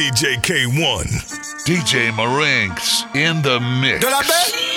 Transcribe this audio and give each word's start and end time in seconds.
la 0.00 0.06
baie 0.06 0.10
DJ 0.10 0.36
K1. 0.40 1.64
DJ 1.64 2.14
Marinx 2.14 3.04
in 3.14 3.42
the 3.42 3.60
mix. 3.60 4.69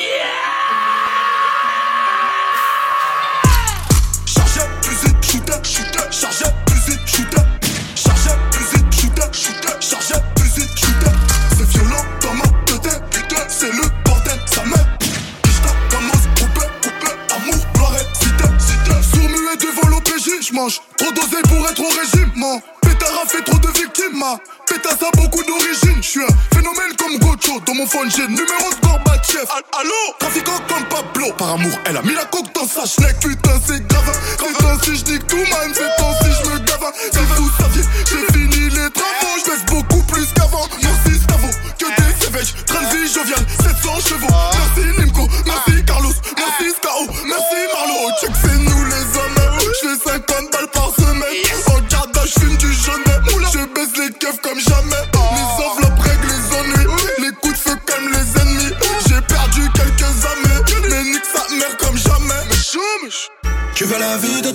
Pétasse 24.94 25.08
a 25.08 25.18
beaucoup 25.18 25.44
d'origine. 25.44 26.02
J'suis 26.04 26.22
un 26.22 26.56
phénomène 26.56 26.96
comme 26.98 27.18
Gocho. 27.20 27.60
Dans 27.66 27.74
mon 27.74 27.86
phone, 27.88 28.10
j'ai 28.16 28.28
numéro 28.28 28.70
de 28.70 28.86
Gorbatchev. 28.88 29.46
Al- 29.56 29.80
Allô 29.82 30.14
Trafiquant 30.20 30.60
comme 30.68 30.84
Pablo. 30.86 31.32
Par 31.38 31.54
amour, 31.54 31.72
elle 31.86 31.98
a 31.98 32.02
mis 32.04 32.14
la 32.14 32.26
coque 32.26 32.54
dans 32.54 32.68
sa 32.68 32.86
schneck. 32.86 33.20
Putain, 33.20 33.60
c'est 33.66 33.86
grave. 33.88 34.20
C'est 34.38 34.66
ainsi, 34.66 34.96
j'nique 35.06 35.28
tout, 35.28 35.38
man. 35.38 35.74
C'est 35.74 36.04
ainsi, 36.04 36.23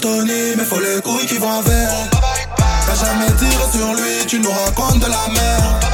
Tony, 0.01 0.55
mais 0.57 0.65
faut 0.65 0.81
les 0.81 1.01
couilles 1.03 1.27
qui 1.27 1.39
vont 1.39 1.51
avec. 1.51 1.89
T'as 2.87 2.95
jamais 2.95 3.33
tiré 3.39 3.65
sur 3.73 3.95
lui, 3.95 4.27
tu 4.27 4.39
nous 4.41 4.51
racontes 4.51 5.01
de 5.01 5.07
la 5.07 5.29
merde. 5.33 5.85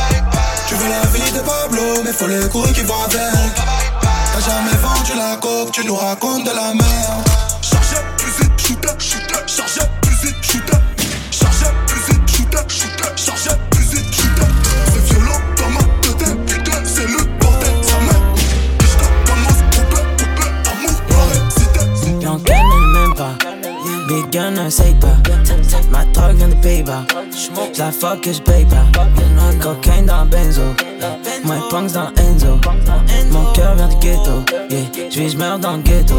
Tu 0.68 0.74
veux 0.74 0.88
la 0.88 1.06
vie 1.06 1.32
de 1.32 1.40
Pablo, 1.40 2.02
mais 2.04 2.12
faut 2.12 2.26
les 2.26 2.48
couilles 2.48 2.72
qui 2.72 2.82
vont 2.82 3.02
avec. 3.04 3.54
T'as 4.32 4.40
jamais 4.40 4.76
vendu 4.82 5.12
la 5.16 5.36
coke, 5.36 5.72
tu 5.72 5.84
nous 5.86 5.96
racontes 5.96 6.44
de 6.44 6.50
la 6.50 6.74
merde. 6.74 7.53
Ma 26.24 26.32
drogue 26.32 26.38
vient 26.38 26.48
de 26.48 26.62
Pays-Bas. 26.62 27.04
La 27.78 27.92
fuck 27.92 28.26
et 28.26 28.32
j'paye 28.32 28.64
pas. 28.64 28.86
Cocaine 29.60 30.06
dans 30.06 30.24
Benzo. 30.24 30.62
My 31.44 31.60
punks 31.70 31.92
dans 31.92 32.08
Enzo. 32.16 32.58
Mon 33.30 33.52
cœur 33.52 33.74
vient 33.74 33.88
du 33.88 33.96
ghetto. 33.96 34.42
Yeah, 34.70 35.10
j'vis, 35.10 35.30
j'meurs 35.30 35.58
dans 35.58 35.76
le 35.76 35.82
ghetto. 35.82 36.14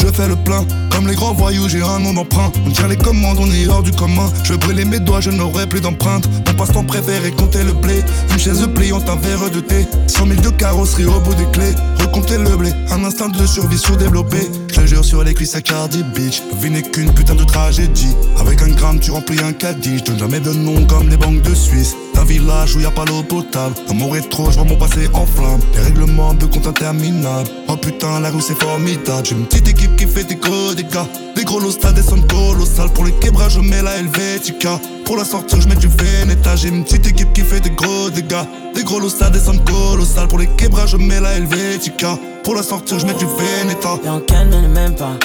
Je 0.00 0.06
fais 0.06 0.28
le 0.28 0.36
plein, 0.36 0.64
comme 0.90 1.06
les 1.06 1.14
grands 1.14 1.34
voyous, 1.34 1.68
j'ai 1.68 1.82
un 1.82 1.98
nom 1.98 2.14
d'emprunt. 2.14 2.50
On 2.66 2.70
tient 2.70 2.88
les 2.88 2.96
commandes, 2.96 3.38
on 3.38 3.50
est 3.50 3.68
hors 3.68 3.82
du 3.82 3.90
commun. 3.92 4.30
Je 4.44 4.54
brûler 4.54 4.84
mes 4.84 4.98
doigts, 4.98 5.20
je 5.20 5.30
n'aurai 5.30 5.66
plus 5.66 5.80
d'empreinte. 5.80 6.28
Mon 6.46 6.54
passe-temps 6.54 6.84
préféré, 6.84 7.30
compter 7.30 7.62
le 7.62 7.72
blé. 7.72 8.02
Une 8.32 8.38
chaise 8.38 8.66
pliante, 8.74 9.08
un 9.08 9.16
verre 9.16 9.50
de 9.50 9.60
thé. 9.60 9.86
100 10.06 10.26
000 10.26 10.40
de 10.40 10.48
carrosserie 10.50 11.04
au 11.04 11.20
bout 11.20 11.34
des 11.34 11.46
clés. 11.52 11.74
Recompter 12.00 12.38
le 12.38 12.56
blé, 12.56 12.70
un 12.90 13.04
instinct 13.04 13.28
de 13.28 13.46
survie 13.46 13.78
sous-développé. 13.78 14.38
Je 14.74 14.86
jure 14.86 15.04
sur 15.04 15.22
les 15.22 15.34
cuisses 15.34 15.54
à 15.54 15.60
Cardi 15.60 16.02
Beach. 16.14 16.42
Vie 16.60 16.82
qu'une 16.82 17.12
putain 17.12 17.34
de 17.34 17.44
tragédie. 17.44 18.14
Avec 18.38 18.62
un 18.62 18.68
gramme, 18.68 19.00
tu 19.00 19.10
remplis 19.10 19.40
un 19.42 19.52
caddie. 19.52 19.98
Je 19.98 20.04
donne 20.04 20.18
jamais 20.18 20.40
de 20.40 20.52
nom 20.52 20.84
comme 20.86 21.08
les 21.08 21.16
banques 21.16 21.42
de 21.42 21.54
Suisse. 21.54 21.94
Un 22.20 22.24
village 22.24 22.76
où 22.76 22.80
y 22.80 22.84
a 22.84 22.90
pas 22.90 23.06
l'eau 23.06 23.22
potable. 23.22 23.74
Amour 23.88 24.14
est 24.14 24.28
trop, 24.28 24.50
je 24.50 24.56
vois 24.56 24.64
mon 24.64 24.76
passé 24.76 25.08
en 25.14 25.24
flamme. 25.24 25.60
Les 25.74 25.80
règlements 25.80 26.34
de 26.34 26.44
compte 26.44 26.66
interminables. 26.66 27.48
Oh 27.66 27.76
putain, 27.76 28.20
la 28.20 28.28
rue 28.28 28.42
c'est 28.42 28.60
formidable. 28.60 29.24
J'ai 29.24 29.34
une 29.34 29.46
petite 29.46 29.68
équipe 29.68 29.96
qui 29.96 30.06
fait 30.06 30.24
des 30.24 30.34
gros 30.34 30.74
dégâts. 30.74 31.06
Des 31.34 31.44
gros 31.44 31.60
lots, 31.60 31.70
ça 31.70 31.92
descend 31.92 32.30
colossal. 32.30 32.90
Pour 32.90 33.04
les 33.04 33.12
quebrages, 33.12 33.54
je 33.54 33.60
mets 33.60 33.80
la 33.80 33.96
Helvetica. 33.96 34.78
Pour 35.06 35.16
la 35.16 35.24
sortir, 35.24 35.62
je 35.62 35.68
mets 35.68 35.76
du 35.76 35.88
Veneta. 35.88 36.56
J'ai 36.56 36.68
une 36.68 36.84
petite 36.84 37.06
équipe 37.06 37.32
qui 37.32 37.40
fait 37.40 37.60
des 37.60 37.70
gros 37.70 38.10
dégâts. 38.10 38.44
Des 38.74 38.84
gros 38.84 39.00
lots, 39.00 39.08
ça 39.08 39.30
descend 39.30 39.64
colossal. 39.64 40.28
Pour 40.28 40.38
les 40.38 40.46
quebrages, 40.58 40.90
je 40.90 40.96
mets 40.98 41.20
la 41.20 41.32
Helvetica. 41.36 42.18
Pour 42.44 42.54
la 42.54 42.62
sortir, 42.62 42.98
je 42.98 43.06
mets 43.06 43.14
du 43.14 43.24
Veneta. 43.24 43.98
Y'en 44.04 44.20
calme 44.20 44.68
même 44.68 44.94
pas. 44.94 45.16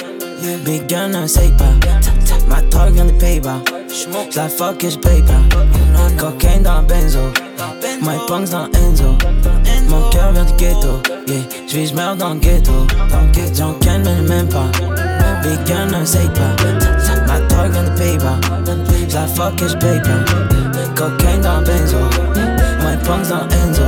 Big 0.64 0.86
gun, 0.86 1.26
say 1.26 1.50
pas. 1.58 1.74
Ma 2.48 2.62
drogue 2.62 2.94
vient 2.94 3.04
de. 3.04 3.12
La 4.34 4.46
fuck 4.50 4.84
et 4.84 4.90
j'paye 4.90 5.22
pas. 5.22 5.40
Cocaine 6.18 6.62
dans 6.62 6.82
Benzo. 6.82 7.32
My 8.02 8.18
punks 8.28 8.50
dans 8.50 8.66
Enzo. 8.78 9.16
Mon 9.88 10.10
cœur 10.10 10.32
vient 10.32 10.44
du 10.44 10.52
ghetto. 10.52 11.00
Yeah, 11.26 11.38
j'vis, 11.66 11.86
j'meurs 11.86 12.14
dans 12.14 12.34
le 12.34 12.40
ghetto. 12.40 12.86
J'en 13.54 13.72
calme 13.74 14.04
même 14.28 14.48
pas. 14.48 14.66
Big 15.42 15.64
gun, 15.64 15.86
ne 15.86 16.04
say 16.04 16.28
pas. 16.34 16.62
Ma 17.26 17.40
drogue 17.40 17.72
vient 17.72 17.84
de 17.84 17.98
Pays-Bas. 17.98 18.38
La 19.14 19.26
fuck 19.26 19.62
et 19.62 19.68
j'paye 19.68 20.02
pas. 20.02 20.94
Cocaine 20.94 21.40
dans 21.40 21.62
Benzo. 21.62 21.96
My 22.80 22.96
punks 23.02 23.28
dans 23.28 23.48
Enzo. 23.48 23.82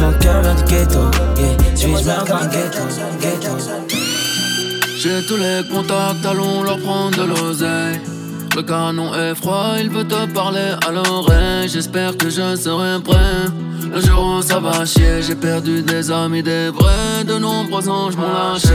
Mon 0.00 0.12
cœur 0.20 0.40
vient 0.40 0.54
du 0.54 0.64
ghetto. 0.64 1.00
Yeah, 1.36 1.56
j'vis, 1.76 2.02
j'meurs 2.02 2.24
dans 2.24 2.40
le 2.40 2.48
ghetto. 2.48 2.82
ghetto. 3.20 3.50
J'ai 4.96 5.26
tous 5.26 5.36
les 5.36 5.62
contacts, 5.70 6.24
allons 6.24 6.62
leur 6.62 6.78
prendre 6.78 7.16
de 7.18 7.24
l'oseille. 7.24 8.00
Le 8.58 8.64
canon 8.64 9.14
est 9.14 9.36
froid, 9.36 9.76
il 9.78 9.88
veut 9.88 10.02
te 10.02 10.26
parler 10.34 10.74
à 10.84 10.90
l'oreille. 10.90 11.68
J'espère 11.68 12.16
que 12.16 12.28
je 12.28 12.56
serai 12.56 13.00
prêt. 13.00 13.44
Le 13.94 14.00
jour 14.00 14.38
où 14.38 14.42
ça 14.42 14.58
va 14.58 14.84
chier, 14.84 15.22
j'ai 15.22 15.36
perdu 15.36 15.82
des 15.82 16.10
amis, 16.10 16.42
des 16.42 16.68
vrais. 16.70 17.22
De 17.24 17.38
nombreux 17.38 17.88
anges 17.88 18.16
m'ont 18.16 18.26
lâché. 18.26 18.74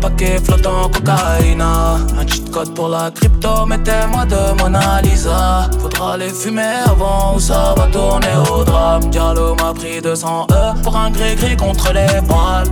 paquet 0.00 0.38
flottant 0.42 0.88
cocaïne. 0.88 1.62
Un 1.62 2.26
cheat 2.26 2.50
code 2.50 2.74
pour 2.74 2.88
la 2.88 3.10
crypto, 3.10 3.66
mettez-moi 3.66 4.24
de 4.26 4.60
Mona 4.60 5.02
Lisa. 5.02 5.70
Faudra 5.80 6.16
les 6.16 6.30
fumer 6.30 6.82
avant 6.86 7.34
ou 7.36 7.40
ça 7.40 7.74
va 7.76 7.86
tourner 7.86 8.34
au 8.52 8.64
drame. 8.64 9.10
Diallo 9.10 9.54
m'a 9.54 9.72
pris 9.72 10.00
200 10.00 10.46
E 10.50 10.82
pour 10.82 10.96
un 10.96 11.10
gris-gris 11.10 11.56
contre 11.56 11.92
les 11.92 12.20
balles. 12.28 12.68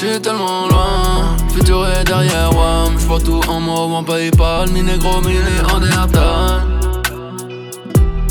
J'suis 0.00 0.20
tellement 0.20 0.68
loin, 0.68 1.36
futur 1.48 1.84
est 1.88 2.04
derrière 2.04 2.54
WAM 2.54 2.98
J'vois 2.98 3.20
tout 3.20 3.40
en 3.48 3.58
mauve 3.58 3.94
en 3.94 4.04
Paypal, 4.04 4.70
mi 4.70 4.82
négro, 4.82 5.20
mi 5.22 5.34
néandertal 5.34 6.62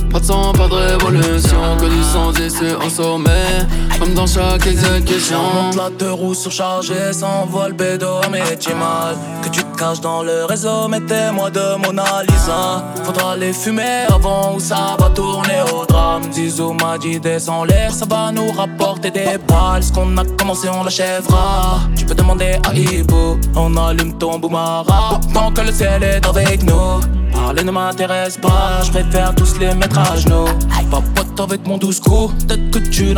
Pas 0.10 0.20
de 0.20 0.26
sang, 0.26 0.54
pas 0.54 0.68
de 0.70 0.76
révolution, 0.76 1.76
que 1.78 1.86
du 1.86 2.04
sang 2.04 2.32
ici 2.32 2.74
en 2.82 2.90
sommet 2.90 3.68
Comme 4.00 4.14
dans 4.14 4.28
chaque 4.28 4.68
exécution. 4.68 5.40
Monte 5.56 5.76
la 5.76 5.90
deux 5.90 6.12
roues 6.12 6.36
surchargées, 6.36 7.14
s'envole 7.14 7.74
bédo 7.74 8.18
à 8.24 8.30
mes 8.30 8.40
mal. 8.40 9.16
Que 9.42 9.50
tu 9.50 9.64
te 9.64 9.78
caches 9.78 10.02
dans 10.02 10.22
le 10.22 10.46
réseau, 10.46 10.88
mettez-moi 10.88 11.50
de 11.50 11.78
Mona 11.84 12.22
Lisa 12.30 12.84
Faudra 13.04 13.36
les 13.36 13.54
fumer 13.54 14.06
avant 14.14 14.56
ou 14.56 14.60
ça 14.60 14.96
va 15.00 15.10
tourner 15.10 15.62
au 15.74 15.86
drame. 15.86 16.32
Zizou 16.32 16.74
m'a 16.74 16.98
dit 16.98 17.20
descends 17.20 17.64
l'air, 17.64 17.92
ça 17.92 18.06
va 18.06 18.32
nous 18.32 18.52
rapporter 18.52 19.10
des 19.10 19.38
balles. 19.48 19.82
Ce 19.82 19.92
qu'on 19.92 20.16
a 20.18 20.26
commencé 20.38 20.70
on 20.70 20.84
l'achèvera. 20.84 21.80
Tu 21.96 22.06
peux 22.06 22.16
demander 22.16 22.60
à 22.70 22.76
Ibo, 22.76 23.40
on 23.56 23.76
allume 23.78 24.18
ton 24.18 24.38
boumara. 24.38 25.20
Tant 25.34 25.52
que 25.52 25.62
le 25.62 25.72
ciel 25.72 26.04
est 26.04 26.26
avec 26.26 26.64
nous 26.64 27.00
Parler 27.34 27.64
ne 27.64 27.72
m'intéresse 27.72 28.38
pas, 28.38 28.82
je 28.84 28.92
préfère 28.92 29.34
tous 29.36 29.58
les 29.60 29.74
mettre 29.74 30.00
à 30.00 30.16
genoux. 30.18 30.48
Papote 30.90 31.40
avec 31.40 31.68
mon 31.68 31.78
douce 31.78 32.00
coup, 32.00 32.32
peut-être 32.48 32.72
que 32.72 32.80
tu 32.80 33.14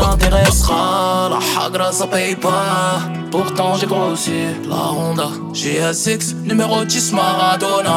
La 0.70 1.40
hagra 1.66 1.92
ça 1.92 2.06
paye 2.08 2.36
pas, 2.36 3.00
pourtant 3.32 3.76
j'ai 3.76 3.88
grossi 3.88 4.32
La 4.68 4.92
Honda 4.92 5.30
GSX, 5.54 6.36
numéro 6.44 6.86
10 6.86 7.14
Maradona 7.14 7.92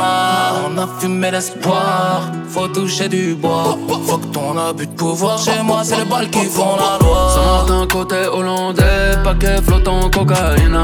On 0.67 0.79
a 0.79 0.89
fumé 0.99 1.31
l'espoir. 1.31 2.23
Faut 2.49 2.69
toucher 2.69 3.09
du 3.09 3.35
bois. 3.35 3.79
Faut 3.89 4.19
que 4.19 4.27
ton 4.27 4.57
abus 4.59 4.87
de 4.87 4.93
pouvoir. 4.93 5.39
Chez 5.39 5.63
moi, 5.63 5.81
c'est 5.83 5.97
les 5.97 6.05
balles 6.05 6.31
qui 6.31 6.45
font 6.45 6.77
la 6.77 6.99
loi. 7.05 7.31
Saint-Martin 7.35 7.87
côté 7.87 8.27
hollandais, 8.27 9.17
paquet 9.25 9.61
flottant 9.63 10.11
cocaïne. 10.11 10.77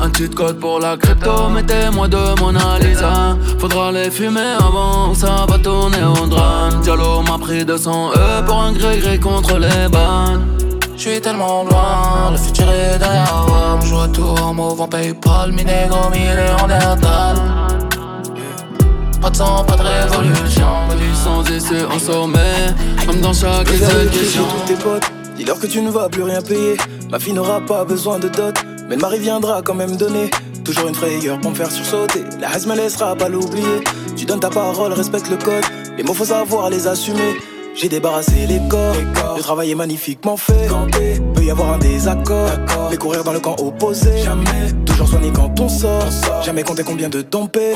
Un 0.00 0.08
petit 0.10 0.30
code 0.30 0.58
pour 0.58 0.78
la 0.78 0.96
crypto, 0.96 1.48
mettez-moi 1.48 2.08
de 2.08 2.40
Mona 2.40 2.78
Lisa. 2.80 3.36
Faudra 3.58 3.92
les 3.92 4.10
fumer 4.10 4.56
avant, 4.58 5.14
ça 5.14 5.46
va 5.48 5.58
tourner 5.58 6.04
au 6.04 6.26
drame. 6.26 6.80
Diallo 6.82 7.22
m'a 7.22 7.38
pris 7.38 7.64
200 7.64 8.12
E 8.12 8.42
pour 8.46 8.60
un 8.60 8.72
gré-gré 8.72 9.18
contre 9.18 9.58
les 9.58 9.88
bannes. 9.90 10.59
Je 11.00 11.08
suis 11.08 11.20
tellement 11.22 11.64
loin, 11.64 12.30
le 12.30 12.36
futur 12.36 12.70
est 12.70 12.98
derrière 12.98 13.46
moi. 13.48 13.78
Je 13.80 13.86
joue 13.86 14.00
à 14.00 14.08
tour, 14.08 14.52
mouvant 14.52 14.86
Paypal, 14.86 15.50
mi 15.50 15.64
négro, 15.64 16.10
mi 16.10 16.18
néandertal. 16.18 17.36
Pas 19.22 19.30
de 19.30 19.34
sang, 19.34 19.64
pas 19.64 19.76
de 19.76 19.82
révolution. 19.82 20.66
Du 20.98 21.14
sang 21.14 21.42
c'est 21.58 21.84
en 21.86 21.98
sommet, 21.98 22.66
comme 23.06 23.18
dans 23.22 23.32
chaque 23.32 23.70
exécution. 23.70 24.42
tous 24.44 24.74
tes 24.74 24.78
potes, 24.78 25.10
dis-leur 25.38 25.58
que 25.58 25.68
tu 25.68 25.80
ne 25.80 25.88
vas 25.88 26.10
plus 26.10 26.22
rien 26.22 26.42
payer. 26.42 26.76
Ma 27.10 27.18
fille 27.18 27.32
n'aura 27.32 27.62
pas 27.62 27.82
besoin 27.86 28.18
de 28.18 28.28
dot, 28.28 28.56
mais 28.86 28.96
le 28.96 29.00
mari 29.00 29.20
viendra 29.20 29.62
quand 29.62 29.72
même 29.74 29.96
donner. 29.96 30.28
Toujours 30.66 30.86
une 30.86 30.94
frayeur 30.94 31.40
pour 31.40 31.52
me 31.52 31.56
faire 31.56 31.70
sursauter. 31.70 32.24
La 32.38 32.54
haine 32.54 32.68
me 32.68 32.76
laissera 32.76 33.16
pas 33.16 33.30
l'oublier. 33.30 33.84
Tu 34.18 34.26
donnes 34.26 34.40
ta 34.40 34.50
parole, 34.50 34.92
respecte 34.92 35.30
le 35.30 35.38
code. 35.38 35.64
Les 35.96 36.02
mots 36.02 36.12
faut 36.12 36.26
savoir 36.26 36.68
les 36.68 36.86
assumer. 36.86 37.38
J'ai 37.74 37.88
débarrassé 37.88 38.46
les 38.46 38.60
corps. 38.68 38.96
Le 39.36 39.42
travail 39.42 39.70
est 39.70 39.74
magnifiquement 39.74 40.36
fait. 40.36 40.68
Peut 41.34 41.42
y 41.42 41.50
avoir 41.50 41.72
un 41.72 41.78
désaccord. 41.78 42.50
Mais 42.90 42.96
courir 42.96 43.24
dans 43.24 43.32
le 43.32 43.40
camp 43.40 43.56
opposé. 43.58 44.18
Jamais. 44.18 44.72
Toujours 44.84 45.08
soigné 45.08 45.30
quand 45.32 45.58
on 45.60 45.68
sort. 45.68 46.04
Jamais 46.44 46.62
compter 46.62 46.82
combien 46.82 47.08
de 47.08 47.22
temps 47.22 47.46
paye. 47.46 47.74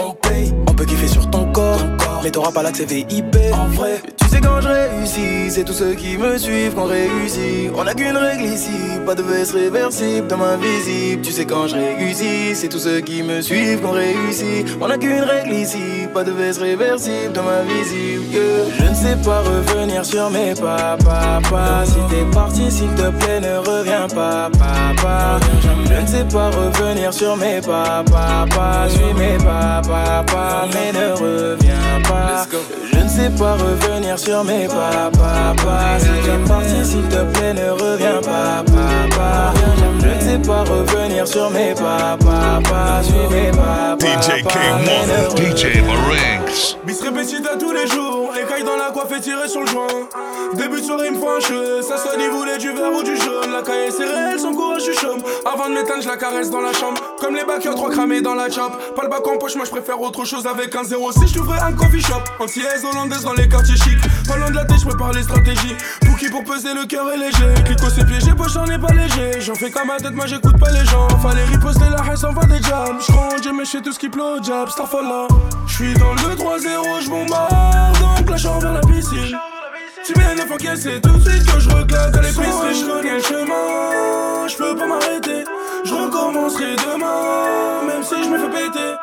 On 0.68 0.74
peut 0.74 0.84
kiffer 0.84 1.08
sur 1.08 1.30
ton 1.30 1.50
corps. 1.52 1.80
Mais 2.22 2.30
t'auras 2.30 2.52
pas 2.52 2.62
l'accès 2.62 2.84
VIP. 2.84 3.36
En 3.52 3.66
vrai. 3.68 4.02
Tu 4.16 4.28
sais 4.28 4.40
quand 4.40 4.60
je 4.60 4.68
réussis, 4.68 5.50
c'est 5.50 5.64
tous 5.64 5.74
ceux 5.74 5.94
qui 5.94 6.16
me 6.16 6.38
suivent 6.38 6.74
qu'on 6.74 6.86
réussit. 6.86 7.70
On 7.76 7.86
a 7.86 7.94
qu'une 7.94 8.16
règle 8.16 8.44
ici, 8.44 8.70
pas 9.06 9.14
de 9.14 9.22
veste 9.22 9.52
réversible, 9.52 10.26
dans 10.26 10.42
invisible. 10.42 11.22
Tu 11.22 11.30
sais 11.30 11.44
quand 11.44 11.68
je 11.68 11.76
réussis, 11.76 12.54
c'est 12.54 12.68
tous 12.68 12.80
ceux 12.80 13.00
qui 13.00 13.22
me 13.22 13.40
suivent 13.40 13.80
qu'on 13.80 13.92
réussit. 13.92 14.66
On 14.80 14.90
a 14.90 14.98
qu'une 14.98 15.22
règle 15.22 15.52
ici, 15.52 16.08
pas 16.12 16.24
de 16.24 16.32
veste 16.32 16.60
réversible, 16.60 17.32
dans 17.32 17.46
invisible. 17.46 18.24
Yeah. 18.32 18.40
Je 18.78 18.84
ne 18.90 18.94
sais 18.94 19.16
pas 19.24 19.40
revenir 19.42 19.83
sur 20.02 20.30
mes 20.30 20.54
pas, 20.54 20.96
papa. 21.04 21.84
Si 21.84 21.98
t'es 22.08 22.24
parti, 22.32 22.70
s'il 22.70 22.88
te 22.94 23.10
plaît, 23.10 23.40
ne 23.40 23.58
reviens 23.58 24.06
pas, 24.08 24.50
papa. 24.58 25.40
Je 25.86 26.00
ne 26.00 26.06
sais 26.06 26.24
pas 26.24 26.50
revenir 26.50 27.12
sur 27.12 27.36
mes 27.36 27.60
pas, 27.60 28.02
papa. 28.10 28.88
Suis 28.88 29.14
mes 29.14 29.36
pas, 29.38 29.82
papa, 29.82 30.66
mais 30.72 30.92
ne 30.92 31.12
reviens 31.12 32.00
pas. 32.08 32.46
Je 32.92 32.98
ne 32.98 33.08
sais 33.08 33.30
pas 33.30 33.54
revenir 33.54 34.18
sur 34.18 34.44
mes 34.44 34.66
pas, 34.66 35.10
papa. 35.12 35.98
Si 35.98 36.06
t'es 36.06 36.48
parti, 36.48 36.84
s'il 36.84 37.08
te 37.08 37.22
plaît, 37.32 37.54
ne 37.54 37.70
reviens 37.70 38.20
pas, 38.22 38.64
papa. 38.66 39.52
Je 40.00 40.08
ne 40.08 40.20
sais 40.20 40.48
pas 40.48 40.62
revenir 40.62 41.26
sur 41.26 41.50
mes 41.50 41.74
pas, 41.74 42.16
papa. 42.18 43.02
Suis 43.02 43.14
mes 43.34 43.50
pas, 43.50 43.96
DJ 43.98 44.42
K1, 44.44 45.36
DJ 45.36 45.82
Marinx. 45.86 46.76
Bis 46.86 47.00
répétite 47.00 47.46
à 47.52 47.56
tous 47.56 47.72
les 47.72 47.86
jours, 47.86 48.03
la 48.86 48.92
coiffe 48.92 49.12
et 49.16 49.20
tirer 49.20 49.48
sur 49.48 49.60
le 49.60 49.66
joint. 49.66 49.86
Début 50.54 50.80
de 50.80 50.86
soirée, 50.86 51.08
il 51.08 51.14
me 51.14 51.18
faut 51.18 51.30
un 51.30 51.40
cheveu. 51.40 51.82
Ça 51.82 51.96
sonne, 51.96 52.20
il 52.20 52.30
voulait 52.30 52.58
du 52.58 52.68
vert 52.68 52.92
ou 52.92 53.02
du 53.02 53.16
jaune. 53.16 53.50
La 53.52 53.62
caille 53.62 53.86
est 53.88 53.90
serrée, 53.90 54.38
son 54.38 54.52
courage, 54.52 54.82
je 54.86 54.92
suis 54.92 55.00
chaume. 55.00 55.22
Avant 55.44 55.68
de 55.68 55.74
m'éteindre, 55.74 56.02
je 56.02 56.08
la 56.08 56.16
caresse 56.16 56.50
dans 56.50 56.60
la 56.60 56.72
chambre. 56.72 57.00
Comme 57.20 57.34
les 57.34 57.44
bacs, 57.44 57.62
trois 57.62 57.90
cramés 57.90 58.20
dans 58.20 58.34
la 58.34 58.50
chop. 58.50 58.72
Pas 58.94 59.02
le 59.02 59.08
bac 59.08 59.26
en 59.26 59.38
poche, 59.38 59.56
moi 59.56 59.64
je 59.64 59.70
préfère 59.70 60.00
autre 60.00 60.24
chose 60.24 60.46
avec 60.46 60.74
un 60.74 60.84
06. 60.84 60.94
Je 61.32 61.40
un 61.40 61.72
coffee 61.72 62.02
shop. 62.02 62.22
Antillaise 62.40 62.84
hollandaise 62.84 63.22
dans 63.22 63.32
les 63.32 63.48
quartiers 63.48 63.76
chics. 63.76 64.02
Pas 64.28 64.36
loin 64.36 64.50
de 64.50 64.56
la 64.56 64.64
tête, 64.64 64.78
je 64.80 64.86
prépare 64.86 65.12
les 65.12 65.22
stratégies. 65.22 65.76
Pour 66.04 66.18
qui? 66.18 66.28
Pour 66.28 66.44
peser 66.44 66.74
le 66.74 66.84
cœur 66.86 67.10
est 67.12 67.16
léger. 67.16 67.54
Clico 67.64 67.88
ses 67.88 68.04
pieds, 68.04 68.18
j'ai 68.20 68.34
poche, 68.34 68.52
j'en 68.52 68.66
ai 68.66 68.78
pas 68.78 68.92
léger. 68.92 69.40
J'en 69.40 69.54
fais 69.54 69.70
comme 69.70 69.86
ma 69.86 69.96
tête, 69.96 70.14
moi 70.14 70.26
j'écoute 70.26 70.58
pas 70.58 70.70
les 70.70 70.84
gens. 70.84 71.08
Fallait 71.22 71.44
riposter 71.44 71.88
la 71.90 72.02
haine, 72.12 72.34
va 72.34 72.44
des 72.46 72.62
jams. 72.62 72.98
J'rentre, 73.08 73.42
j'ai 73.42 73.52
méché 73.52 73.80
tout 73.80 73.92
ce 73.92 73.98
qui 73.98 74.08
pleut 74.08 74.22
au 74.22 74.42
jab. 74.42 74.68
Starfall 74.68 75.04
là. 75.04 75.28
J'suis 75.66 75.94
dans 75.94 76.12
le 76.12 76.34
3-0, 76.34 77.04
j'bombarde. 77.04 77.98
Donc 78.00 78.36
j'en 78.36 78.58
vers 78.58 78.73
la 78.74 78.80
piscine. 78.80 79.38
Tu 80.04 80.12
mets 80.18 80.34
neuf 80.34 80.50
encaissés 80.50 81.00
tout 81.00 81.16
de 81.16 81.30
suite 81.30 81.46
que 81.50 81.60
je 81.60 81.70
reclate 81.70 82.14
à 82.16 82.20
l'épicerie 82.20 82.74
Je 82.74 82.86
connais 82.86 83.14
le 83.14 83.22
chemin, 83.22 84.48
je 84.48 84.56
peux 84.56 84.76
pas 84.76 84.86
m'arrêter. 84.86 85.44
Je 85.84 85.94
recommencerai 85.94 86.76
demain, 86.76 87.82
même 87.86 88.02
si 88.02 88.22
je 88.22 88.28
me 88.28 88.38
fais 88.38 88.50
péter. 88.50 88.94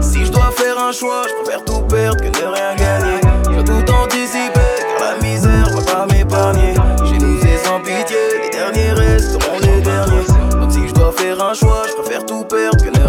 Si 0.00 0.24
je 0.24 0.30
dois 0.30 0.50
faire 0.52 0.78
un 0.78 0.92
choix, 0.92 1.24
je 1.28 1.42
préfère 1.42 1.64
tout 1.64 1.80
perdre 1.82 2.20
que 2.20 2.28
ne 2.28 2.46
rien 2.46 2.74
gagner. 2.76 3.20
Je 3.44 3.62
tout 3.62 3.92
anticiper, 3.92 4.60
car 4.98 5.12
la 5.12 5.26
misère 5.26 5.68
va 5.70 5.92
pas 5.92 6.06
m'épargner. 6.14 6.74
Nous 7.20 7.40
c'est 7.42 7.58
sans 7.66 7.80
pitié, 7.80 8.16
les 8.42 8.50
derniers 8.50 8.92
resteront 8.92 9.58
les 9.60 9.80
derniers. 9.80 10.26
Donc 10.52 10.70
si 10.70 10.88
je 10.88 10.94
dois 10.94 11.12
faire 11.12 11.42
un 11.42 11.54
choix, 11.54 11.82
je 11.88 12.02
préfère 12.02 12.24
tout 12.24 12.44
perdre 12.44 12.82
que 12.82 12.90
ne 12.90 12.99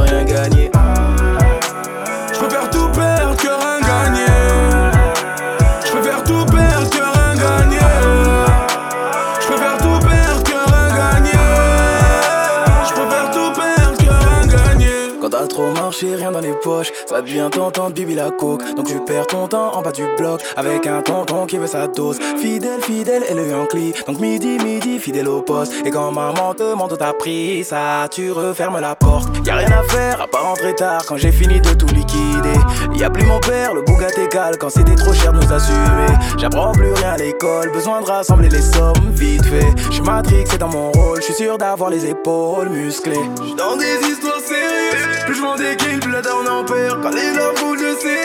marché, 16.01 16.15
rien 16.15 16.31
dans 16.31 16.39
les 16.39 16.53
poches. 16.53 16.91
Ça 17.05 17.21
devient 17.21 17.49
tentant 17.51 17.89
de 17.89 17.93
bibi 17.93 18.15
la 18.15 18.31
coke. 18.31 18.61
Donc 18.75 18.87
tu 18.87 18.99
perds 19.05 19.27
ton 19.27 19.47
temps 19.47 19.75
en 19.75 19.81
bas 19.81 19.91
du 19.91 20.03
bloc. 20.17 20.41
Avec 20.55 20.87
un 20.87 21.01
tonton 21.01 21.45
qui 21.45 21.57
veut 21.57 21.67
sa 21.67 21.87
dose. 21.87 22.19
Fidèle, 22.41 22.81
fidèle, 22.81 23.23
et 23.29 23.33
le 23.33 23.47
Yankee 23.47 23.93
Donc 24.07 24.19
midi, 24.19 24.57
midi, 24.63 24.99
fidèle 24.99 25.27
au 25.27 25.41
poste. 25.41 25.73
Et 25.85 25.91
quand 25.91 26.11
maman 26.11 26.53
te 26.53 26.63
demande 26.63 26.95
t'as 26.97 27.13
pris 27.13 27.63
ça 27.63 28.07
Tu 28.09 28.31
refermes 28.31 28.79
la 28.79 28.95
porte. 28.95 29.29
Y'a 29.45 29.55
rien 29.55 29.71
à 29.71 29.83
faire 29.83 30.21
à 30.21 30.27
pas 30.27 30.39
rentrer 30.39 30.75
tard. 30.75 31.03
Quand 31.07 31.17
j'ai 31.17 31.31
fini 31.31 31.59
de 31.59 31.73
tout 31.73 31.87
liquider. 31.87 32.59
Y'a 32.95 33.09
plus 33.09 33.25
mon 33.25 33.39
père, 33.39 33.73
le 33.73 33.81
bougat 33.81 34.09
égal 34.17 34.57
Quand 34.57 34.69
c'était 34.69 34.95
trop 34.95 35.13
cher 35.13 35.33
de 35.33 35.37
nous 35.37 35.53
assumer. 35.53 36.17
J'apprends 36.37 36.71
plus 36.71 36.93
rien 36.93 37.11
à 37.11 37.17
l'école. 37.17 37.71
Besoin 37.71 38.01
de 38.01 38.05
rassembler 38.05 38.49
les 38.49 38.61
sommes 38.61 39.11
vite 39.11 39.45
fait. 39.45 39.73
J'suis 39.89 40.01
Matrix, 40.01 40.45
c'est 40.49 40.57
dans 40.57 40.69
mon 40.69 40.91
rôle. 40.91 41.21
J'suis 41.21 41.33
sûr 41.33 41.57
d'avoir 41.57 41.89
les 41.89 42.05
épaules 42.05 42.69
musclées. 42.69 43.19
J'suis 43.41 43.55
dans 43.55 43.75
des 43.75 44.07
histoires 44.07 44.39
sérieuses. 44.39 45.25
Plus 45.25 45.35
je 45.35 45.41
m'en 45.41 45.55
la 45.99 46.21
down 46.21 46.47
en 46.47 46.63
perd 46.63 47.01
Quand 47.01 47.09
les 47.09 47.33
larmes 47.33 47.55
coulent, 47.55 47.79
je 47.79 47.95
sais 47.99 48.17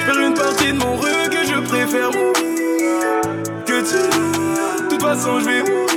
J'perds 0.00 0.20
une 0.20 0.34
partie 0.34 0.72
de 0.72 0.78
mon 0.78 0.96
rue 0.96 1.28
que 1.30 1.46
je 1.46 1.60
préfère 1.60 2.10
mourir 2.10 2.32
Que 3.64 3.80
tu. 3.80 4.84
De 4.84 4.88
toute 4.90 5.02
façon 5.02 5.40
je 5.40 5.44
vais 5.44 5.60
mourir 5.60 5.88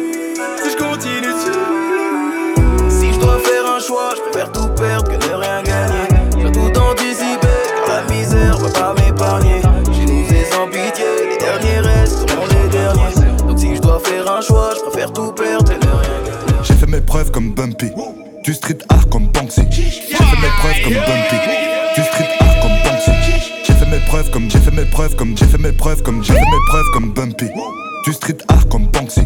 Si 0.64 0.70
je 0.72 0.78
continue 0.78 1.22
de 1.22 2.90
Si 2.90 3.14
je 3.14 3.20
dois 3.20 3.40
faire 3.40 3.66
un 3.76 3.80
choix, 3.80 4.14
je 4.16 4.22
préfère 4.30 4.52
tout 4.52 4.68
perdre 4.70 5.10
que 5.10 5.16
ne 5.16 5.34
rien 5.36 5.64
gagner. 5.64 6.08
Je 6.42 6.48
tout 6.48 6.80
anticiper 6.80 7.48
car 7.86 8.06
la 8.06 8.14
misère 8.14 8.58
va 8.58 8.70
pas 8.70 8.94
m'épargner. 9.02 9.62
Chez 9.94 10.06
nous 10.06 10.26
sans 10.52 10.68
pitié, 10.68 11.06
les 11.30 11.38
derniers 11.38 11.80
resteront 11.80 12.46
les 12.48 12.70
derniers. 12.70 13.46
Donc 13.48 13.60
si 13.60 13.76
je 13.76 13.82
dois 13.82 14.00
faire 14.00 14.32
un 14.32 14.42
choix, 14.42 14.72
je 14.76 14.90
préfère 14.90 15.12
tout 15.12 15.32
perdre 15.32 15.66
que 15.66 15.74
ne 15.74 15.92
rien 15.92 16.20
gagner. 16.26 16.60
J'ai 16.64 16.74
fait 16.76 16.88
mes 16.88 17.02
preuves 17.02 17.32
comme 17.32 17.54
Bumpy 17.54 17.92
Du 18.50 18.56
street 18.56 18.80
art 18.90 19.08
comme 19.10 19.28
Banksy. 19.28 19.62
J'ai 19.70 19.84
fait 19.84 20.42
mes 20.42 20.48
preuves 20.58 20.82
comme 20.84 20.94
Bumpy 20.96 21.36
Du 21.96 22.02
street 22.02 22.30
art 22.40 22.60
comme 22.64 22.72
Banksy. 22.84 23.12
J'ai 23.64 23.74
fait 23.74 23.86
mes 23.86 24.00
preuves 24.08 24.32
comme 24.32 24.50
J'ai 24.50 24.58
fait 24.58 24.72
mes 24.72 24.86
preuves 24.86 25.16
comme 25.16 25.38
J'ai 25.38 25.46
fait 25.46 25.58
mes 25.60 25.72
preuves 25.72 26.02
comme 26.02 26.24
J'ai 26.24 26.34
fait 26.34 26.40
mes 26.40 26.66
preuves 26.68 26.86
comme 26.92 27.14
Bumpy 27.14 27.46
Du 28.06 28.12
street 28.12 28.40
art 28.48 28.68
comme 28.68 28.88
Banksy. 28.88 29.22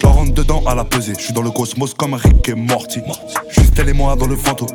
Je 0.00 0.06
rentre 0.06 0.34
dedans 0.34 0.62
à 0.68 0.76
la 0.76 0.84
pesée. 0.84 1.14
Je 1.18 1.20
suis 1.24 1.32
dans 1.32 1.42
le 1.42 1.50
cosmos 1.50 1.94
comme 1.94 2.14
Rick 2.14 2.48
et 2.48 2.54
Morty. 2.54 3.00
Juste 3.48 3.76
elle 3.76 3.88
et 3.88 3.92
moi 3.92 4.14
dans 4.14 4.28
le 4.28 4.36
fantôme 4.36 4.68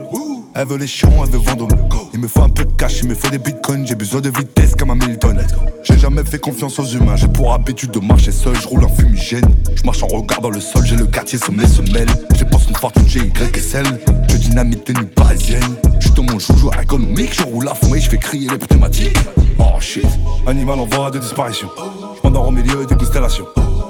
elle 0.55 0.67
veut 0.67 0.77
les 0.77 0.87
chiens, 0.87 1.09
elle 1.21 1.29
veut 1.29 1.37
vendre 1.37 1.67
Il 2.13 2.19
me 2.19 2.27
faut 2.27 2.41
un 2.41 2.49
peu 2.49 2.63
de 2.63 2.71
cash, 2.71 3.01
il 3.01 3.09
me 3.09 3.15
faut 3.15 3.29
des 3.29 3.37
bitcoins 3.37 3.85
J'ai 3.85 3.95
besoin 3.95 4.21
de 4.21 4.29
vitesse 4.29 4.73
comme 4.75 4.91
un 4.91 4.95
Milton 4.95 5.45
J'ai 5.83 5.97
jamais 5.97 6.23
fait 6.23 6.39
confiance 6.39 6.79
aux 6.79 6.85
humains 6.85 7.15
J'ai 7.17 7.27
pour 7.27 7.53
habitude 7.53 7.91
de 7.91 7.99
marcher 7.99 8.31
seul, 8.31 8.55
je 8.55 8.67
roule 8.67 8.85
en 8.85 8.89
fumigène. 8.89 9.45
Je 9.75 9.83
marche 9.83 10.01
en 10.03 10.07
regardant 10.07 10.49
le 10.49 10.61
sol, 10.61 10.85
j'ai 10.85 10.95
le 10.95 11.05
quartier 11.05 11.37
sur 11.37 11.51
mes 11.51 11.67
semelles 11.67 12.09
J'ai 12.35 12.45
pas 12.45 12.57
une 12.69 12.75
fortune, 12.75 13.03
j'ai 13.07 13.19
Y 13.19 13.57
et 13.57 13.59
celle 13.59 13.85
Je 14.29 14.37
dynamite 14.37 14.87
des 14.87 14.93
nuits 14.93 15.11
parisiennes 15.13 15.75
Je 15.99 16.09
dans 16.09 16.23
mon 16.23 16.39
joujou 16.39 16.71
économique, 16.81 17.33
je 17.33 17.43
roule 17.43 17.67
à 17.67 17.73
fond 17.73 17.93
et 17.93 17.99
je 17.99 18.09
fais 18.09 18.17
crier 18.17 18.49
les 18.49 18.57
pneumatiques. 18.57 19.17
Oh 19.59 19.79
shit, 19.79 20.05
animal 20.47 20.79
en 20.79 20.85
voie 20.85 21.11
de 21.11 21.19
disparition. 21.19 21.69
Je 21.77 22.21
m'endors 22.23 22.47
au 22.47 22.51
milieu 22.51 22.85
des 22.85 22.95
constellations. 22.95 23.45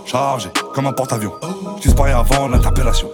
Chargé 0.05 0.49
comme 0.73 0.87
un 0.87 0.93
porte-avions. 0.93 1.33
Je 1.77 1.83
disparais 1.83 2.13
avant 2.13 2.47
l'interpellation 2.47 3.09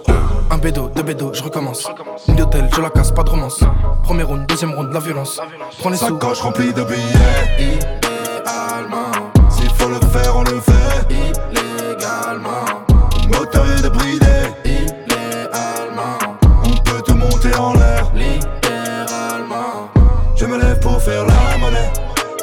Un 0.52 0.58
bédo, 0.58 0.90
deux 0.94 1.02
bédos, 1.02 1.32
je 1.32 1.42
recommence. 1.42 1.88
Une 2.28 2.36
d'hôtel, 2.36 2.68
je 2.70 2.80
la 2.82 2.90
casse, 2.90 3.10
pas 3.10 3.22
de 3.22 3.30
romance. 3.30 3.64
Premier 4.02 4.22
round, 4.22 4.46
deuxième 4.46 4.72
round, 4.74 4.92
la 4.92 5.00
violence. 5.00 5.40
Prends 5.78 5.88
les 5.88 5.96
sous. 5.96 6.06
Sacoche 6.20 6.42
remplie 6.42 6.74
de 6.74 6.84
billets 6.84 7.56
Illégalement 7.58 9.10
S'il 9.48 9.70
faut 9.70 9.88
le 9.88 9.98
faire, 10.08 10.36
on 10.36 10.42
le 10.44 10.60
fait 10.60 11.08
Illégalement 11.10 12.84
Moteur 13.28 13.64
est 13.78 13.82
débridé 13.82 14.26
Illégalement 14.66 16.18
On 16.64 16.76
peut 16.82 17.02
tout 17.06 17.14
monter 17.14 17.54
en 17.56 17.72
l'air 17.72 18.12
Littéralement 18.14 19.88
Je 20.36 20.44
me 20.44 20.58
lève 20.58 20.78
pour 20.80 21.00
faire 21.02 21.24
la 21.24 21.58
monnaie 21.58 21.92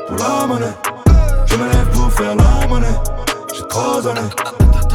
pour 0.10 0.18
la 0.18 0.48
monnaie. 0.48 0.74
Je 1.46 1.56
me 1.56 1.66
lève 1.66 1.89
pour 1.92 2.12
faire 2.12 2.36
la 2.36 2.68
monnaie. 2.68 2.88
J'ai 3.56 3.68
trop 3.68 4.01
donné. 4.01 4.22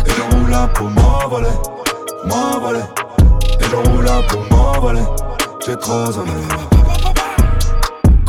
Et 0.07 0.11
je 0.11 0.37
roule 0.37 0.51
là 0.51 0.69
pour 0.75 0.91
m'envoler. 0.91 1.47
M'envoler. 2.27 2.81
Je 3.75 3.91
roule 3.91 4.05
là 4.05 4.23
pour 4.29 4.41
m'envoler. 4.57 5.03
J'ai 5.67 5.77
trop 5.77 6.13
donné. 6.13 6.74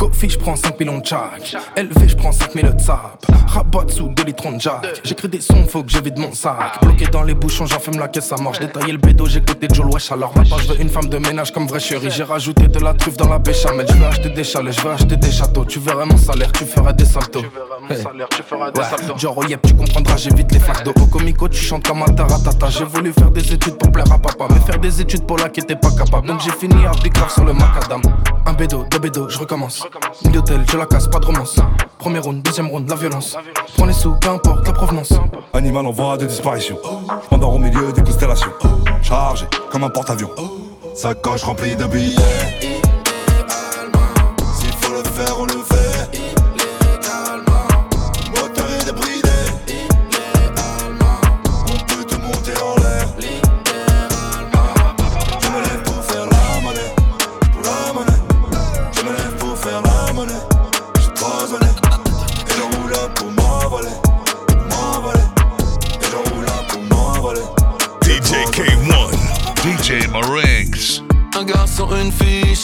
Kofi, 0.06 0.30
je 0.30 0.38
prends 0.38 0.56
5 0.56 0.80
millions 0.80 1.00
de 1.00 1.06
charge. 1.06 1.58
LV, 1.76 2.08
je 2.08 2.16
prends 2.16 2.32
5 2.32 2.54
000 2.54 2.72
de 2.72 2.80
sap. 2.80 3.26
Rabat 3.48 3.86
sous 3.90 4.10
2 4.10 4.24
litres 4.24 4.52
de 4.52 4.60
jack. 4.60 5.02
J'écris 5.04 5.30
des 5.30 5.42
sons, 5.42 5.66
faut 5.68 5.82
que 5.82 5.92
je 5.92 6.00
vide 6.00 6.20
mon 6.20 6.32
sac. 6.32 6.80
Bloqué 6.84 7.08
dans 7.08 7.24
les 7.24 7.34
bouchons, 7.34 7.66
j'enfume 7.66 7.98
la 7.98 8.08
caisse, 8.08 8.28
ça 8.28 8.36
marche. 8.38 8.60
Détailler 8.60 8.92
le 8.92 9.00
bédo, 9.00 9.26
j'ai 9.26 9.42
côté 9.42 9.68
Joe 9.74 9.92
Wesh. 9.92 10.12
Alors 10.12 10.32
maintenant, 10.38 10.58
je 10.60 10.68
veux 10.68 10.80
une 10.80 10.90
femme 10.90 11.08
de 11.08 11.18
ménage 11.18 11.52
comme 11.52 11.66
vraie 11.66 11.80
chérie. 11.80 12.12
J'ai 12.12 12.24
rajouté 12.24 12.68
de 12.68 12.80
la 12.80 12.94
truffe 12.94 13.18
dans 13.18 13.28
la 13.28 13.40
béchamel. 13.40 13.88
Je 13.90 13.94
veux 13.94 14.06
acheter 14.06 14.30
des 14.30 14.44
chalets, 14.44 14.74
je 14.74 14.82
veux 14.82 14.92
acheter 14.92 15.18
des 15.18 15.32
châteaux. 15.32 15.66
Tu 15.66 15.80
verrais 15.80 16.06
mon 16.06 16.18
salaire, 16.18 16.52
tu 16.52 16.66
ferais 16.66 16.94
des 16.94 17.06
saltos. 17.06 17.42
Mon 17.90 17.96
salaire, 17.96 18.30
tu 18.30 18.44
feras 18.44 18.70
des 18.70 18.84
saltos. 18.84 19.18
Genre, 19.18 19.36
oh 19.36 19.44
yep, 19.48 19.62
tu 19.66 19.74
comprendras, 19.74 20.18
j'évite 20.18 20.52
les 20.52 20.60
d'eau. 20.84 20.94
Au 21.02 21.08
comico, 21.08 21.50
tu 21.50 21.60
chantes 21.60 21.88
comme 21.88 22.04
un 22.04 22.14
taratata. 22.14 22.70
J'ai 22.70 22.86
voulu 22.86 23.12
faire 23.12 23.32
des 23.32 23.54
études 23.54 23.78
pour 23.78 23.92
plaire 23.92 24.12
à 24.12 24.20
papa. 24.20 24.46
Mais 24.54 24.60
faire 24.60 24.78
des 24.78 25.02
études 25.02 25.26
pour 25.26 25.38
là 25.38 25.50
qui 25.50 25.62
était 25.62 25.76
pas 25.76 25.90
capable. 25.98 26.28
Donc 26.28 26.42
j'ai 26.42 26.52
fini 26.52 26.86
à 26.86 26.92
Big 27.02 27.16
sur 27.28 27.44
le 27.44 27.54
macadam. 27.54 28.02
Un 28.46 28.54
bédo, 28.54 28.86
deux 28.90 29.00
bédos, 29.00 29.30
je 29.30 29.40
recommence. 29.40 29.84
Une 30.24 30.32
d'hôtel, 30.32 30.62
je 30.70 30.78
la 30.78 30.86
casse, 30.86 31.08
pas 31.08 31.20
de 31.20 31.26
romance. 31.26 31.60
Premier 31.98 32.20
round, 32.20 32.42
deuxième 32.44 32.68
round, 32.68 32.88
la 32.90 32.96
violence. 32.96 33.36
Prends 33.76 33.86
les 33.86 33.94
sous, 33.94 34.14
peu 34.14 34.30
importe 34.30 34.68
la 34.68 34.74
provenance. 34.74 35.14
Animal 35.54 35.86
en 35.86 35.92
voie 35.92 36.18
de 36.18 36.26
disparition. 36.26 36.78
Pendant 37.30 37.54
au 37.54 37.58
milieu 37.58 37.92
des 37.92 38.04
constellations. 38.04 38.52
Chargé 39.02 39.46
comme 39.72 39.84
un 39.84 39.90
porte-avions. 39.90 40.30
Sacoche 40.94 41.44
remplie 41.44 41.76
de. 41.76 41.86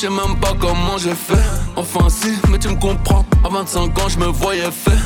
Sais 0.01 0.09
même 0.09 0.35
pas 0.39 0.53
comment 0.59 0.97
j'ai 0.97 1.13
fait. 1.13 1.45
Enfin 1.75 2.09
si, 2.09 2.33
mais 2.49 2.57
tu 2.57 2.69
me 2.69 2.75
comprends. 2.75 3.23
À 3.45 3.49
25 3.49 3.99
ans, 3.99 4.09
je 4.09 4.17
me 4.17 4.25
voyais 4.25 4.71
fait. 4.71 4.97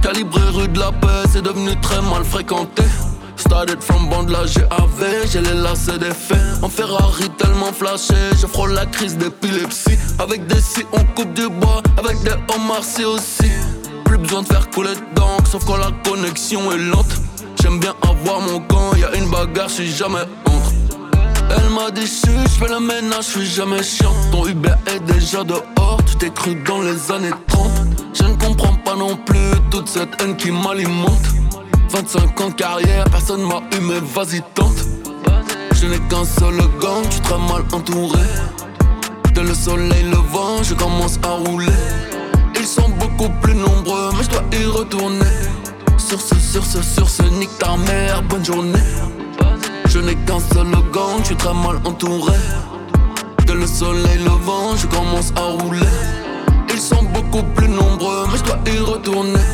Calibré 0.00 0.40
rue 0.54 0.68
de 0.68 0.78
la 0.78 0.90
paix, 0.92 1.28
c'est 1.30 1.42
devenu 1.42 1.78
très 1.82 2.00
mal 2.00 2.24
fréquenté. 2.24 2.84
Started 3.36 3.82
from 3.82 4.08
band 4.08 4.22
de 4.24 4.32
la 4.32 4.44
GAV, 4.44 5.28
j'ai 5.30 5.42
les 5.42 5.52
lacets 5.52 5.98
des 5.98 6.14
faits. 6.14 6.38
En 6.62 6.70
Ferrari 6.70 7.28
tellement 7.36 7.70
flashé, 7.70 8.14
je 8.40 8.46
frôle 8.46 8.72
la 8.72 8.86
crise 8.86 9.18
d'épilepsie. 9.18 9.98
Avec 10.18 10.46
des 10.46 10.60
si, 10.60 10.86
on 10.92 11.04
coupe 11.14 11.34
du 11.34 11.48
bois, 11.50 11.82
avec 11.98 12.22
des 12.22 12.36
homards 12.54 12.84
si 12.84 13.04
aussi. 13.04 13.50
Plus 14.06 14.16
besoin 14.16 14.40
de 14.40 14.46
faire 14.46 14.70
couler 14.70 14.94
d'encre, 15.14 15.50
sauf 15.50 15.66
quand 15.66 15.76
la 15.76 15.90
connexion 16.02 16.72
est 16.72 16.78
lente. 16.78 17.14
J'aime 17.60 17.78
bien 17.78 17.94
avoir 18.02 18.40
mon 18.40 18.60
camp, 18.60 18.94
y 18.96 19.04
a 19.04 19.14
une 19.16 19.28
bagarre, 19.28 19.68
je 19.68 19.74
suis 19.74 19.92
jamais 19.92 20.24
entre. 20.46 20.59
Elle 21.56 21.70
m'a 21.70 21.88
chut, 22.06 22.30
je 22.44 22.64
fais 22.64 22.72
le 22.72 22.80
ménage, 22.80 23.26
je 23.26 23.30
suis 23.40 23.46
jamais 23.46 23.82
chiant. 23.82 24.14
Ton 24.30 24.46
Uber 24.46 24.74
est 24.86 25.00
déjà 25.00 25.44
dehors, 25.44 25.98
tu 26.06 26.16
t'es 26.16 26.30
cru 26.30 26.54
dans 26.66 26.80
les 26.80 27.10
années 27.10 27.34
30. 27.48 27.70
Je 28.14 28.22
ne 28.24 28.34
comprends 28.34 28.74
pas 28.74 28.94
non 28.94 29.16
plus 29.16 29.50
toute 29.70 29.88
cette 29.88 30.20
haine 30.20 30.36
qui 30.36 30.50
m'alimente. 30.50 31.26
25 31.90 32.40
ans 32.40 32.48
de 32.50 32.54
carrière, 32.54 33.04
personne 33.10 33.42
m'a 33.42 33.60
eu, 33.76 33.80
mais 33.80 34.00
vas-y 34.00 34.42
tente. 34.54 34.84
Je 35.74 35.86
n'ai 35.86 35.98
qu'un 36.08 36.24
seul 36.24 36.56
gang, 36.80 37.02
tu 37.08 37.20
très 37.20 37.38
mal 37.38 37.62
entouré. 37.72 38.20
Dès 39.34 39.42
le 39.42 39.54
soleil 39.54 40.04
levant, 40.04 40.62
je 40.62 40.74
commence 40.74 41.18
à 41.22 41.30
rouler. 41.30 41.66
Ils 42.58 42.66
sont 42.66 42.88
beaucoup 42.90 43.30
plus 43.40 43.54
nombreux, 43.54 44.10
mais 44.16 44.24
je 44.24 44.28
dois 44.28 44.44
y 44.52 44.64
retourner. 44.66 45.36
Sur 45.96 46.20
ce, 46.20 46.34
sur 46.34 46.64
ce, 46.64 46.82
sur 46.82 47.08
ce, 47.08 47.22
nique 47.22 47.56
ta 47.58 47.76
mère, 47.76 48.22
bonne 48.22 48.44
journée. 48.44 48.78
Je 49.92 49.98
n'ai 49.98 50.14
qu'un 50.14 50.38
seul 50.38 50.70
gang, 50.92 51.18
je 51.18 51.24
suis 51.24 51.36
très 51.36 51.52
mal 51.52 51.76
entouré. 51.84 52.38
Dès 53.44 53.54
le 53.54 53.66
soleil 53.66 54.18
levant, 54.18 54.76
je 54.76 54.86
commence 54.86 55.32
à 55.34 55.40
rouler. 55.40 55.80
Ils 56.72 56.80
sont 56.80 57.02
beaucoup 57.12 57.42
plus 57.56 57.68
nombreux, 57.68 58.24
mais 58.30 58.38
je 58.38 58.44
dois 58.44 58.58
y 58.72 58.78
retourner. 58.78 59.50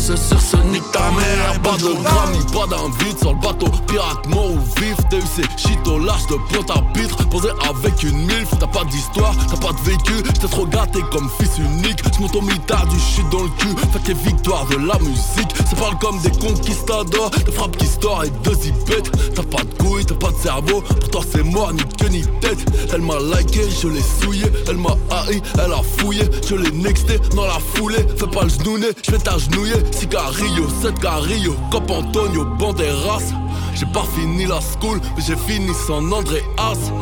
Ce, 0.00 0.16
sur 0.16 0.40
ce, 0.40 0.56
nique 0.72 0.90
ta 0.92 1.10
mère, 1.10 1.60
Pas 1.62 1.76
de 1.76 1.92
grammy, 2.02 2.38
pas 2.54 2.66
d'invite 2.66 3.18
sur 3.18 3.34
le 3.34 3.38
bateau. 3.38 3.66
Pirate 3.86 4.26
mort 4.28 4.50
ou 4.52 4.58
vif, 4.80 4.96
TUC, 5.10 5.46
shit 5.58 5.86
au 5.86 5.98
large 5.98 6.26
de 6.26 6.36
pointe 6.48 6.70
à 6.70 6.80
pitre 6.94 7.28
Posé 7.28 7.48
avec 7.68 8.02
une 8.02 8.16
milf, 8.16 8.48
t'as 8.58 8.66
pas 8.66 8.84
d'histoire, 8.84 9.34
t'as 9.50 9.58
pas 9.58 9.72
de 9.72 9.90
vécu. 9.90 10.14
J'étais 10.24 10.48
trop 10.48 10.66
gâté 10.66 11.00
comme 11.12 11.28
fils 11.38 11.58
unique. 11.58 12.00
J'monte 12.16 12.34
au 12.34 12.40
mitard 12.40 12.86
du 12.86 12.98
shit 12.98 13.28
dans 13.30 13.42
le 13.42 13.50
cul. 13.58 13.76
Faites 13.92 14.08
les 14.08 14.14
victoires 14.14 14.64
de 14.66 14.76
la 14.76 14.98
musique 15.00 15.54
Ça 15.68 15.76
parle 15.76 15.98
comme 15.98 16.18
des 16.20 16.30
conquistadors. 16.30 17.30
Des 17.44 17.52
frappes 17.52 17.76
qui 17.76 17.86
store 17.86 18.24
et 18.24 18.30
deux 18.42 18.54
zipettes. 18.54 19.10
T'as 19.34 19.42
pas 19.42 19.62
de 19.64 19.74
couilles, 19.82 20.06
t'as 20.06 20.14
pas 20.14 20.30
de 20.30 20.38
cerveau. 20.38 20.80
Pour 20.80 21.10
toi 21.10 21.20
c'est 21.30 21.44
mort, 21.44 21.74
ni 21.74 21.82
queue 21.98 22.08
ni 22.08 22.22
tête. 22.40 22.64
Elle 22.94 23.02
m'a 23.02 23.18
liké, 23.18 23.68
je 23.82 23.88
l'ai 23.88 24.02
souillé. 24.22 24.46
Elle 24.66 24.78
m'a 24.78 24.96
haï, 25.10 25.42
elle 25.62 25.72
a 25.72 25.82
fouillé. 25.98 26.22
Je 26.48 26.54
l'ai 26.54 26.70
nexté 26.70 27.18
dans 27.36 27.46
la 27.46 27.58
foulée. 27.74 28.06
Fais 28.16 28.26
pas 28.26 28.44
le 28.44 28.48
genouné, 28.48 28.86
je 29.04 29.10
vais 29.10 29.18
t'agenouiller 29.18 29.89
Sicario, 29.92 30.68
7 30.82 30.98
Carillo 30.98 31.56
Cop 31.70 31.90
Antonio, 31.90 32.44
Banderas. 32.44 33.32
J'ai 33.74 33.86
pas 33.86 34.04
fini 34.14 34.46
la 34.46 34.60
school 34.60 35.00
Mais 35.16 35.22
j'ai 35.22 35.36
fini 35.36 35.72
sans 35.86 36.02
Andréas 36.12 36.92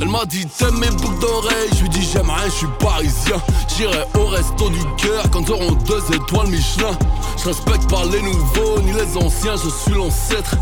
Elle 0.00 0.08
m'a 0.08 0.26
dit 0.26 0.46
t'aimes 0.46 0.78
mes 0.78 0.90
boucles 0.90 1.18
d'oreilles, 1.20 1.70
je 1.74 1.82
lui 1.82 1.88
dis 1.88 2.02
j'aime 2.12 2.28
rien, 2.28 2.44
je 2.46 2.50
suis 2.50 2.66
parisien. 2.78 3.36
J'irai 3.76 4.04
au 4.14 4.26
resto 4.26 4.68
du 4.68 4.84
cœur 4.96 5.24
quand 5.30 5.48
auront 5.48 5.72
deux 5.72 6.02
étoiles 6.14 6.48
Michelin. 6.48 6.96
Je 7.38 7.48
respecte 7.48 7.88
pas 7.88 8.04
les 8.04 8.20
nouveaux 8.20 8.80
ni 8.82 8.92
les 8.92 9.16
anciens, 9.16 9.56
je 9.56 9.70
suis 9.70 9.94
l'ancêtre. 9.94 10.54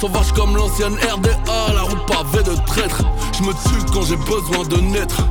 Sauvage 0.00 0.32
comme 0.32 0.56
l'ancienne 0.56 0.94
RDA, 0.94 1.74
la 1.74 1.82
route 1.82 2.04
pavée 2.06 2.42
de 2.42 2.54
traîtres. 2.66 3.02
Je 3.38 3.44
me 3.44 3.52
tue 3.52 3.92
quand 3.92 4.02
j'ai 4.02 4.16
besoin 4.16 4.64
de 4.64 4.76
naître. 4.76 5.22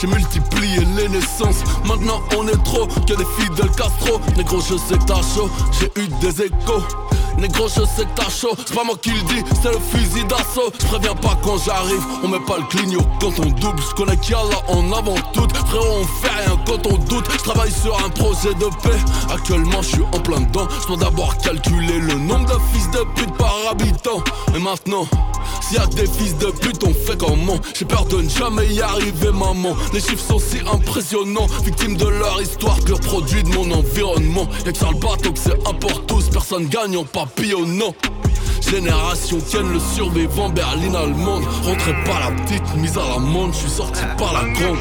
J'ai 0.00 0.06
multiplié 0.06 0.78
les 0.96 1.08
naissances, 1.08 1.62
maintenant 1.84 2.20
on 2.38 2.48
est 2.48 2.64
trop 2.64 2.86
que 2.86 3.14
des 3.14 3.26
fidèles 3.38 3.70
Castro. 3.76 4.20
Négro, 4.36 4.60
je 4.60 4.76
sais 4.76 4.96
que 4.98 5.04
t'as 5.04 5.22
chaud, 5.34 5.50
j'ai 5.78 5.90
eu 6.00 6.08
des 6.20 6.42
échos. 6.42 6.82
Négro, 7.38 7.68
je 7.68 7.84
sais 7.84 8.04
que 8.04 8.14
t'as 8.14 8.28
chaud, 8.28 8.54
c'est 8.58 8.74
pas 8.74 8.84
moi 8.84 8.96
qui 9.00 9.10
le 9.10 9.22
dis, 9.22 9.42
c'est 9.62 9.72
le 9.72 9.78
fusil 9.78 10.24
d'assaut. 10.24 10.70
Je 10.80 10.86
préviens 10.86 11.14
pas 11.14 11.38
quand 11.42 11.56
j'arrive, 11.64 12.02
on 12.22 12.28
met 12.28 12.40
pas 12.40 12.58
le 12.58 12.64
clignot 12.64 13.02
quand 13.20 13.38
on 13.38 13.46
double. 13.46 13.82
Je 13.88 13.94
connais 13.94 14.16
qui 14.18 14.34
a 14.34 14.42
là 14.42 14.60
en 14.68 14.92
avant 14.92 15.14
tout, 15.32 15.46
frérot, 15.66 16.00
on 16.02 16.04
fait 16.04 16.34
rien 16.34 16.58
quand 16.66 16.86
on 16.86 16.96
doute. 16.98 17.26
Je 17.32 17.38
travaille 17.38 17.72
sur 17.72 17.96
un 18.04 18.08
projet 18.10 18.54
de 18.54 18.66
paix, 18.82 18.98
actuellement 19.32 19.82
je 19.82 19.88
suis 19.88 20.02
en 20.12 20.20
plein 20.20 20.40
dedans. 20.40 20.68
Je 20.82 20.86
dois 20.88 20.96
d'abord 20.96 21.36
calculer 21.38 22.00
le 22.00 22.14
nombre 22.14 22.46
de 22.46 22.58
fils 22.72 22.90
de 22.90 23.04
pute 23.14 23.34
par 23.36 23.54
habitant. 23.70 24.22
Et 24.54 24.58
maintenant, 24.58 25.06
s'il 25.62 25.76
y 25.76 25.80
a 25.80 25.86
des 25.86 26.06
fils 26.06 26.36
de 26.38 26.46
pute, 26.46 26.82
on 26.84 26.92
fait 26.92 27.16
comment? 27.16 27.58
J'ai 27.74 27.84
peur 27.84 28.04
de 28.06 28.22
ne 28.22 28.28
jamais 28.28 28.66
y 28.66 28.82
arriver, 28.82 29.30
maman. 29.30 29.76
Les 29.92 30.00
chiffres 30.00 30.24
sont 30.24 30.38
si 30.38 30.58
impressionnants, 30.70 31.46
victimes 31.64 31.96
de 31.96 32.06
leur 32.06 32.40
histoire, 32.42 32.78
pur 32.80 33.00
produit 33.00 33.42
de 33.42 33.48
mon 33.50 33.70
environnement. 33.70 34.46
Y'a 34.66 34.72
que 34.72 34.78
ça 34.78 34.88
le 34.90 34.98
bateau 34.98 35.32
que 35.32 35.38
c'est 35.38 35.58
tous, 36.06 36.28
personne 36.30 36.66
gagne 36.66 36.96
en 36.96 37.04
papillonnant. 37.24 37.94
Génération 38.62 39.38
Ken, 39.50 39.70
le 39.72 39.78
survivant 39.78 40.48
berline 40.48 40.96
allemande. 40.96 41.44
Rentrez 41.62 41.92
pas 42.04 42.20
la 42.20 42.30
petite, 42.42 42.76
mise 42.76 42.96
à 42.96 43.02
l'amende, 43.02 43.52
je 43.52 43.58
suis 43.58 43.70
sorti 43.70 44.02
par 44.16 44.32
la 44.32 44.48
grande. 44.50 44.78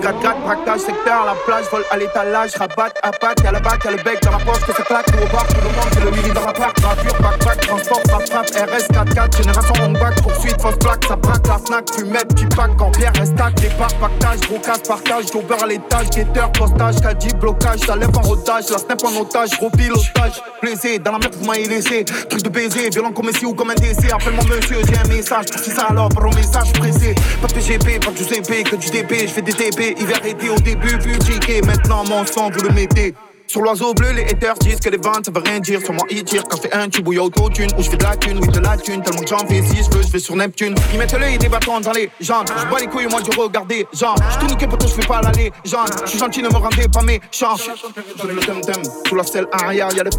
4-4, 0.00 0.40
braquage, 0.42 0.80
secteur, 0.80 1.24
la 1.26 1.34
plage, 1.44 1.64
vol 1.70 1.84
à 1.90 1.96
l'étalage, 1.96 2.50
rabat, 2.56 2.90
patte, 3.20 3.42
y'a 3.42 3.52
la 3.52 3.60
batte, 3.60 3.84
y'a 3.84 3.90
le 3.90 3.96
bec 4.02 4.22
dans 4.22 4.32
la 4.32 4.38
poche, 4.38 4.60
que 4.66 4.72
ça 4.72 4.82
claque, 4.82 5.06
tout 5.06 5.18
au 5.18 5.32
bar, 5.32 5.46
tout 5.46 5.56
le 5.56 5.62
monde, 5.62 5.90
c'est 5.92 6.04
le 6.04 6.10
mini 6.10 6.30
dans 6.34 6.46
la 6.46 6.52
part, 6.52 6.72
gravure, 6.74 7.20
backpack, 7.20 7.60
transport, 7.66 8.00
ça 8.06 8.18
frappe, 8.26 8.50
RS 8.50 8.86
4-4, 8.92 9.36
génération 9.36 9.74
on 9.82 9.92
back, 9.92 10.22
poursuite, 10.22 10.60
fausse 10.60 10.76
plaque, 10.76 11.04
ça 11.04 11.16
braque, 11.16 11.46
la 11.46 11.58
snack, 11.58 11.90
fumette, 11.92 12.34
tu 12.36 12.46
pack, 12.48 12.70
pierre, 12.96 13.12
restac, 13.18 13.54
départ, 13.54 13.94
pactage, 13.94 14.40
brocage, 14.48 14.82
partage, 14.86 15.24
à 15.62 15.66
l'étage, 15.66 16.10
guetteur, 16.10 16.52
postage, 16.52 17.00
caddie, 17.00 17.34
blocage, 17.34 17.80
ça 17.80 17.96
lève 17.96 18.16
en 18.16 18.20
rodage, 18.20 18.70
la 18.70 18.78
snap 18.78 19.04
en 19.04 19.20
otage, 19.20 19.50
gros 19.58 19.70
pilotage, 19.70 20.42
plaisir, 20.60 21.00
dans 21.00 21.12
la 21.12 21.18
merde, 21.18 21.34
vous 21.40 21.46
m'avez 21.46 21.66
laissé, 21.66 22.04
truc 22.04 22.42
de 22.42 22.48
baiser, 22.48 22.90
violent 22.90 23.12
comme 23.12 23.30
ici 23.30 23.44
ou 23.44 23.54
comme 23.54 23.70
un 23.70 23.74
décès, 23.74 24.12
appelle-moi 24.12 24.44
monsieur, 24.44 24.78
j'ai 24.86 24.98
un 24.98 25.08
message, 25.08 25.46
c'est 25.56 25.72
ça 25.74 25.86
alors, 25.90 26.08
par 26.08 26.24
message 26.34 26.72
pressé, 26.74 27.14
pas 27.40 27.48
de 27.48 27.52
PGP, 27.54 27.98
pas 27.98 28.10
de 28.10 28.18
UCP, 28.18 28.70
que 28.70 28.76
du 28.76 28.90
DP, 28.90 29.26
je 29.26 29.32
fais 29.32 29.42
des 29.42 29.52
TP, 29.52 29.87
hiver 29.96 30.24
été 30.24 30.50
au 30.50 30.58
début, 30.58 30.98
ticket, 31.18 31.60
maintenant 31.62 32.04
mon 32.04 32.24
sang, 32.26 32.50
vous 32.50 32.62
le 32.62 32.70
mettez. 32.70 33.14
Sur 33.50 33.62
l'oiseau 33.62 33.94
bleu, 33.94 34.12
les 34.12 34.24
haters 34.24 34.58
disent 34.58 34.78
que 34.78 34.90
les 34.90 34.98
ventes 34.98 35.24
ça 35.24 35.30
veut 35.34 35.40
rien 35.42 35.58
dire. 35.58 35.80
Sur 35.80 35.94
moi, 35.94 36.04
ils 36.10 36.22
tirent 36.22 36.44
quand 36.46 36.58
je 36.58 36.68
fais 36.68 36.74
un 36.74 36.86
tube 36.90 37.08
ou 37.08 37.14
y'a 37.14 37.22
auto-tune. 37.22 37.70
Ou 37.78 37.82
je 37.82 37.88
fais 37.88 37.96
de 37.96 38.04
la 38.04 38.14
thune, 38.14 38.38
oui, 38.42 38.48
de 38.48 38.60
la 38.60 38.76
thune. 38.76 39.00
Tellement 39.00 39.22
que 39.22 39.28
j'en 39.28 39.38
fais 39.38 39.62
si 39.62 39.82
je 39.82 39.90
veux, 39.90 40.02
je 40.02 40.12
vais 40.12 40.18
sur 40.18 40.36
Neptune. 40.36 40.74
Ils 40.92 40.98
mettent 40.98 41.18
l'œil 41.18 41.36
et 41.36 41.38
des 41.38 41.48
bâtons 41.48 41.80
dans 41.80 41.92
les 41.92 42.10
jambes. 42.20 42.46
Je 42.46 42.70
bats 42.70 42.78
les 42.78 42.86
couilles, 42.88 43.06
moi, 43.06 43.22
du 43.22 43.30
regarder. 43.30 43.86
Genre, 43.94 44.16
je 44.34 44.38
tout 44.38 44.46
niqué 44.48 44.66
pour 44.66 44.76
toi, 44.76 44.90
je 44.90 45.00
fais 45.00 45.08
pas 45.08 45.22
l'aller. 45.22 45.50
Genre, 45.64 45.86
je 46.04 46.10
suis 46.10 46.18
gentil, 46.18 46.42
ne 46.42 46.48
me 46.50 46.56
rendez 46.56 46.88
pas 46.92 47.00
mes 47.00 47.22
chants. 47.30 47.56
J'en 47.56 48.28
ai 48.28 48.34
le 48.34 48.40
tem-tem. 48.40 48.82
Sous 49.08 49.14
la 49.14 49.24
selle 49.24 49.46
arrière, 49.50 49.88
y'a 49.96 50.04
le. 50.04 50.10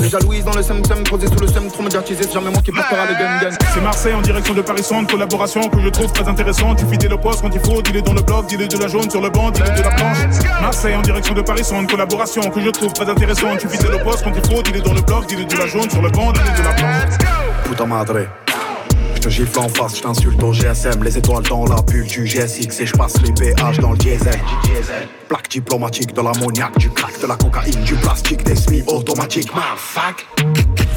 Les 0.00 0.08
jalouises 0.08 0.44
dans 0.44 0.54
le 0.54 0.62
sem-sem. 0.62 1.04
Posé 1.04 1.26
sous 1.26 1.40
le 1.40 1.48
sem, 1.48 1.70
trop 1.70 1.82
médiatisé. 1.82 2.22
C'est 2.22 2.32
jamais 2.32 2.50
moi 2.50 2.62
qui 2.62 2.72
portera 2.72 3.04
le 3.04 3.12
gun-gun. 3.12 3.54
C'est 3.74 3.82
Marseille 3.82 4.14
en 4.14 4.22
direction 4.22 4.54
de 4.54 4.62
Paris 4.62 4.82
Centre, 4.82 5.12
collaboration 5.12 5.68
que 5.68 5.78
je 5.78 5.88
trouve 5.90 6.10
très 6.10 6.26
intéressante. 6.26 6.78
Tu 6.78 6.86
fidèle 6.86 7.10
le 7.10 7.18
poste 7.18 7.42
quand 7.42 7.50
il 7.52 7.60
faut, 7.60 7.82
dis-le 7.82 8.00
dans 8.00 8.14
le 8.14 8.22
blog, 8.22 8.46
dis-le 8.46 8.66
de 8.66 8.78
la 8.78 8.88
jaune 8.88 9.10
sur 9.10 9.20
le 9.20 9.28
banc, 9.28 9.50
dis-le 9.50 9.76
de 9.76 9.82
la 9.82 9.90
planche. 9.90 10.16
Marseille 10.62 10.94
en 10.94 11.02
direction 11.02 11.34
de 11.34 11.42
Paris 11.42 11.64
Centre, 11.64 11.86
collaboration 11.90 12.40
que 12.48 12.61
je 12.64 12.70
trouve 12.70 12.92
très 12.92 13.08
intéressante. 13.08 13.58
Tu 13.58 13.68
fidèle 13.68 13.92
le 13.92 13.98
poste 13.98 14.24
quand 14.24 14.32
il 14.34 14.50
faut, 14.50 14.62
dis-le 14.62 14.80
dans 14.80 14.94
le 14.94 15.00
blog, 15.02 15.26
dis-le 15.26 15.44
de 15.44 15.56
la 15.56 15.66
jaune 15.66 15.90
sur 15.90 16.02
le 16.02 16.10
banc, 16.10 16.32
dis-le 16.32 16.58
de 16.58 16.62
la 16.62 16.72
planche. 16.74 17.18
Puta 17.64 17.86
madre. 17.86 18.26
Je 19.14 19.20
te 19.20 19.28
gifle 19.28 19.58
en 19.58 19.68
face, 19.68 19.98
je 19.98 20.02
t'insulte 20.02 20.42
au 20.42 20.52
GSM, 20.52 21.02
les 21.02 21.16
étoiles 21.16 21.44
dans 21.44 21.64
la 21.64 21.80
bulle 21.82 22.06
du 22.06 22.26
GSX 22.26 22.80
et 22.80 22.86
je 22.86 22.92
passe 22.92 23.20
les 23.22 23.32
péages 23.32 23.78
dans 23.78 23.92
le 23.92 23.98
diesel. 23.98 24.40
Plaque 25.32 25.48
diplomatique, 25.48 26.12
de 26.12 26.20
l'ammoniac, 26.20 26.76
du 26.76 26.90
crack, 26.90 27.18
de 27.18 27.26
la 27.26 27.36
cocaïne, 27.36 27.82
du 27.84 27.94
plastique, 27.94 28.44
des 28.44 28.54
semi 28.54 28.82
automatiques. 28.86 29.50
Fuck. 29.78 30.26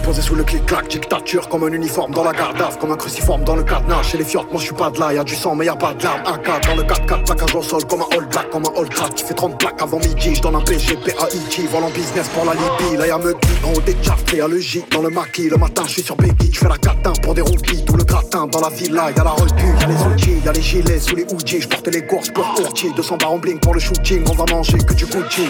Posé 0.04 0.22
sous 0.22 0.36
le 0.36 0.44
clic-clac, 0.44 0.90
dictature 0.90 1.48
comme 1.48 1.64
un 1.64 1.72
uniforme 1.72 2.12
dans 2.12 2.24
la 2.26 2.34
garde 2.34 2.78
comme 2.80 2.92
un 2.92 2.98
cruciforme 2.98 3.46
dans 3.46 3.56
le 3.56 3.64
cadenas. 3.64 4.04
Chez 4.04 4.18
les 4.18 4.26
fiottes, 4.26 4.52
moi 4.52 4.60
je 4.60 4.66
suis 4.66 4.76
pas 4.76 4.90
de 4.90 5.00
là, 5.00 5.14
y'a 5.14 5.24
du 5.24 5.36
sang 5.36 5.56
mais 5.56 5.66
y'a 5.66 5.76
pas 5.76 5.94
de 5.94 6.04
larmes. 6.04 6.22
Un 6.26 6.38
4 6.38 6.68
dans 6.68 6.76
le 6.76 6.84
4-4, 6.84 7.26
plaquage 7.26 7.56
au 7.56 7.64
sol 7.64 7.86
comme 7.86 8.02
un 8.02 8.18
all 8.18 8.28
black, 8.28 8.50
comme 8.52 8.66
un 8.66 8.80
all 8.80 8.90
crack. 8.90 9.16
Tu 9.16 9.26
fais 9.26 9.34
30 9.34 9.58
plaques 9.58 9.82
avant 9.82 10.00
midi, 10.00 10.36
je 10.36 10.42
donne 10.42 10.56
un 10.56 10.62
PG, 10.62 10.98
PAIT, 10.98 11.68
vol 11.72 11.84
en 11.84 11.90
business 11.90 12.28
pour 12.28 12.46
la 12.46 12.54
Libye. 12.54 12.98
Là 12.98 13.08
y'a 13.08 13.18
me 13.18 13.34
en 13.64 13.74
haut 13.74 13.82
des 13.82 13.96
charts, 14.04 14.20
y'a 14.34 14.48
le 14.48 14.60
J 14.60 14.84
dans 14.92 15.02
le 15.02 15.10
maquis. 15.10 15.50
Le 15.50 15.58
matin, 15.58 15.84
je 15.88 15.94
suis 15.94 16.04
sur 16.04 16.18
Becky, 16.18 16.52
je 16.52 16.60
fais 16.60 16.70
la 16.70 16.78
catin 16.78 17.14
pour 17.24 17.34
des 17.34 17.42
roupies. 17.42 17.84
Tout 17.86 17.96
le 17.96 18.04
gratin 18.04 18.48
dans 18.48 18.60
la 18.60 18.70
villa, 18.70 19.12
y'a 19.16 19.24
la 19.24 19.32
repu, 19.32 19.66
y'a 19.80 19.88
les 19.88 20.14
outils, 20.14 20.42
y'a 20.46 20.52
les 20.52 20.62
gilets 20.62 21.00
sous 21.00 21.16
les 21.16 21.24
hoodies. 21.24 21.62
Je 21.62 21.68
porte 21.68 21.88
les 21.88 22.06
courses 22.06 22.30
pour 22.30 22.46
Urti, 22.60 22.92
200 22.96 23.18
barres 23.18 23.32
en 23.32 23.38
bling 23.38 23.60
pour 23.60 23.74
le 23.74 23.80
shooting. 23.80 24.25
On 24.28 24.34
va 24.34 24.46
manger 24.52 24.78
que 24.80 24.94
du 24.94 25.06
Gucci. 25.06 25.48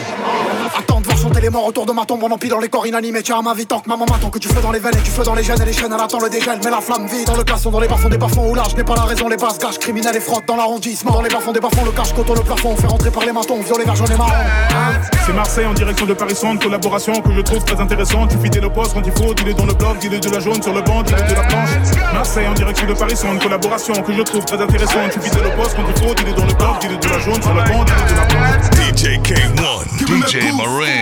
Voir 1.15 1.29
chanter 1.29 1.41
les 1.41 1.49
morts 1.49 1.65
autour 1.65 1.85
de 1.85 1.91
ma 1.91 2.05
tombe, 2.05 2.23
on 2.23 2.31
empile 2.31 2.49
dans 2.49 2.59
les 2.59 2.69
corps 2.69 2.85
inanimés. 2.85 3.21
Tiens, 3.23 3.41
ma 3.41 3.53
vie 3.53 3.65
tant 3.65 3.79
que 3.79 3.89
maman 3.89 4.05
m'attend 4.09 4.29
que 4.29 4.39
tu 4.39 4.47
fais 4.47 4.61
dans 4.61 4.71
les 4.71 4.79
veines 4.79 4.97
et 4.97 5.01
tu 5.01 5.11
fais 5.11 5.23
dans 5.23 5.35
les 5.35 5.43
gènes 5.43 5.61
et 5.61 5.65
les 5.65 5.73
chaînes. 5.73 5.93
Elle 5.93 6.01
attend 6.01 6.19
le 6.19 6.29
dégel, 6.29 6.59
mais 6.63 6.69
la 6.69 6.81
flamme 6.81 7.07
vit 7.07 7.25
dans 7.25 7.35
le 7.35 7.43
classon, 7.43 7.71
dans 7.71 7.79
les 7.79 7.87
bas 7.87 7.95
des 8.09 8.17
bas 8.17 8.27
où 8.37 8.55
là 8.55 8.63
je 8.69 8.75
n'ai 8.75 8.83
pas 8.83 8.95
la 8.95 9.03
raison. 9.03 9.27
Les 9.27 9.37
basses 9.37 9.59
gâches 9.59 9.79
criminels 9.79 10.15
et 10.15 10.19
frottent 10.19 10.47
dans 10.47 10.55
l'arrondissement. 10.55 11.11
Dans 11.11 11.21
les 11.21 11.29
bas 11.29 11.39
des 11.53 11.59
bas 11.59 11.69
le 11.85 11.91
cache 11.91 12.13
contre 12.13 12.35
le 12.35 12.41
plafond. 12.41 12.71
On 12.71 12.75
fait 12.75 12.87
rentrer 12.87 13.11
par 13.11 13.25
les 13.25 13.31
matons, 13.31 13.61
violet, 13.61 13.83
vert, 13.83 13.95
jaune 13.95 14.11
et 14.11 14.17
marron. 14.17 14.31
Hein 14.31 14.99
C'est 15.25 15.33
Marseille 15.33 15.65
en 15.65 15.73
direction 15.73 16.05
de 16.05 16.13
Paris 16.13 16.35
Centre, 16.35 16.63
collaboration 16.63 17.21
que 17.21 17.33
je 17.33 17.41
trouve 17.41 17.63
très 17.63 17.79
intéressante. 17.79 18.29
Tu 18.29 18.37
fidèle 18.37 18.63
le 18.63 18.69
poste 18.69 18.93
quand 18.93 19.03
il 19.05 19.11
faut, 19.11 19.33
dis-le 19.33 19.53
dans 19.53 19.65
le 19.65 19.73
blog, 19.73 19.97
dis-le 19.99 20.19
de 20.19 20.29
la 20.29 20.39
jaune 20.39 20.61
sur 20.61 20.73
le 20.73 20.81
banc, 20.81 21.03
dis-le 21.03 21.21
de 21.21 21.35
la 21.35 21.43
planche. 21.43 21.69
Marseille 22.13 22.47
en 22.47 22.53
direction 22.53 22.87
de 22.87 22.93
Paris 22.93 23.15
Centre, 23.15 23.41
collaboration 23.41 23.93
que 24.01 24.13
je 24.13 24.21
trouve 24.21 24.45
très 24.45 24.61
intéressante. 24.61 25.11
Tu 25.11 25.19
fidèle 25.21 25.43
le 25.43 25.55
poste 25.61 25.75
quand 25.75 25.83
il 25.87 26.03
faut, 26.03 26.13
dis-le 26.13 26.33
dans 26.33 26.45
le 26.45 26.53
blog, 26.53 26.79
dis-le 26.81 26.97
de 26.97 27.07
la 27.07 27.19
jaune 27.19 27.41
sur 27.41 27.53
le 27.53 27.61
banc, 27.61 27.83
dis-le 27.83 28.09
de 28.09 28.15
la 28.15 28.25
planche. 28.25 28.65
DJ 28.95 29.19
K1, 29.19 29.85
DJ 30.05 30.55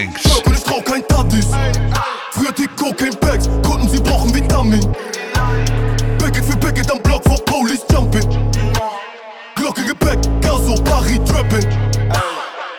Marinx. 0.03 0.21
Ich 0.25 0.63
brauch 0.63 0.83
kein 0.83 1.07
Tatis. 1.07 1.47
Für 2.31 2.51
die 2.53 2.67
Cocaine 2.75 3.15
Bags, 3.17 3.49
Kunden, 3.63 3.87
sie 3.89 3.99
brauchen 3.99 4.33
Vitamin. 4.33 4.81
Packet 6.17 6.45
für 6.45 6.57
Packet 6.57 6.91
am 6.91 7.01
Block 7.01 7.23
vor 7.23 7.37
Police 7.45 7.85
Jumping. 7.91 8.27
Glocke 9.55 9.83
Gepäck, 9.83 10.19
Gaso, 10.41 10.75
Paris 10.83 11.19
Trapping. 11.25 11.67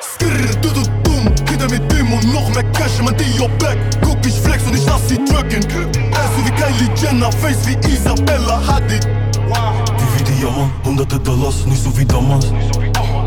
Skirr, 0.00 0.56
du, 0.60 0.68
du, 0.68 0.82
dumm, 1.02 1.34
Kinder 1.46 1.68
mit 1.68 1.90
dem 1.90 2.12
und 2.12 2.32
noch 2.32 2.48
mehr 2.54 2.64
Cash, 2.72 3.00
mein 3.02 3.16
Dio 3.16 3.48
Back. 3.58 3.78
Guck, 4.02 4.24
ich 4.26 4.38
flex 4.40 4.64
und 4.64 4.74
ich 4.74 4.84
lass 4.86 5.08
sie 5.08 5.16
tracken. 5.24 5.64
Ass 6.12 6.30
wie 6.44 6.50
Kylie 6.50 6.90
Jenner, 6.96 7.32
Face 7.32 7.66
wie 7.66 7.76
Isabella 7.88 8.60
Hadid. 8.66 9.06
Wie 9.06 10.18
wie 10.18 10.24
die 10.24 10.42
Jammer, 10.42 10.70
hunderte 10.84 11.18
Dollars, 11.20 11.64
nicht 11.66 11.82
so 11.82 11.96
wie 11.96 12.04
damals. 12.04 12.46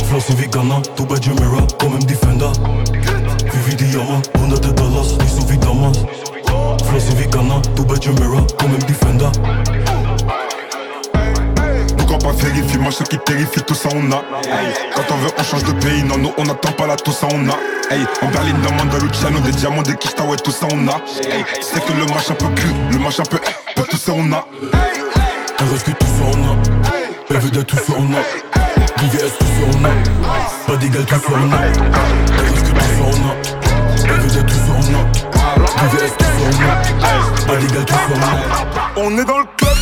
Flossen 0.10 0.40
wie 0.40 0.48
Ghana, 0.48 0.82
du 0.96 1.06
bei 1.06 1.16
Jamera, 1.16 1.66
komm 1.80 1.96
im 1.96 2.08
Defender. 2.08 2.52
Wie 3.58 3.72
wie 3.72 3.76
die 3.76 3.92
Jammer, 3.92 4.22
hunderte 4.40 4.72
Dollars, 4.74 5.18
nicht 5.18 5.34
so 5.36 5.50
wie 5.50 5.58
damals. 5.58 5.98
Flossen 6.88 7.18
wie 7.18 7.28
Ghana, 7.28 7.60
du 7.76 7.86
bei 7.86 7.96
Jamera, 7.96 8.46
komm 8.60 8.76
im 8.76 8.86
Defender. 8.86 9.32
Donc 11.98 12.12
on 12.12 12.18
pas 12.20 12.34
vérifier, 12.34 12.78
moi 12.80 12.92
ce 12.92 13.04
qui 13.04 13.18
terrifie, 13.18 13.62
tout 13.62 13.74
ça 13.74 13.90
on 13.94 14.12
a. 14.12 14.18
Hey, 14.46 14.74
Quand 14.94 15.02
on 15.12 15.18
veut, 15.18 15.32
on 15.40 15.44
change 15.44 15.64
de 15.64 15.72
pays, 15.74 16.04
non, 16.04 16.18
nous 16.20 16.32
on 16.38 16.44
n'attend 16.44 16.72
pas 16.74 16.86
là, 16.86 16.96
tout 16.98 17.12
ça 17.12 17.28
on 17.32 17.50
a. 17.50 17.58
Hey, 17.94 18.06
en 18.22 18.28
Berlin, 18.28 18.54
demande 18.64 18.94
à 18.94 19.00
Luciano, 19.00 19.40
des 19.40 19.52
diamants, 19.52 19.82
des 19.82 19.96
quiches, 19.96 20.14
ouais, 20.28 20.38
tout 20.38 20.52
ça 20.52 20.68
on 20.72 20.88
a. 20.88 21.02
Hey, 21.28 21.44
c'est 21.62 21.84
que 21.84 21.94
le 21.94 22.06
match 22.06 22.30
un 22.30 22.36
peu 22.36 22.50
cru, 22.56 22.70
le 22.92 23.00
match 23.00 23.20
un 23.20 23.24
peu, 23.24 23.40
eh, 23.44 23.82
tout 23.82 23.98
ça 23.98 24.12
on 24.14 24.32
a. 24.34 24.46
Un 25.60 25.72
reste 25.72 25.86
que 25.86 25.92
tout 25.92 26.06
ça 26.06 26.26
on 26.32 26.44
a. 26.44 26.56
PVD, 27.28 27.64
tout 27.66 27.78
ça 27.78 27.94
on 27.98 28.14
a. 28.14 28.22
VVS, 29.02 29.38
tout 29.40 29.46
ça 29.46 29.66
on 29.74 29.86
a. 29.86 30.68
Pas 30.68 30.78
d'égal, 30.78 31.06
tout 31.06 31.16
ça 31.16 31.22
on 31.32 31.52
a. 31.52 31.56
Un 31.56 32.44
reste 32.44 32.64
que 32.64 32.77
On 34.90 34.94
a. 34.94 35.02
A. 35.42 37.16
Pas 37.46 37.54
a. 37.54 39.20
Est 39.20 39.26
dans 39.26 39.38
le 39.40 39.46
club, 39.58 39.78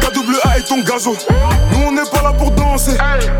KWA 0.00 0.58
et 0.58 0.62
ton 0.62 0.82
gazo. 0.82 1.16
Nous 1.72 1.86
on 1.86 1.92
n'est 1.92 2.08
pas 2.10 2.22
là 2.22 2.32
pour 2.32 2.50
danser, 2.52 2.96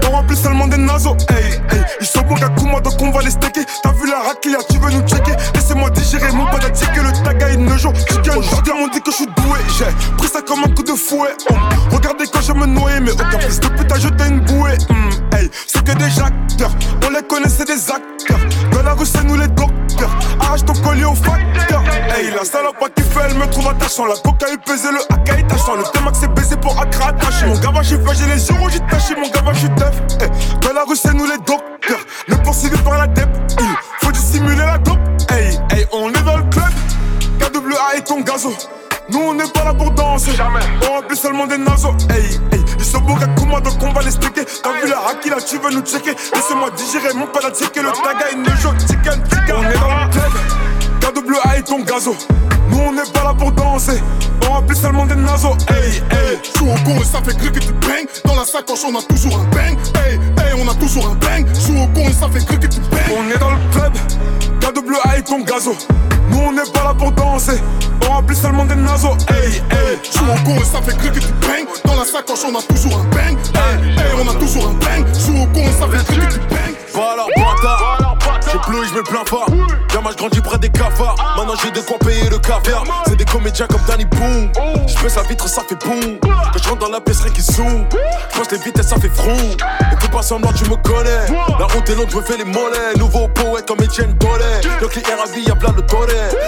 on 0.06 0.10
remplit 0.10 0.36
seulement 0.36 0.66
des 0.66 0.76
nasos. 0.76 1.16
Hey, 1.30 1.54
hey, 1.70 1.82
ils 2.00 2.06
sont 2.06 2.22
bons 2.22 2.34
qu'à 2.34 2.48
Kuma 2.50 2.80
donc 2.80 2.94
on 3.00 3.10
va 3.10 3.22
les 3.22 3.30
stacker. 3.30 3.62
T'as 3.82 3.92
vu 3.92 4.08
la 4.08 4.20
raclia, 4.20 4.58
tu 4.70 4.78
veux 4.78 4.90
nous 4.90 5.06
checker 5.06 5.32
Laissez-moi 5.54 5.90
digérer 5.90 6.30
mon 6.32 6.46
pas 6.46 6.58
que 6.58 7.00
le 7.00 7.12
taga 7.24 7.50
il 7.50 7.64
ne 7.64 7.76
joue. 7.76 7.92
Aujourd'hui 8.36 8.72
on 8.74 8.88
dit 8.88 9.00
que 9.00 9.10
je 9.10 9.16
suis 9.16 9.26
doué. 9.26 9.58
J'ai 9.78 10.16
pris 10.16 10.28
ça 10.28 10.40
comme 10.42 10.64
un 10.64 10.74
coup 10.74 10.82
de 10.82 10.92
fouet. 10.92 11.34
Oh, 11.50 11.54
regardez 11.90 12.24
quand 12.32 12.42
je 12.42 12.52
me 12.52 12.66
noyais, 12.66 13.00
mais 13.00 13.12
aucun 13.12 13.40
fils 13.40 13.60
de 13.60 13.68
pute 13.68 13.92
a 13.92 13.98
jeté 13.98 14.24
une 14.28 14.40
bouée. 14.40 14.78
Hey, 15.32 15.50
c'est 15.66 15.84
que 15.84 15.92
des 15.92 16.20
acteurs, 16.20 16.72
on 17.06 17.10
les 17.10 17.22
connaissait 17.22 17.64
des 17.64 17.90
acteurs. 17.90 18.40
Dans 18.72 18.82
la 18.82 18.94
rue, 18.94 19.06
c'est 19.06 19.24
nous 19.24 19.36
les 19.36 19.48
docteurs. 19.48 19.81
Arrache 20.40 20.64
ton 20.64 20.74
collier 20.74 21.04
au 21.04 21.14
facteur. 21.14 21.82
Hey, 22.14 22.30
la 22.30 22.44
salope 22.44 22.76
qui 22.94 23.02
fait, 23.02 23.20
elle 23.28 23.36
me 23.36 23.46
trouve 23.46 23.68
attachant. 23.68 24.06
La 24.06 24.14
coca 24.14 24.46
est 24.52 24.62
pesée, 24.64 24.88
le 24.90 25.00
AK 25.14 25.40
est 25.40 25.46
tachant. 25.46 25.76
Le 25.76 25.84
T-Max 25.84 26.18
c'est 26.20 26.32
baisé 26.34 26.56
pour 26.56 26.78
Accra 26.80 27.08
attaché. 27.08 27.46
Mon 27.46 27.58
gars, 27.58 27.82
j'ai 27.82 27.96
fait, 27.96 28.14
j'ai 28.14 28.26
les 28.26 28.46
euros, 28.46 28.68
j'ai 28.70 28.80
taché. 28.80 29.14
Mon 29.14 29.28
gars, 29.28 29.52
j'ai 29.52 29.68
teuf. 29.74 29.96
Hey, 30.20 30.30
dans 30.60 30.72
la 30.72 30.84
rue, 30.84 30.96
c'est 30.96 31.14
nous 31.14 31.26
les 31.26 31.38
docteurs. 31.38 32.04
Le 32.28 32.36
poursuivi 32.36 32.76
par 32.78 32.98
la 32.98 33.06
dep. 33.06 33.28
Il 33.58 33.76
faut 34.00 34.12
dissimuler 34.12 34.56
la 34.56 34.78
dope. 34.78 34.98
Hey, 35.30 35.58
hey, 35.70 35.86
on 35.92 36.10
est 36.10 36.22
dans 36.22 36.36
le 36.36 36.44
club. 36.44 36.72
KWA 37.38 37.96
et 37.96 38.02
ton 38.02 38.20
gazo. 38.20 38.52
Nous 39.12 39.20
on 39.20 39.34
n'est 39.34 39.48
pas 39.48 39.64
là 39.64 39.74
pour 39.74 39.90
danser, 39.90 40.30
on 40.88 40.94
remplit 40.94 41.16
seulement 41.16 41.46
des 41.46 41.58
nasos. 41.58 41.94
Hey, 42.08 42.40
hey, 42.50 42.64
ils 42.78 42.84
sont 42.84 43.00
beaux 43.00 43.14
qu'à 43.14 43.26
Kuma 43.26 43.60
donc 43.60 43.74
on 43.82 43.92
va 43.92 44.00
les 44.02 44.10
sticker. 44.10 44.44
T'as 44.62 44.72
vu 44.72 44.88
la 44.88 45.10
haki 45.10 45.28
là, 45.28 45.36
tu 45.36 45.58
veux 45.58 45.70
nous 45.70 45.82
checker? 45.82 46.12
Laissez-moi 46.34 46.70
digérer 46.76 47.12
mon 47.14 47.26
pala 47.26 47.50
checker. 47.50 47.82
Le 47.82 47.90
taga 47.90 48.30
il 48.32 48.40
ne 48.40 48.48
joue 48.56 48.72
chicken, 48.80 49.22
chicken. 49.28 49.56
On 49.58 49.70
est 49.70 49.78
dans 49.78 49.94
le 49.94 50.10
club, 50.10 51.24
KWA 51.26 51.58
et 51.58 51.62
ton 51.62 51.80
gazo. 51.80 52.16
Nous 52.70 52.78
on 52.78 52.92
n'est 52.92 53.10
pas 53.12 53.24
là 53.24 53.34
pour 53.34 53.52
danser, 53.52 54.00
on 54.48 54.52
remplit 54.54 54.76
seulement 54.76 55.04
des 55.04 55.16
nasos. 55.16 55.58
Hey, 55.68 56.02
hey, 56.10 56.38
Joue 56.56 56.70
au 56.70 56.74
con 56.84 56.98
et 56.98 57.04
ça 57.04 57.20
fait 57.22 57.36
que 57.36 57.58
tu 57.58 57.72
bang. 57.72 58.06
Dans 58.24 58.36
la 58.36 58.46
sacoche, 58.46 58.80
on 58.88 58.96
a 58.98 59.02
toujours 59.02 59.38
un 59.38 59.44
bang. 59.54 59.76
Hey, 60.06 60.14
hey, 60.14 60.54
on 60.58 60.68
a 60.70 60.74
toujours 60.74 61.10
un 61.10 61.16
bang. 61.16 61.46
Joue 61.66 61.82
au 61.82 61.86
con 61.88 62.08
et 62.08 62.12
ça 62.14 62.28
fait 62.32 62.44
que 62.46 62.66
tu 62.66 62.80
bang. 62.80 63.00
On 63.18 63.30
est 63.30 63.38
dans 63.38 63.50
le 63.50 63.58
club, 63.72 63.92
KWA 64.60 65.18
et 65.18 65.22
ton 65.22 65.40
gazo. 65.40 65.76
On 66.44 66.52
n'est 66.52 66.70
pas 66.72 66.84
là 66.84 66.94
pour 66.94 67.12
danser, 67.12 67.60
on 68.04 68.14
remplit 68.14 68.36
seulement 68.36 68.64
des 68.64 68.74
nasos. 68.74 69.16
Hey, 69.28 69.62
hey, 69.70 69.98
Joue 70.12 70.24
au 70.24 70.44
con 70.44 70.56
et 70.60 70.64
ça 70.64 70.82
fait 70.82 70.96
que 70.96 71.18
tu 71.18 71.20
bang. 71.40 71.66
Dans 71.84 71.94
la 71.94 72.04
sacoche, 72.04 72.40
on 72.44 72.58
a 72.58 72.62
toujours 72.62 72.98
un 72.98 73.04
bang. 73.14 73.38
Hey, 73.54 73.90
hey, 73.90 74.12
on 74.20 74.28
a 74.28 74.34
toujours 74.34 74.68
un 74.68 74.74
bang. 74.74 75.06
Joue 75.14 75.42
au 75.42 75.46
con 75.46 75.60
et 75.60 75.72
ça 75.72 75.86
fait 75.88 76.04
que 76.04 76.32
tu 76.32 76.38
bang. 76.50 76.74
Alors 76.94 77.28
bâtard 77.36 78.01
Plus, 78.66 78.88
je 78.88 78.94
me 78.94 79.02
plains 79.02 79.24
pas 79.24 79.46
Gamin 79.92 80.10
je 80.12 80.16
grandis 80.16 80.40
près 80.40 80.58
des 80.58 80.70
cafards. 80.70 81.16
Maintenant 81.36 81.54
j'ai 81.62 81.70
de 81.70 81.80
quoi 81.80 81.98
payer 81.98 82.28
le 82.30 82.38
caviar 82.38 82.84
C'est 83.06 83.16
des 83.16 83.24
comédiens 83.24 83.66
comme 83.66 83.82
Danny 83.86 84.04
Boom 84.04 84.50
Je 84.86 85.02
pèse 85.02 85.16
la 85.16 85.22
vitre 85.22 85.48
ça 85.48 85.62
fait 85.68 85.74
boum. 85.84 86.18
Quand 86.20 86.58
je 86.62 86.68
rentre 86.68 86.86
dans 86.86 86.90
la 86.90 87.00
pisserie 87.00 87.30
qui 87.32 87.42
zoom 87.42 87.86
Je 87.92 88.38
pense 88.38 88.50
les 88.50 88.58
vitesses 88.58 88.88
ça 88.88 88.96
fait 88.96 89.08
frou. 89.08 89.30
Et 89.30 90.00
fais 90.00 90.08
pas 90.08 90.22
semblant 90.22 90.52
tu 90.52 90.64
me 90.64 90.76
connais. 90.76 91.26
La 91.58 91.66
route 91.66 91.88
est 91.90 91.94
longue 91.94 92.08
je 92.10 92.16
me 92.16 92.22
fais 92.22 92.36
les 92.36 92.44
mollets. 92.44 92.94
Nouveau 92.96 93.28
poète 93.28 93.66
comme 93.66 93.80
Etienne 93.80 94.14
Dollet 94.14 94.60
Donc 94.80 94.94
les 94.94 95.02
RAV 95.02 95.38
y'a 95.38 95.54
plein 95.54 95.72
de 95.72 95.82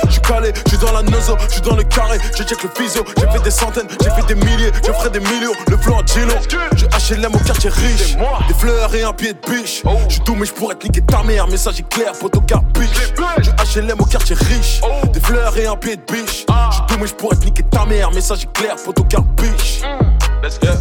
Je 0.07 0.12
suis 0.12 0.22
calé, 0.22 0.53
je 0.64 0.70
suis 0.70 0.79
dans 0.79 0.92
la 0.92 1.03
nozo, 1.03 1.37
je 1.48 1.53
suis 1.53 1.62
dans 1.62 1.77
le 1.77 1.83
carré. 1.83 2.18
Je 2.37 2.42
check 2.44 2.62
le 2.62 2.70
physio, 2.74 3.05
j'ai 3.18 3.27
fait 3.27 3.42
des 3.42 3.50
centaines, 3.50 3.88
j'ai 4.03 4.11
fait 4.11 4.27
des 4.27 4.35
milliers. 4.37 4.70
Je 4.87 4.92
ferai 4.92 5.11
des 5.11 5.20
millions, 5.20 5.53
le 5.68 5.77
flow 5.77 5.94
en 5.94 6.07
chilo 6.07 6.35
Je 6.77 7.14
HLM 7.14 7.35
au 7.35 7.38
quartier 7.38 7.70
riche. 7.70 8.16
Des 8.48 8.55
fleurs 8.55 8.94
et 8.94 9.03
un 9.03 9.12
pied 9.12 9.35
de 9.35 9.38
biche. 9.50 9.83
Je 10.09 10.20
tout 10.20 10.35
mais 10.35 10.46
je 10.46 10.53
pourrais 10.53 10.77
te 10.77 10.87
niquer 10.87 11.03
ta 11.03 11.22
mère. 11.22 11.46
Message 11.48 11.81
est 11.81 11.88
clair, 12.04 12.18
poteau 12.18 12.40
biche 12.40 13.12
Je 13.42 13.80
HLM 13.80 14.00
au 14.00 14.04
quartier 14.04 14.36
riche 14.36 14.80
Des 15.12 15.20
fleurs 15.20 15.56
et 15.56 15.66
un 15.66 15.76
pied 15.76 15.96
de 15.96 16.02
biche 16.12 16.44
Je 16.48 16.94
tout 16.94 17.00
mais 17.00 17.06
je 17.06 17.14
pourrais 17.14 17.36
te 17.36 17.44
niquer 17.44 17.62
ta 17.64 17.84
mère 17.86 18.10
Message 18.12 18.46
clair, 18.52 18.76
poteau 18.76 19.04
biche 19.36 19.82
Yeah. 20.62 20.76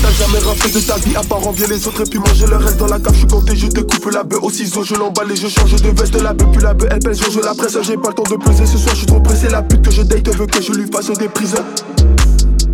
t'as 0.00 0.12
jamais 0.12 0.38
raflé 0.38 0.70
de 0.70 0.78
ta 0.78 0.94
vie 0.94 1.16
à 1.16 1.22
part 1.22 1.44
envier 1.44 1.66
les 1.66 1.88
autres 1.88 2.02
et 2.02 2.08
puis 2.08 2.20
manger 2.20 2.46
le 2.46 2.54
reste 2.54 2.76
dans 2.76 2.86
la 2.86 3.00
cave. 3.00 3.14
Je 3.14 3.18
suis 3.18 3.26
compté, 3.26 3.56
je 3.56 3.66
découpe 3.66 4.12
la 4.12 4.22
bœuf 4.22 4.38
au 4.44 4.48
ciseau, 4.48 4.84
je 4.84 4.94
l'emballe 4.94 5.32
et 5.32 5.34
je 5.34 5.48
change 5.48 5.74
de 5.82 5.88
veste 5.88 6.14
de 6.14 6.20
la 6.20 6.34
bœuf. 6.34 6.46
Puis 6.52 6.62
la 6.62 6.72
bœuf 6.72 6.88
elle 6.92 7.00
pèse, 7.00 7.20
je 7.20 7.40
la 7.40 7.52
presse. 7.52 7.76
J'ai 7.82 7.96
pas 7.96 8.10
le 8.10 8.14
temps 8.14 8.22
de 8.22 8.36
peser 8.36 8.64
ce 8.64 8.78
soir, 8.78 8.94
je 8.94 8.98
suis 8.98 9.06
trop 9.06 9.18
pressé. 9.18 9.48
La 9.48 9.62
pute 9.62 9.82
que 9.82 9.90
je 9.90 10.02
date 10.02 10.28
veut 10.36 10.46
que 10.46 10.62
je 10.62 10.72
lui 10.72 10.88
fasse 10.88 11.10
des 11.18 11.28
prisons. 11.28 11.64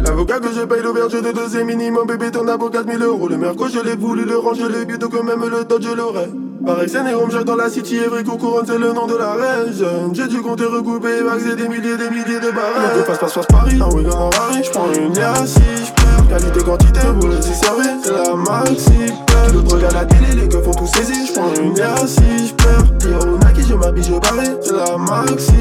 L'avocat 0.01 0.39
que 0.39 0.53
je 0.55 0.67
paye 0.67 0.83
l'auberge 0.83 1.13
de 1.13 1.33
deuxième 1.33 1.67
minimum, 1.67 2.07
bébé 2.07 2.31
t'en 2.31 2.47
as 2.47 2.59
pour 2.59 2.71
4000 2.71 3.03
euros. 3.03 3.27
Le 3.27 3.39
merco, 3.39 3.67
je 3.73 3.81
l'ai 3.81 3.97
voulu, 3.97 4.27
le 4.27 4.37
range, 4.37 4.59
je 4.61 4.67
l'ai 4.67 4.85
bu, 4.85 4.99
donc 4.99 5.15
même 5.15 5.49
le 5.49 5.65
dodge, 5.65 5.87
je 5.87 5.95
l'aurais. 5.95 6.29
Pareil, 6.65 6.89
c'est 6.91 7.03
Nérom, 7.03 7.29
dans 7.45 7.57
la 7.57 7.69
city, 7.69 7.97
Evry, 7.97 8.25
couronne, 8.25 8.65
c'est 8.67 8.79
le 8.79 8.93
nom 8.95 9.07
de 9.07 9.17
la 9.17 9.33
région. 9.35 10.13
J'ai 10.15 10.27
dû 10.29 10.41
compter, 10.41 10.65
recouper, 10.65 11.21
vaxer 11.23 11.57
des 11.57 11.69
milliers, 11.69 11.97
des 11.97 12.09
milliers 12.09 12.41
de 12.41 12.51
barres. 12.51 12.95
Donc, 12.97 13.07
passe, 13.07 13.19
passe, 13.19 13.35
passe 13.35 13.47
Paris, 13.47 13.77
un 13.79 13.95
week-end 13.95 14.19
en 14.19 14.31
Paris, 14.31 14.63
j'prends 14.65 14.91
une 14.93 15.13
liasse 15.15 15.55
si 15.55 15.85
j'perds. 15.87 16.29
Qualité, 16.29 16.65
quantité, 16.65 17.01
vous 17.21 17.29
les 17.29 17.37
y 17.37 17.55
servez, 17.55 17.91
c'est 18.03 18.13
la 18.13 18.35
maxi. 18.35 19.13
Le 19.53 19.61
drogue 19.61 19.85
à 19.85 19.93
la 19.93 20.05
télé, 20.07 20.41
les 20.41 20.49
keufs 20.49 20.65
font 20.65 20.73
tout 20.73 20.87
saisir, 20.87 21.17
j'prends 21.29 21.53
une 21.55 21.75
liasse 21.77 22.15
si 22.15 22.49
j'perds. 22.49 23.11
Yo, 23.11 23.37
Nike, 23.37 23.69
je 23.69 23.75
m'habille, 23.75 24.05
je 24.05 24.15
parie, 24.15 24.51
c'est 24.63 24.73
la 24.73 24.97
maxi. 24.97 25.53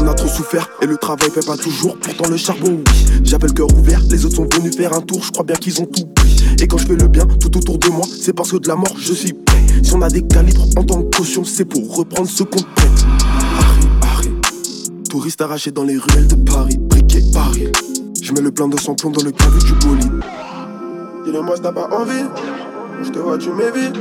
On 0.00 0.06
a 0.06 0.14
trop 0.14 0.28
souffert 0.28 0.68
et 0.80 0.86
le 0.86 0.96
travail 0.96 1.30
fait 1.30 1.44
pas 1.44 1.56
toujours. 1.56 1.96
Pourtant 1.98 2.30
le 2.30 2.36
charbon, 2.36 2.78
oui. 2.86 3.06
J'avais 3.24 3.48
le 3.48 3.52
cœur 3.52 3.66
ouvert, 3.76 4.00
les 4.08 4.24
autres 4.24 4.36
sont 4.36 4.48
venus 4.54 4.76
faire 4.76 4.92
un 4.92 5.00
tour. 5.00 5.22
Je 5.24 5.32
crois 5.32 5.44
bien 5.44 5.56
qu'ils 5.56 5.80
ont 5.80 5.86
tout. 5.86 6.08
Et 6.62 6.68
quand 6.68 6.76
je 6.76 6.86
fais 6.86 6.96
le 6.96 7.08
bien 7.08 7.26
tout 7.26 7.56
autour 7.56 7.78
de 7.78 7.88
moi, 7.88 8.04
c'est 8.20 8.34
parce 8.34 8.52
que 8.52 8.58
de 8.58 8.68
la 8.68 8.76
mort 8.76 8.94
je 8.98 9.14
suis 9.14 9.32
prêt. 9.32 9.64
Si 9.82 9.94
on 9.94 10.02
a 10.02 10.10
des 10.10 10.22
calibres 10.22 10.66
en 10.76 10.84
tant 10.84 11.02
que 11.02 11.16
caution, 11.16 11.42
c'est 11.42 11.64
pour 11.64 11.96
reprendre 11.96 12.28
ce 12.28 12.42
qu'on 12.42 12.60
prête. 12.60 13.06
Harry. 14.02 14.28
Touriste 15.08 15.40
arraché 15.40 15.70
dans 15.70 15.84
les 15.84 15.96
ruelles 15.96 16.28
de 16.28 16.34
Paris, 16.34 16.76
briquet 16.78 17.22
Paris. 17.32 17.68
Je 18.20 18.32
mets 18.32 18.42
le 18.42 18.50
plein 18.50 18.68
de 18.68 18.78
son 18.78 18.94
plomb 18.94 19.10
dans 19.10 19.22
le 19.22 19.32
caveau 19.32 19.58
du 19.58 19.72
bolide. 19.86 20.22
Dis-le-moi 21.24 21.56
si 21.56 21.62
t'as 21.62 21.72
pas 21.72 21.88
envie. 21.96 22.26
Je 23.02 23.08
te 23.08 23.18
vois, 23.18 23.38
tu 23.38 23.48
m'évites. 23.50 23.96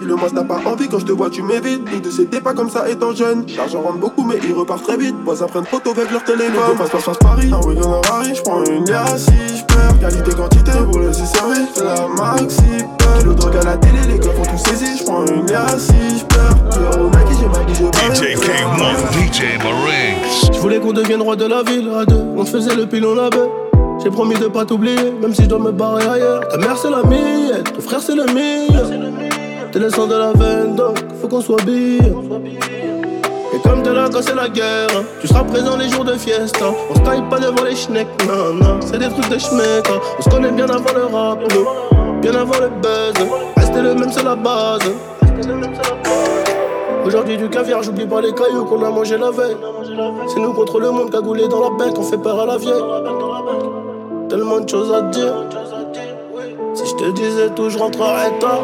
Dis-le-moi 0.00 0.28
si 0.28 0.34
t'as 0.34 0.44
pas 0.44 0.60
envie 0.66 0.88
quand 0.88 0.98
je 0.98 1.06
te 1.06 1.12
vois 1.12 1.30
tu 1.30 1.42
m'évites. 1.42 1.82
Nous 1.90 2.00
deux 2.00 2.10
c'était 2.10 2.40
pas 2.40 2.52
comme 2.52 2.68
ça 2.68 2.88
étant 2.88 3.14
jeune. 3.14 3.46
L'argent 3.56 3.80
rentre 3.80 3.98
beaucoup 3.98 4.24
mais 4.24 4.38
il 4.44 4.52
repart 4.52 4.82
très 4.82 4.96
vite. 4.96 5.14
Voisins 5.24 5.46
prennent 5.46 5.64
photo 5.64 5.90
avec 5.90 6.10
leur 6.10 6.22
téléphone. 6.24 6.76
Passe 6.76 6.90
passe 6.90 7.04
passe 7.04 7.18
Paris 7.18 7.50
Un 7.52 7.66
week-end 7.66 7.92
en 7.92 8.00
Paris 8.02 8.32
J'prends 8.34 8.64
une 8.64 8.84
liasse 8.84 9.26
si 9.26 9.58
j'perds 9.58 9.98
Qualité 10.00 10.30
quantité 10.36 10.72
pour 10.90 11.00
les 11.00 11.12
servir 11.12 11.66
C'est 11.74 11.84
la 11.84 12.08
maxi 12.08 12.62
Le 13.24 13.34
drogue 13.34 13.56
à 13.56 13.64
la 13.64 13.76
télé 13.78 13.98
les 14.08 14.18
gars 14.18 14.32
font 14.32 14.42
tout 14.42 14.68
saisir. 14.68 14.88
J'prends 14.98 15.24
une 15.26 15.46
liasse 15.46 15.86
si 15.86 16.18
j'perds 16.18 16.56
Yo 16.98 17.08
Nike 17.08 17.38
j'ai 17.40 17.48
ma 17.48 17.64
vie 17.64 17.74
je 17.74 17.84
DJ 18.14 18.36
K1 18.36 19.12
DJ 19.12 19.58
Marinx. 19.62 20.50
Je 20.52 20.58
voulais 20.58 20.78
qu'on 20.78 20.92
devienne 20.92 21.22
roi 21.22 21.36
de 21.36 21.46
la 21.46 21.62
ville 21.62 21.90
à 21.98 22.04
deux 22.04 22.22
On 22.36 22.44
faisait 22.44 22.74
le 22.74 22.86
pilon 22.86 23.14
là-bas. 23.14 23.48
J'ai 24.02 24.10
promis 24.10 24.34
de 24.34 24.46
pas 24.46 24.64
t'oublier, 24.64 25.10
même 25.22 25.34
si 25.34 25.44
je 25.44 25.48
dois 25.48 25.58
me 25.58 25.72
barrer 25.72 26.06
ailleurs. 26.06 26.46
Ta 26.48 26.58
mère 26.58 26.76
c'est 26.76 26.90
la 26.90 27.02
mienne, 27.02 27.64
ton 27.74 27.80
frère 27.80 28.00
c'est 28.00 28.14
le 28.14 28.26
mien. 28.26 29.25
T'es 29.76 29.82
le 29.82 29.90
sang 29.90 30.06
de 30.06 30.14
la 30.14 30.32
veine, 30.32 30.74
donc 30.74 30.96
faut 31.20 31.28
qu'on 31.28 31.42
soit 31.42 31.62
bien. 31.62 31.98
Et 33.52 33.58
comme 33.62 33.82
t'es 33.82 33.92
là 33.92 34.08
quand 34.10 34.22
c'est 34.22 34.34
la 34.34 34.48
guerre, 34.48 34.88
hein, 34.96 35.04
tu 35.20 35.28
seras 35.28 35.44
présent 35.44 35.76
les 35.76 35.90
jours 35.90 36.02
de 36.02 36.14
fiesta. 36.14 36.64
On 36.88 36.94
se 36.94 37.00
taille 37.00 37.22
pas 37.28 37.38
devant 37.38 37.62
les 37.62 37.76
schnecks, 37.76 38.08
non, 38.26 38.80
c'est 38.80 38.96
des 38.98 39.10
trucs 39.10 39.28
de 39.28 39.36
schmeck. 39.36 39.86
Hein. 39.90 40.00
On 40.18 40.22
se 40.22 40.30
connaît 40.30 40.50
bien 40.50 40.64
avant 40.64 40.94
le 40.94 41.04
rap, 41.14 41.40
bien 42.22 42.34
avant 42.34 42.58
le 42.58 42.70
buzz. 42.80 43.28
Rester 43.58 43.82
le 43.82 43.94
même, 43.94 44.10
c'est 44.10 44.24
la 44.24 44.34
base. 44.34 44.80
Aujourd'hui 47.04 47.36
du 47.36 47.50
caviar, 47.50 47.82
j'oublie 47.82 48.06
pas 48.06 48.22
les 48.22 48.32
cailloux 48.32 48.64
qu'on 48.64 48.82
a 48.82 48.88
mangé 48.88 49.18
la 49.18 49.30
veille. 49.30 49.58
C'est 50.28 50.40
nous 50.40 50.54
contre 50.54 50.80
le 50.80 50.90
monde 50.90 51.10
cagoulé 51.10 51.48
dans 51.48 51.60
la 51.60 51.76
bec, 51.76 51.92
on 51.98 52.02
fait 52.02 52.16
peur 52.16 52.40
à 52.40 52.46
la 52.46 52.56
vieille. 52.56 52.82
Tellement 54.30 54.60
de 54.60 54.66
choses 54.70 54.90
à 54.90 55.02
dire. 55.02 55.34
Si 56.72 56.86
je 56.86 56.94
te 56.94 57.10
disais 57.10 57.50
tout, 57.54 57.68
je 57.68 57.76
rentrerais 57.76 58.32
tard. 58.40 58.62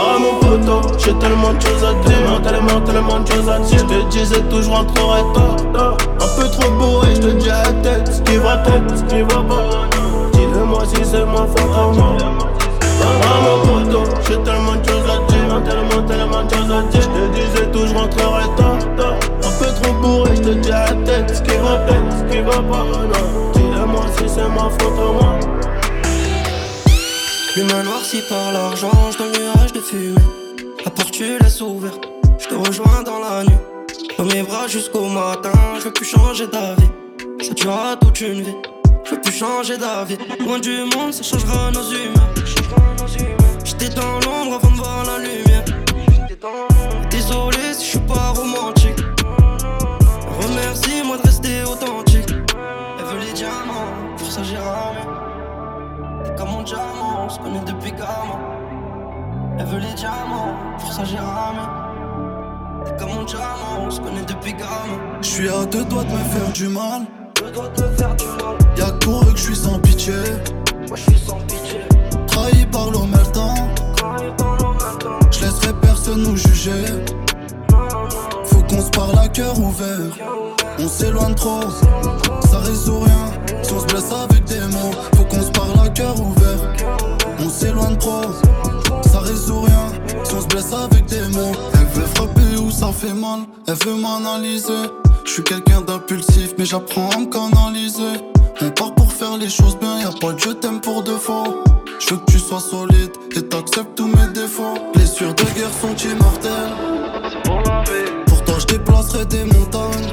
Ah 0.00 0.16
mon 0.20 0.38
poteau, 0.38 0.80
j'ai 0.96 1.12
tellement 1.14 1.52
de 1.52 1.60
choses 1.60 1.84
à 1.84 1.92
dire, 2.06 2.40
tellement, 2.42 2.80
tellement 2.82 3.18
de 3.18 3.26
choses 3.26 3.48
à 3.48 3.58
dire. 3.58 3.78
Je 3.78 3.84
te 3.84 4.08
disais 4.10 4.40
tout, 4.48 4.62
je 4.62 4.70
rentrerai 4.70 5.22
tard. 5.34 5.96
Un 6.20 6.40
peu 6.40 6.48
trop 6.48 6.70
bourré, 6.70 7.14
je 7.16 7.20
te 7.20 7.26
dis 7.32 7.50
à 7.50 7.64
tête 7.82 8.06
ce 8.06 8.20
qui 8.22 8.36
va 8.36 8.58
tête, 8.58 8.96
ce 8.96 9.02
qui 9.02 9.22
va 9.22 9.42
pas. 9.42 9.88
Dis-le-moi 10.32 10.82
si 10.86 11.04
c'est 11.04 11.24
ma 11.26 11.46
faute 11.46 11.96
moi. 11.96 12.16
Ah 13.00 13.40
mon 13.42 13.58
poteau, 13.66 14.04
j'ai 14.28 14.38
tellement 14.38 14.76
de 14.76 14.84
choses 14.88 15.08
à 15.10 15.18
dire, 15.32 15.62
tellement, 15.64 16.06
tellement 16.06 16.44
de 16.44 16.54
choses 16.54 16.70
à 16.70 16.82
dire. 16.82 17.00
Je 17.02 17.08
te 17.08 17.22
disais 17.34 17.66
tout, 17.72 17.86
je 17.86 17.94
rentrerai 17.94 18.44
tard. 18.56 18.78
Un 19.42 19.52
peu 19.58 19.82
trop 19.82 19.94
bourré, 19.94 20.30
je 20.36 20.42
te 20.42 20.50
dis 20.50 20.70
à 20.70 20.92
tête 21.04 21.34
ce 21.34 21.42
qui 21.42 21.56
va 21.56 21.76
tête, 21.88 22.08
ce 22.18 22.32
qui 22.32 22.40
va 22.40 22.52
pas. 22.52 22.84
Dis-le-moi 23.54 24.04
si 24.16 24.28
c'est 24.28 24.48
ma 24.48 24.70
faute 24.70 24.96
moi. 25.20 25.38
L'humain 27.58 27.82
noirci 27.82 28.22
par 28.28 28.52
l'argent, 28.52 28.92
dans 29.18 29.24
le 29.24 29.32
nuage 29.32 29.72
de 29.72 29.80
fumée. 29.80 30.14
La 30.84 30.92
porte 30.92 31.10
tu 31.10 31.24
laisses 31.40 31.60
ouverte, 31.60 32.08
je 32.38 32.46
te 32.46 32.54
rejoins 32.54 33.02
dans 33.02 33.18
la 33.18 33.42
nuit. 33.42 33.58
Dans 34.16 34.26
mes 34.26 34.44
bras 34.44 34.68
jusqu'au 34.68 35.08
matin, 35.08 35.50
je 35.76 35.86
veux 35.86 35.92
plus 35.92 36.04
changer 36.04 36.46
d'avis. 36.46 36.88
Ça 37.42 37.52
durera 37.54 37.96
toute 37.96 38.20
une 38.20 38.42
vie, 38.42 38.54
je 39.04 39.10
veux 39.10 39.20
plus 39.20 39.32
changer 39.32 39.76
d'avis. 39.76 40.16
Loin 40.38 40.60
du 40.60 40.84
monde, 40.94 41.12
ça 41.12 41.24
changera 41.24 41.72
nos 41.72 41.82
humeurs. 41.82 42.30
J'étais 43.64 43.88
dans 43.88 44.20
l'ombre 44.20 44.54
avant 44.54 44.70
de 44.70 44.76
voir 44.76 45.04
la 45.04 45.18
lumière. 45.18 45.64
Désolé 47.10 47.74
si 47.74 47.86
je 47.86 47.90
suis 47.90 47.98
pas 47.98 48.34
romantique. 48.36 49.00
Remercie-moi 50.42 51.16
de 51.16 51.22
rester 51.22 51.64
authentique. 51.64 52.30
Elle 53.00 53.04
veut 53.04 53.26
les 53.26 53.32
diamants, 53.32 54.14
pour 54.16 54.30
ça 54.30 54.44
j'ai 54.44 54.58
comme 56.38 56.50
mon 56.50 56.62
diamant, 56.62 57.24
on 57.24 57.28
se 57.28 57.38
connaît 57.40 57.64
depuis 57.66 57.90
gamin. 57.90 58.38
Elle 59.58 59.66
veut 59.66 59.80
les 59.80 59.94
diamants, 59.94 60.54
pour 60.78 60.92
ça 60.92 61.02
j'ai 61.04 61.18
ramé. 61.18 61.64
T'es 62.84 62.96
comme 62.96 63.12
mon 63.12 63.24
diamant, 63.24 63.86
on 63.86 63.90
se 63.90 64.00
connaît 64.00 64.24
depuis 64.24 64.52
gamin. 64.52 64.98
Je 65.20 65.26
suis 65.26 65.48
à 65.48 65.64
deux 65.66 65.84
doigts 65.84 66.04
de 66.04 66.12
me 66.12 66.18
faire 66.18 66.52
du 66.52 66.68
mal. 66.68 67.02
Deux 67.34 67.50
doigts 67.50 67.68
de 67.76 67.82
me 67.82 67.88
faire 67.96 68.14
du 68.14 68.24
mal. 68.26 68.56
Y'a 68.76 68.90
que 68.92 69.04
pour 69.04 69.22
eux 69.22 69.32
que 69.32 69.38
je 69.38 69.42
suis 69.42 69.56
sans 69.56 69.80
pitié. 69.80 70.14
Moi 70.86 70.96
je 70.96 71.10
suis 71.10 71.18
sans 71.18 71.40
pitié. 71.40 71.80
Trahi 72.28 72.66
par 72.66 72.90
l'omertan. 72.92 73.54
Trahi 73.96 74.30
par. 74.38 74.58
Je 75.32 75.40
laisserai 75.40 75.72
personne 75.82 76.22
nous 76.22 76.36
juger. 76.36 76.84
On 79.40 80.88
s'éloigne 80.88 81.34
trop, 81.34 81.60
ça 82.50 82.58
résout 82.58 82.98
rien. 82.98 83.62
Si 83.62 83.72
on 83.72 83.80
se 83.80 83.86
blesse 83.86 84.10
avec 84.10 84.44
des 84.44 84.58
mots, 84.58 84.90
faut 85.16 85.24
qu'on 85.24 85.42
se 85.42 85.50
parle 85.50 85.86
à 85.86 85.88
cœur 85.90 86.14
ouvert. 86.20 86.98
On 87.38 87.48
s'éloigne 87.48 87.96
trop, 87.98 88.22
ça 89.02 89.20
résout 89.20 89.60
rien. 89.60 89.92
Si 90.24 90.34
on 90.34 90.40
se 90.40 90.46
blesse 90.46 90.72
avec 90.72 91.06
des 91.06 91.28
mots, 91.36 91.52
elle 91.74 91.86
veut 91.86 92.06
frapper 92.16 92.56
où 92.60 92.70
ça 92.72 92.90
fait 92.90 93.14
mal, 93.14 93.40
elle 93.68 93.74
veut 93.86 93.94
m'analyser. 93.94 94.90
Je 95.24 95.30
suis 95.30 95.44
quelqu'un 95.44 95.82
d'impulsif, 95.82 96.54
mais 96.58 96.64
j'apprends 96.64 97.10
à 97.10 97.18
me 97.18 97.26
canaliser. 97.26 98.20
On 98.60 98.70
part 98.70 98.92
pour 98.94 99.12
faire 99.12 99.36
les 99.36 99.50
choses 99.50 99.78
bien, 99.78 100.00
y'a 100.00 100.10
pas 100.20 100.32
de 100.32 100.38
je 100.38 100.50
t'aime 100.50 100.80
pour 100.80 101.04
deux 101.04 101.18
fois. 101.18 101.44
Je 102.00 102.10
veux 102.10 102.16
que 102.16 102.32
tu 102.32 102.40
sois 102.40 102.60
solide 102.60 103.12
et 103.36 103.42
t'acceptes 103.42 103.94
tous 103.94 104.08
mes 104.08 104.32
défauts. 104.34 104.74
Blessures 104.94 105.34
de 105.34 105.44
guerre 105.44 105.70
sont 105.80 105.94
immortelles. 105.94 106.72
Pour 107.44 107.62
toi, 107.62 107.84
je 108.68 108.74
déplacerai 108.74 109.24
des 109.26 109.44
montagnes. 109.44 110.10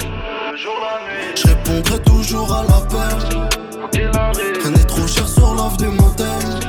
Je 1.36 1.48
répondrai 1.48 2.00
toujours 2.04 2.54
à 2.54 2.63
l'appel. 2.63 3.50
Rien 3.94 4.72
n'est 4.72 4.86
trop 4.86 5.08
cher 5.08 5.28
sur 5.28 5.54
l'offre 5.54 5.78
des 5.78 5.88
montagnes. 5.88 6.60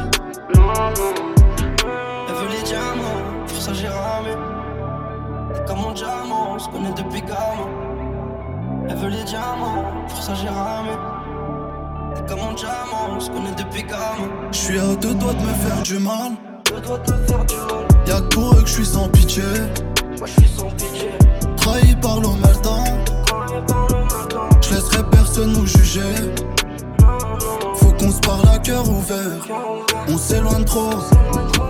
Elle 2.28 2.34
veut 2.34 2.48
les 2.50 2.62
diamants, 2.62 3.44
pour 3.46 3.56
ça 3.56 3.72
j'ai 3.72 3.88
ramé. 3.88 4.30
T'es 5.54 5.64
comme 5.66 5.80
mon 5.80 5.92
diamant, 5.92 6.54
on 6.54 6.58
se 6.58 6.68
connaît 6.68 6.94
depuis 6.96 7.22
gamin. 7.22 7.68
Elle 8.88 8.96
veut 8.96 9.08
les 9.08 9.24
diamants, 9.24 9.84
pour 10.08 10.22
ça 10.22 10.34
j'ai 10.34 10.48
ramé. 10.48 10.90
T'es 12.14 12.22
comme 12.28 12.40
mon 12.40 12.52
diamant, 12.52 13.16
on 13.16 13.20
se 13.20 13.30
connaît 13.30 13.54
depuis 13.56 13.82
gamin. 13.82 14.28
Je 14.50 14.58
suis 14.58 14.78
à 14.78 14.94
deux 14.96 15.14
doigts 15.14 15.34
de 15.34 15.42
me 15.42 15.54
faire 15.54 15.82
du 15.82 15.98
mal. 15.98 16.32
Deux 16.64 16.80
doigts 16.80 16.98
de 16.98 17.12
me 17.12 17.26
faire 17.26 17.44
du 17.44 17.54
mal. 17.54 17.86
Y'a 18.06 18.20
que 18.20 18.34
pour 18.34 18.54
eux 18.54 18.62
que 18.62 18.68
je 18.68 18.74
suis 18.74 18.86
sans 18.86 19.08
pitié. 19.08 19.42
Moi 20.18 20.26
je 20.26 20.32
suis 20.40 20.48
sans 20.56 20.70
pitié. 20.70 21.10
Trahi 21.66 21.96
par. 21.96 22.20
Je 24.62 24.74
laisserai 24.74 25.02
personne 25.10 25.52
nous 25.52 25.66
juger. 25.66 26.14
Faut 27.74 27.92
qu'on 27.98 28.12
se 28.12 28.20
parle 28.20 28.48
à 28.54 28.58
cœur 28.58 28.88
ouvert. 28.88 29.42
On 30.08 30.16
s'éloigne 30.16 30.64
trop, 30.64 30.90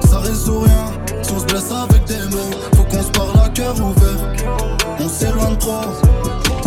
ça 0.06 0.18
résout 0.18 0.60
rien. 0.60 0.92
Si 1.22 1.32
on 1.32 1.40
se 1.40 1.46
blesse 1.46 1.72
avec 1.72 2.04
des 2.04 2.24
mots, 2.30 2.50
faut 2.76 2.84
qu'on 2.84 3.02
se 3.02 3.10
parle 3.10 3.40
à 3.42 3.48
cœur 3.48 3.74
ouvert. 3.80 4.58
On 5.00 5.08
s'éloigne 5.08 5.56
trop, 5.56 5.80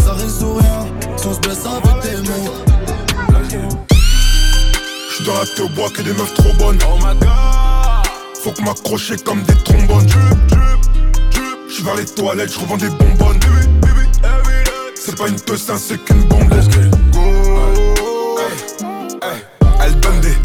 ça 0.03 0.13
résout 0.13 0.55
rien. 0.55 0.87
Si 1.15 1.27
on 1.27 1.33
se 1.35 1.39
blesse 1.39 1.65
avec 1.67 2.01
des 2.01 2.17
mots. 2.29 2.53
J'suis 5.11 5.25
dans 5.25 5.33
la 5.35 5.45
thé 5.45 5.61
au 5.61 5.69
bois 5.69 5.89
que 5.91 6.01
des 6.01 6.13
meufs 6.13 6.33
trop 6.33 6.53
bonnes. 6.57 6.79
Faut 8.43 8.51
que 8.51 8.61
m'accrocher 8.63 9.17
comme 9.17 9.43
des 9.43 9.55
trombones. 9.63 10.07
J'suis 11.79 11.85
vers 11.85 11.95
les 11.95 12.05
toilettes, 12.05 12.51
j'revends 12.51 12.75
des 12.75 12.89
bonbonnes. 12.89 13.39
Eh 13.41 13.47
eh 13.85 14.91
c'est 14.95 15.17
pas 15.17 15.29
une 15.29 15.39
teuf, 15.39 15.69
hein, 15.69 15.77
c'est 15.79 15.97
qu'une 16.03 16.23
bombe. 16.23 16.51
Eh, 19.21 19.37
elle 19.85 19.99
donne 20.01 20.19
des 20.19 20.35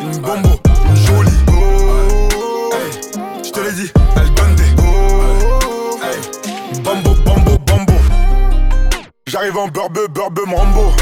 Une 0.00 0.18
bombe, 0.22 0.56
une 0.88 0.96
jolie. 0.96 1.30
J'te 3.44 3.58
l'ai 3.62 3.72
dit, 3.72 3.92
elle 4.16 4.32
donne 4.32 4.54
des 4.54 4.70
Bambo, 6.82 7.14
bambo, 7.22 7.58
bambo. 7.66 7.92
J'arrive 9.26 9.58
en 9.58 9.68
burbe, 9.68 10.08
burbe, 10.14 10.40
rambo. 10.46 10.92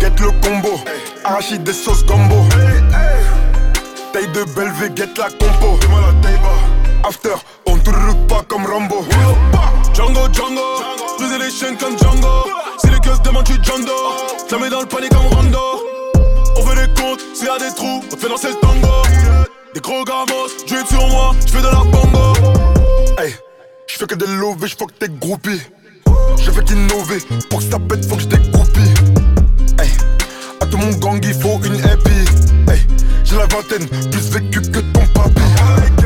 Get 0.00 0.20
le 0.20 0.30
combo. 0.46 0.78
Arachide 1.24 1.64
des 1.64 1.72
sauces 1.72 2.04
combo. 2.04 2.46
Taille 4.12 4.28
de 4.28 4.44
Belvé, 4.54 4.92
get 4.94 5.18
la 5.18 5.28
compo. 5.30 5.80
After, 7.06 7.34
on 7.86 8.14
te 8.14 8.28
pas 8.28 8.42
comme 8.48 8.66
Rambo. 8.66 9.04
Django, 9.92 10.28
Django. 10.32 10.62
Briser 11.18 11.38
les 11.38 11.50
chaînes 11.50 11.76
comme 11.76 11.98
Django. 11.98 12.28
Si 12.78 12.90
les 12.90 12.98
gueules 13.00 13.20
demandent, 13.24 13.44
tu 13.44 13.54
Django. 13.62 13.92
Ça 14.48 14.58
met 14.58 14.70
dans 14.70 14.80
le 14.80 14.86
panier 14.86 15.08
comme 15.08 15.26
Rando. 15.26 15.58
On 16.56 16.62
veut 16.62 16.74
des 16.74 16.92
comptes, 17.00 17.20
s'il 17.34 17.46
y 17.46 17.50
a 17.50 17.58
des 17.58 17.74
trous, 17.74 18.02
on 18.12 18.16
fait 18.16 18.28
danser 18.28 18.48
le 18.48 18.60
tango. 18.60 18.88
Des 19.74 19.80
gros 19.80 20.04
gamos, 20.04 20.48
es 20.66 20.86
sur 20.86 21.06
moi, 21.08 21.34
je 21.44 21.52
fais 21.52 21.62
de 21.62 21.66
la 21.66 21.82
bongo. 21.84 22.32
Hey, 23.18 23.34
je 23.88 23.96
fais 23.96 24.06
que 24.06 24.14
des 24.14 24.26
lovés, 24.26 24.68
je 24.68 24.76
que 24.76 24.92
t'es 24.98 25.08
groupie. 25.08 25.60
Je 26.38 26.50
fais 26.50 26.62
qu'innover, 26.62 27.18
pour 27.50 27.58
que 27.58 27.64
ça 27.64 27.78
pète, 27.78 28.08
faut 28.08 28.16
que 28.16 28.22
je 28.22 28.26
dégoupille. 28.28 28.94
Hey, 29.80 29.90
à 30.60 30.66
tout 30.66 30.76
mon 30.76 30.90
gang, 30.90 31.20
il 31.22 31.34
faut 31.34 31.60
une 31.64 31.80
happy. 31.84 32.70
Hey, 32.70 32.80
j'ai 33.24 33.36
la 33.36 33.46
vingtaine, 33.46 33.86
plus 34.10 34.30
vécu 34.30 34.60
que 34.60 34.78
ton 34.78 35.06
papy. 35.14 36.03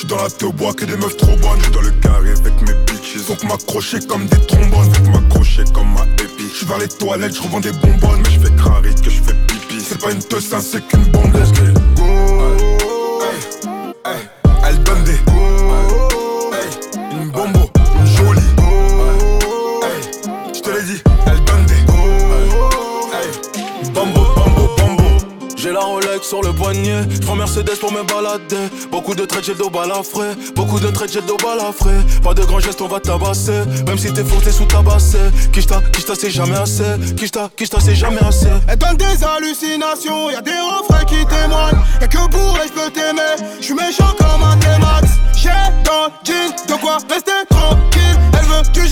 J'suis 0.00 0.08
dans 0.08 0.22
la 0.22 0.30
te 0.30 0.46
bois 0.46 0.72
que 0.72 0.86
des 0.86 0.96
meufs 0.96 1.14
trop 1.18 1.36
bonnes. 1.36 1.60
J'suis 1.60 1.72
dans 1.72 1.82
le 1.82 1.90
carré 1.90 2.30
avec 2.30 2.54
mes 2.62 2.72
bitches. 2.86 3.26
Donc 3.28 3.44
m'accrocher 3.44 3.98
comme 4.08 4.24
des 4.28 4.46
trombones. 4.46 4.94
Faut 4.94 5.10
m'accrocher 5.10 5.64
comme 5.74 5.92
ma 5.92 6.04
épi. 6.24 6.44
J'suis 6.54 6.64
vers 6.64 6.78
les 6.78 6.88
toilettes, 6.88 7.34
j'revends 7.34 7.60
des 7.60 7.72
bonbonnes. 7.72 8.22
Mais 8.24 8.30
j'fais 8.30 8.56
crari 8.56 8.94
que 8.94 9.10
j'fais 9.10 9.34
pipi. 9.46 9.78
C'est 9.78 10.00
pas 10.00 10.12
une 10.12 10.20
teuf, 10.20 10.42
c'est 10.62 10.88
qu'une 10.88 11.04
bombe. 11.12 11.36
La 25.80 25.86
Rolex 25.86 26.28
sur 26.28 26.42
le 26.42 26.52
poignet, 26.52 27.02
je 27.08 27.32
Mercedes 27.32 27.78
pour 27.80 27.92
me 27.92 28.02
balader. 28.02 28.68
Beaucoup 28.90 29.14
de 29.14 29.24
traits, 29.24 29.44
j'ai 29.44 29.52
le 29.52 29.58
dos 29.58 29.70
balafré. 29.70 30.28
Beaucoup 30.54 30.78
de 30.78 30.88
traits, 30.88 31.12
j'ai 31.12 31.20
le 31.20 31.26
dos 31.26 31.36
balafré. 31.36 31.94
Pas 32.22 32.34
de 32.34 32.42
grands 32.44 32.60
gestes, 32.60 32.80
on 32.82 32.88
va 32.88 33.00
tabasser. 33.00 33.62
Même 33.86 33.98
si 33.98 34.12
t'es 34.12 34.24
fou, 34.24 34.40
t'es 34.42 34.52
sous 34.52 34.66
tabassé. 34.66 35.18
Kishta, 35.52 35.80
Kishta, 35.92 36.14
c'est 36.14 36.30
jamais 36.30 36.56
assez. 36.56 36.84
Kishta, 37.16 37.48
Kishta, 37.56 37.78
c'est 37.80 37.94
jamais 37.94 38.22
assez. 38.22 38.52
Elle 38.68 38.78
donne 38.78 38.96
des 38.96 39.24
hallucinations, 39.24 40.30
y'a 40.30 40.42
des 40.42 40.50
refrains 40.50 41.04
qui 41.04 41.24
témoignent. 41.26 41.82
Y'a 42.00 42.08
que 42.08 42.28
pour 42.28 42.58
elle, 42.60 42.68
je 42.68 42.72
peux 42.72 42.90
t'aimer. 42.90 43.34
J'suis 43.60 43.74
méchant 43.74 44.12
comme 44.18 44.42
un 44.42 44.56
T-Max. 44.56 45.08
J'ai 45.34 45.48
dans 45.84 46.06
le 46.06 46.12
jean, 46.24 46.50
de 46.68 46.80
quoi 46.80 46.98
rester 47.08 47.40
tranquille. 47.48 48.18
Elle 48.38 48.46
veut 48.46 48.62
du 48.72 48.86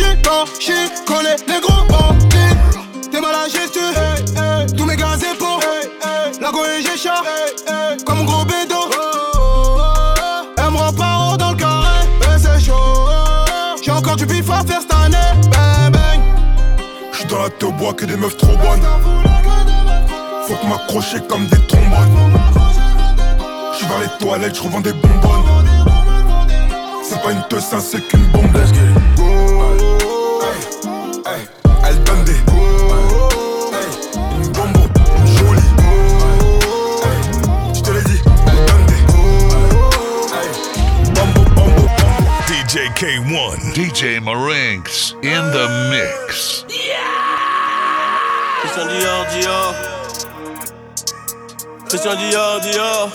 chie, 0.59 0.72
coller 1.07 1.37
les 1.46 1.61
gros 1.61 1.85
bandits. 1.88 2.57
T'es 3.11 3.20
mal 3.20 3.35
à 3.35 3.48
gestu, 3.48 3.81
tous 4.77 4.85
mes 4.85 4.96
gars. 4.96 5.08
Comme 8.05 8.25
gros 8.27 8.45
bédo. 8.45 8.75
Elle 10.57 10.71
me 10.71 10.77
rend 10.77 10.93
pas 10.93 11.31
haut 11.33 11.37
dans 11.37 11.51
le 11.51 11.57
carré, 11.57 12.01
et 12.23 12.39
c'est 12.39 12.59
chaud. 12.59 12.75
J'ai 13.81 13.93
encore 13.93 14.17
du 14.17 14.27
bif 14.27 14.51
à 14.51 14.65
faire 14.65 14.81
cette 14.81 14.93
année, 14.93 15.17
bang 15.43 15.93
bang. 15.93 16.21
J'suis 17.13 17.27
dans 17.27 17.41
la 17.41 17.51
te 17.51 17.67
bois 17.67 17.95
que 17.95 18.05
des 18.05 18.17
meufs 18.17 18.37
trop 18.37 18.49
bonnes. 18.49 18.83
Faut 20.49 20.55
que 20.55 20.67
m'accrocher 20.67 21.21
comme 21.29 21.47
des 21.47 21.65
trombones. 21.69 22.33
J'suis 23.75 23.87
vers 23.87 24.01
les 24.01 24.19
toilettes, 24.19 24.57
j'revends 24.57 24.81
des 24.81 24.93
bonbonnes. 24.93 25.45
C'est 27.09 27.23
pas 27.23 27.31
une 27.31 27.45
teuf, 27.49 27.63
c'est 27.79 28.09
qu'une 28.09 28.27
bombe. 28.33 28.49
K1, 42.99 43.79
DJ 43.79 44.19
Marinx 44.19 45.13
in 45.23 45.45
the 45.55 45.69
mix. 45.89 46.65
Yeah! 46.69 46.99
Christian 48.59 48.89
Dior, 48.89 49.25
Dior. 49.31 49.73
Christian 51.89 52.17
Dior, 52.17 52.59
Dior. 52.59 53.11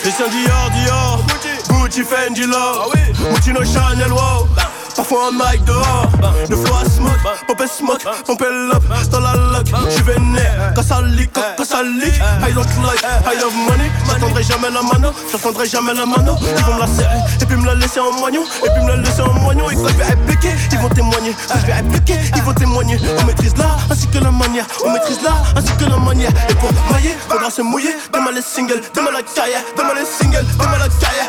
Christian 0.00 0.28
Dior, 0.30 0.70
Dior. 0.70 1.26
Gucci, 1.66 2.04
Fendi, 2.04 2.46
Love. 2.48 2.92
Gucci, 2.92 3.52
no 3.52 3.64
Chanel, 3.64 4.14
wow. 4.14 4.61
Parfois 4.94 5.28
un 5.28 5.32
mic 5.32 5.64
dehors, 5.64 6.08
le 6.48 6.56
flow 6.56 6.74
à 6.74 6.84
smoke, 6.84 7.18
pop 7.46 7.62
smoke, 7.66 8.02
pompe 8.26 8.42
up 8.42 8.82
dans 9.10 9.20
la 9.20 9.32
lock, 9.34 9.66
j'suis 9.88 10.02
vénère, 10.02 10.72
quand 10.74 10.82
ça 10.82 11.00
leak, 11.02 11.30
quand 11.32 11.64
ça 11.64 11.82
leak, 11.82 12.14
I 12.14 12.52
don't 12.52 12.66
like, 12.84 13.02
I 13.02 13.40
love 13.40 13.54
money, 13.54 13.90
j'attendrai 14.06 14.42
jamais 14.42 14.70
la 14.70 14.82
mano, 14.82 15.12
j'attendrai 15.30 15.66
jamais 15.66 15.94
la 15.94 16.04
mano, 16.06 16.36
ils 16.40 16.64
vont 16.64 16.74
me 16.74 16.80
la 16.80 16.86
serrer, 16.86 17.18
et 17.40 17.46
puis 17.46 17.56
me 17.56 17.66
la 17.66 17.74
laisser 17.74 18.00
en 18.00 18.12
moignon, 18.12 18.42
et 18.42 18.68
puis 18.70 18.82
me 18.84 18.88
la 18.88 18.96
laisser 18.96 19.22
en 19.22 19.32
moignon, 19.32 19.70
et 19.70 19.76
quand 19.76 19.88
je 19.88 19.94
vais 19.94 20.04
répliquer, 20.04 20.50
ils 20.70 20.78
vont 20.78 20.88
témoigner, 20.90 21.34
quand 21.48 21.58
je 21.60 21.66
vais 21.66 21.74
répliquer, 21.74 22.16
ils 22.36 22.42
vont 22.42 22.54
témoigner, 22.54 22.98
on 23.18 23.24
maîtrise 23.24 23.56
l'art, 23.56 23.78
ainsi 23.90 24.06
que 24.08 24.18
la 24.18 24.30
manière, 24.30 24.66
on 24.84 24.92
maîtrise 24.92 25.22
l'art, 25.22 25.42
ainsi 25.56 25.72
que 25.72 25.84
la 25.84 25.96
manière, 25.96 26.30
et 26.48 26.54
pour 26.54 26.70
mailler, 26.92 27.16
faudra 27.28 27.50
se 27.50 27.62
mouiller, 27.62 27.96
demain 28.12 28.32
les 28.32 28.42
singles, 28.42 28.82
demain 28.94 29.10
la 29.12 29.22
carrière, 29.22 29.62
demain 29.76 29.94
les 29.94 30.06
singles, 30.06 30.46
demain 30.58 30.78
la 30.78 30.88
carrière, 30.88 31.28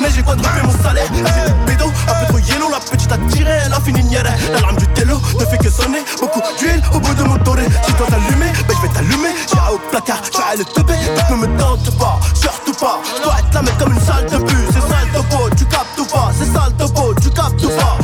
mais 0.00 0.08
j'ai 0.14 0.22
quadruplé 0.22 0.62
mon 0.62 0.82
salaire, 0.82 1.06
j'ai 1.14 1.22
des 1.22 1.54
bédos, 1.66 1.92
un 2.08 2.24
peu 2.24 2.26
trop 2.28 2.38
yellow, 2.38 2.70
la 2.70 2.78
petite 2.98 3.12
a 3.12 3.18
tiré, 3.28 3.50
elle 3.64 3.72
a 3.72 3.80
fini 3.80 4.02
nière. 4.04 4.24
La 4.52 4.60
larme 4.60 4.76
du 4.76 4.86
télo 4.88 5.20
ne 5.38 5.44
fait 5.44 5.58
que 5.58 5.70
sonner. 5.70 6.02
Beaucoup 6.20 6.40
d'huile 6.58 6.82
au 6.92 6.98
bout 6.98 7.14
de 7.14 7.22
mon 7.22 7.38
toré 7.38 7.64
Si 7.86 7.92
toi 7.94 8.06
t'allumer, 8.08 8.52
ben 8.66 8.74
je 8.76 8.86
vais 8.86 8.92
t'allumer. 8.92 9.34
Un 9.52 9.72
haut 9.72 9.80
placard, 9.90 10.22
je 10.24 10.38
vais 10.38 10.58
le 10.58 10.64
teper 10.64 10.98
Ne 11.30 11.36
me 11.36 11.58
tente 11.58 11.96
pas, 11.98 12.18
surtout 12.34 12.74
pas. 12.74 13.00
Je 13.16 13.22
dois 13.22 13.38
être 13.38 13.54
là 13.54 13.62
mais 13.62 13.72
comme 13.78 13.92
une 13.92 14.00
salle 14.00 14.26
de 14.26 14.38
bus 14.38 14.68
C'est 14.72 14.80
sale 14.80 15.08
topo, 15.14 15.48
tu 15.56 15.64
captes 15.66 15.98
ou 15.98 16.04
pas. 16.04 16.30
C'est 16.38 16.52
sale 16.52 16.72
topo, 16.76 17.14
tu 17.20 17.30
captes 17.30 17.64
ou 17.64 17.68
pas 17.68 17.98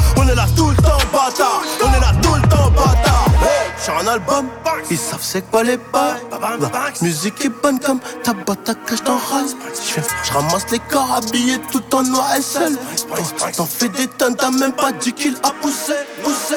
ils 4.91 4.99
savent 4.99 5.23
c'est 5.23 5.49
quoi 5.51 5.63
les 5.63 5.79
pas. 5.79 6.17
La 6.61 6.93
musique 7.01 7.45
est 7.45 7.49
bonne 7.49 7.79
comme 7.81 8.01
ta 8.23 8.33
boîte 8.33 8.69
à 8.69 8.75
cache 8.75 9.03
dans 9.05 9.17
rase 9.17 9.57
Je 10.25 10.33
ramasse 10.33 10.71
les 10.71 10.79
corps 10.79 11.15
habillés 11.17 11.59
tout 11.71 11.83
en 11.95 12.03
noir 12.03 12.29
et 12.37 12.43
seul. 12.43 12.77
T'en 13.57 13.67
fais 13.67 13.89
des 13.89 14.07
tonnes, 14.09 14.37
t'as 14.37 14.51
même 14.51 14.73
pas 14.73 14.93
10 14.93 15.13
kills 15.13 15.37
à 15.43 15.51
pousser, 15.51 15.93
pousser 16.23 16.55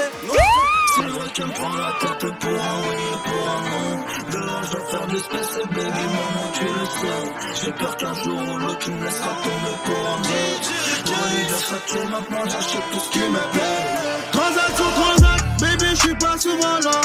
C'est 0.95 1.03
vrai 1.03 1.29
qu'elle 1.33 1.47
me 1.47 1.53
prend 1.53 1.69
la 1.69 1.93
tête 1.99 2.39
pour 2.39 2.49
un 2.49 2.77
oui 2.83 2.97
pour 3.23 3.49
un 3.49 3.61
non 3.69 4.03
Dehors 4.31 4.63
je 4.63 4.71
dois 4.71 4.85
faire 4.91 5.07
du 5.07 5.17
space 5.17 5.57
baby 5.69 6.05
maman 6.15 6.51
tu 6.53 6.63
le 6.65 6.85
sais 6.99 7.65
J'ai 7.65 7.71
peur 7.71 7.97
qu'un 7.97 8.13
jour 8.13 8.41
ou 8.41 8.57
l'autre 8.57 8.79
tu 8.79 8.91
me 8.91 9.05
laisseras 9.05 9.35
tomber 9.43 9.77
pour 9.85 10.09
un 10.09 10.19
autre 10.19 10.69
Jolie 11.05 11.43
Versace 11.49 12.09
maintenant 12.11 12.43
j'achète 12.45 12.91
tout 12.91 12.99
ce 12.99 13.09
qui 13.11 13.19
me 13.19 13.51
plaît 13.51 14.07
Transac 14.31 14.75
sur 14.75 14.93
transac, 14.93 15.59
baby, 15.59 15.89
je 15.91 15.95
suis 15.95 16.15
pas 16.15 16.37
souvent 16.37 16.79
là. 16.83 17.01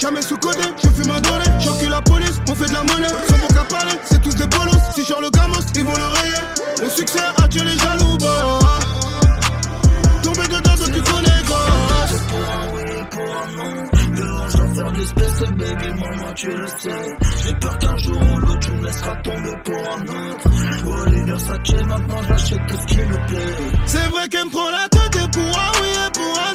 Jamais 0.00 0.22
sous-côté. 0.22 0.64
Je 0.82 0.88
fume 0.88 1.10
un 1.10 1.20
doré, 1.20 1.44
j'encule 1.60 1.90
la 1.90 2.02
police, 2.02 2.40
on 2.48 2.54
fait 2.54 2.68
de 2.68 2.72
la 2.72 2.82
monnaie. 2.84 3.08
Sans 3.08 3.38
bon 3.38 3.46
qu'à 3.48 3.64
parler, 3.64 3.94
c'est 4.04 4.22
tous 4.22 4.34
des 4.34 4.46
bolos. 4.46 4.72
Si 4.94 5.00
le 5.00 5.30
gamos, 5.30 5.54
ils 5.74 5.84
vont 5.84 5.96
le 5.96 6.06
rayer. 6.06 6.34
Le 6.82 6.88
succès 6.88 7.20
a 7.42 7.48
tué 7.48 7.64
les 7.64 7.78
jaloux, 7.78 8.18
bah. 8.18 8.58
Tomber 10.22 10.48
dedans, 10.48 10.76
toi 10.76 10.86
tu 10.86 11.02
connais, 11.02 11.34
je 14.54 14.56
dois 14.56 14.68
faire 14.74 15.06
space 15.06 15.42
et 15.42 15.52
baby 15.52 16.00
maman 16.00 16.32
tu 16.34 16.48
le 16.48 16.66
sais 16.66 17.16
J'ai 17.44 17.54
peur 17.54 17.78
qu'un 17.78 17.96
jour 17.96 18.20
ou 18.20 18.38
l'autre 18.38 18.58
tu 18.60 18.70
me 18.72 18.86
laisseras 18.86 19.16
tomber 19.16 19.56
pour 19.64 19.92
un 19.92 20.02
autre 20.02 21.02
Oliver 21.02 21.24
Versace 21.26 21.84
maintenant 21.86 22.22
j'achète 22.28 22.66
tout 22.66 22.76
ce 22.76 22.86
qui 22.86 22.98
me 22.98 23.26
plaît 23.26 23.56
C'est 23.86 24.08
vrai 24.08 24.28
qu'elle 24.28 24.44
me 24.46 24.50
prend 24.50 24.70
la 24.70 24.88
tête 24.88 25.16
et 25.16 25.30
pour 25.30 25.58
un 25.58 25.72
oui 25.80 25.88
et 26.06 26.10
pour 26.12 26.38
un 26.38 26.53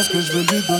cœur 0.00 0.08
et 0.08 0.08
pense 0.08 0.08
que 0.08 0.20
je 0.20 0.32
vais 0.32 0.42
lui 0.42 0.62
donner. 0.62 0.79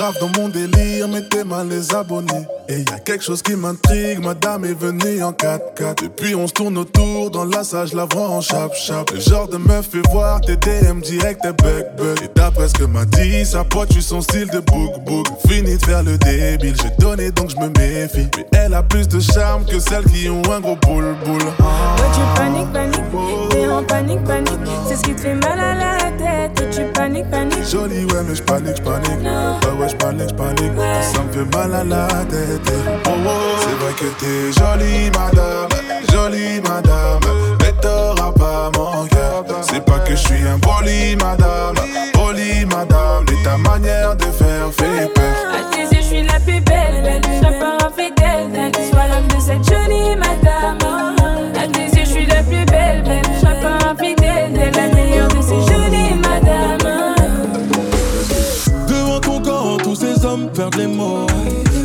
Grave 0.00 0.16
dans 0.18 0.40
mon 0.40 0.48
délire, 0.48 1.08
mettez 1.08 1.44
mal 1.44 1.68
les 1.68 1.94
abonnés. 1.94 2.46
Et 2.70 2.78
y 2.78 2.94
a 2.94 2.98
quelque 3.00 3.22
chose 3.22 3.42
qui 3.42 3.54
m'intrigue, 3.54 4.24
madame 4.24 4.64
est 4.64 4.72
venue 4.72 5.22
en 5.22 5.32
4x4. 5.32 6.02
Depuis 6.02 6.34
on 6.34 6.46
se 6.46 6.54
tourne 6.54 6.78
autour, 6.78 7.30
dans 7.30 7.44
la 7.44 7.62
salle 7.62 7.86
je 7.88 7.96
la 7.96 8.06
vois 8.06 8.30
en 8.30 8.40
chap 8.40 8.72
chap. 8.74 9.10
Le 9.10 9.20
genre 9.20 9.46
de 9.46 9.58
meuf 9.58 9.90
fait 9.90 10.00
voir 10.10 10.40
tes 10.40 10.56
DM 10.56 11.00
direct 11.02 11.44
et 11.44 11.52
bug 11.52 11.84
bug. 11.98 12.18
Et 12.22 12.30
d'après 12.34 12.68
ce 12.68 12.72
que 12.72 12.84
m'a 12.84 13.04
dit, 13.04 13.44
sa 13.44 13.62
pote, 13.62 13.90
tu 13.90 14.00
son 14.00 14.22
style 14.22 14.48
de 14.48 14.60
book 14.60 15.04
book. 15.04 15.26
Fini 15.46 15.76
de 15.76 15.84
faire 15.84 16.02
le 16.02 16.16
débile, 16.16 16.76
j'ai 16.80 16.96
donné 16.98 17.30
donc 17.30 17.50
je 17.50 17.56
me 17.56 17.68
méfie. 17.68 18.26
Mais 18.38 18.46
elle 18.52 18.72
a 18.72 18.82
plus 18.82 19.06
de 19.06 19.20
charme 19.20 19.66
que 19.66 19.78
celles 19.78 20.04
qui 20.04 20.30
ont 20.30 20.40
un 20.50 20.60
gros 20.60 20.76
boule 20.76 21.14
boule. 21.26 21.42
Ouais, 21.42 22.08
tu 22.14 22.40
paniques, 22.40 22.72
paniques, 22.72 23.50
t'es 23.50 23.66
en 23.66 23.84
panique, 23.84 24.24
panique. 24.24 24.60
C'est 24.88 24.96
ce 24.96 25.02
qui 25.02 25.14
te 25.14 25.20
fait 25.20 25.34
mal 25.34 25.60
à 25.60 25.74
la 25.74 26.10
tête. 26.12 26.58
Ouais, 26.58 26.70
tu 26.70 26.92
paniques, 26.94 27.30
paniques. 27.30 27.70
Jolie, 27.70 28.06
ouais, 28.06 28.22
mais 28.26 28.34
j'panique, 28.34 28.76
j'panique. 28.76 29.20
Ouais, 29.78 29.89
ouais, 29.90 29.98
j'panique, 29.98 30.28
j'panique. 30.28 30.72
Ça 31.02 31.22
me 31.22 31.32
fait 31.32 31.56
mal 31.56 31.74
à 31.74 31.84
la 31.84 32.06
tête. 32.24 32.72
Oh, 33.06 33.10
oh. 33.26 33.30
C'est 33.60 33.76
vrai 33.82 33.92
que 33.98 34.06
t'es 34.20 34.52
jolie, 34.52 35.10
madame. 35.10 35.68
Jolie, 36.12 36.60
madame. 36.60 37.20
Mais 37.60 37.72
t'auras 37.80 38.32
pas 38.32 38.70
mon 38.76 39.06
cœur. 39.06 39.44
C'est 39.62 39.84
pas 39.84 39.98
que 40.00 40.12
je 40.12 40.16
suis 40.16 40.46
un 40.46 40.58
poli, 40.58 41.16
madame. 41.16 41.74
Poli, 42.12 42.64
madame. 42.66 43.24
Mais 43.28 43.42
ta 43.42 43.56
manière 43.56 44.16
de 44.16 44.24
faire 44.24 44.72
fait 44.72 45.12
peur. 45.14 45.24
À 45.54 45.74
tes 45.74 45.82
yeux, 45.82 46.02
je 46.02 46.06
suis 46.06 46.22
la 46.22 46.40
plus 46.40 46.60
belle. 46.60 47.20
Je 47.22 47.46
serai 47.46 47.58
pas 47.58 47.86
infidèle. 47.86 48.72
Sois 48.90 49.06
l'homme 49.08 49.28
de 49.28 49.40
cette 49.40 49.64
jolie 49.64 50.16
madame. 50.16 50.99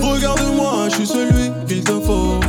Regarde-moi, 0.01 0.88
je 0.89 0.95
suis 0.95 1.08
celui 1.08 1.51
qu'il 1.67 1.84
te 1.84 1.93
faut. 1.93 2.39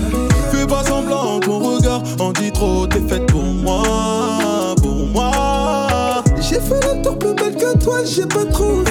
Fais 0.52 0.66
pas 0.66 0.84
semblant, 0.84 1.40
ton 1.40 1.58
regard 1.58 2.02
en 2.18 2.32
dit 2.32 2.52
trop. 2.52 2.86
T'es 2.86 3.00
faite 3.00 3.26
pour 3.26 3.42
moi, 3.42 4.74
pour 4.82 5.06
moi. 5.06 6.22
J'ai 6.38 6.60
fait 6.60 6.80
le 6.84 7.02
tour 7.02 7.18
plus 7.18 7.34
belle 7.34 7.56
que 7.56 7.78
toi, 7.78 8.00
j'ai 8.04 8.26
pas 8.26 8.44
trouvé. 8.44 8.90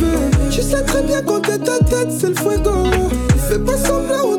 Tu 0.49 0.61
sais 0.63 0.81
très 0.81 1.03
bien 1.03 1.21
quand 1.21 1.41
t'es 1.41 1.59
ta 1.59 1.77
tête, 1.77 2.09
c'est 2.09 2.29
le 2.29 2.35
fuego. 2.35 2.71
Fais 3.47 3.59
pas 3.59 3.77
semblant, 3.77 4.37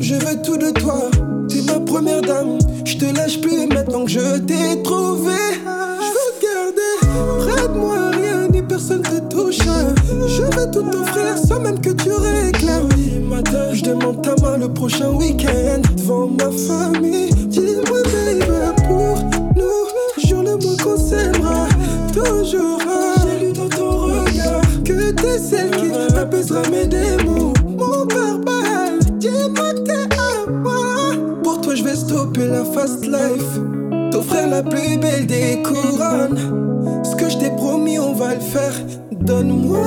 Je 0.00 0.14
veux 0.14 0.42
tout 0.42 0.56
de 0.56 0.70
toi, 0.70 1.10
t'es 1.48 1.62
ma 1.62 1.80
première 1.80 2.20
dame. 2.20 2.58
Je 2.84 2.96
te 2.96 3.04
lâche 3.16 3.40
plus 3.40 3.66
maintenant 3.66 4.04
que 4.04 4.10
je 4.10 4.38
t'ai 4.38 4.82
trouvé. 4.82 5.32
Je 6.00 6.10
veux 6.14 6.32
garder 6.42 7.40
près 7.40 7.68
de 7.68 7.78
moi, 7.78 8.10
rien 8.10 8.48
ni 8.48 8.62
personne 8.62 9.02
te 9.02 9.18
touche. 9.34 9.58
Je 9.58 10.42
vais 10.42 10.70
tout 10.70 10.82
t'offrir 10.82 11.38
sans 11.38 11.60
même 11.60 11.80
que 11.80 11.90
tu 11.90 12.10
réclames. 12.10 12.88
Matin, 13.28 13.72
je 13.72 13.82
demande 13.82 14.22
ta 14.22 14.34
main 14.42 14.58
le 14.58 14.68
prochain 14.68 15.10
week-end 15.10 15.80
devant 15.96 16.28
ma 16.28 16.50
famille. 16.50 17.30
Dis-moi, 17.46 18.02
baby, 18.04 18.46
pour 18.86 19.16
nous, 19.56 20.26
jure-le-moi 20.26 20.74
qu'on 20.82 20.98
s'aimera 20.98 21.66
toujours. 22.12 22.80
J'ai 23.22 23.46
lu 23.46 23.52
dans 23.52 23.68
ton 23.68 23.90
regard 24.02 24.60
que 24.84 25.12
t'es 25.12 25.38
celle 25.38 25.70
qui 25.70 26.16
apaisera 26.16 26.62
mes 26.70 26.86
démons. 26.86 27.53
Que 29.24 29.84
t'es 29.84 30.16
à 30.16 30.50
moi. 30.50 30.74
Pour 31.42 31.58
toi, 31.62 31.74
je 31.74 31.82
vais 31.82 31.96
stopper 31.96 32.44
la 32.44 32.62
fast 32.62 33.06
life. 33.06 33.58
T'offrir 34.10 34.48
la 34.48 34.62
plus 34.62 34.98
belle 34.98 35.26
des 35.26 35.62
couronnes. 35.62 37.02
Ce 37.02 37.16
que 37.16 37.30
je 37.30 37.38
t'ai 37.38 37.48
promis, 37.48 37.98
on 37.98 38.12
va 38.12 38.34
le 38.34 38.40
faire. 38.40 38.74
Donne-moi 39.12 39.78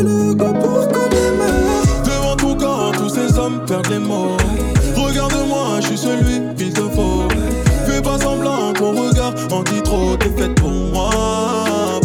le 0.00 0.34
go 0.34 0.44
pour 0.44 0.86
qu'on 0.86 1.08
démarre. 1.08 2.04
Devant 2.04 2.36
ton 2.36 2.54
corps, 2.54 2.92
tous 2.96 3.08
ces 3.08 3.36
hommes 3.36 3.64
perdent 3.66 3.90
les 3.90 3.98
mots. 3.98 4.36
Regarde-moi, 4.94 5.80
je 5.80 5.86
suis 5.88 5.98
celui 5.98 6.54
qu'il 6.54 6.72
te 6.72 6.82
faut. 6.82 7.26
Fais 7.86 8.00
pas 8.00 8.18
semblant, 8.20 8.72
ton 8.74 8.92
regard 8.92 9.34
en 9.50 9.64
dit 9.64 9.82
trop. 9.82 10.16
T'es 10.16 10.30
faite 10.40 10.54
pour 10.54 10.70
moi, 10.70 11.10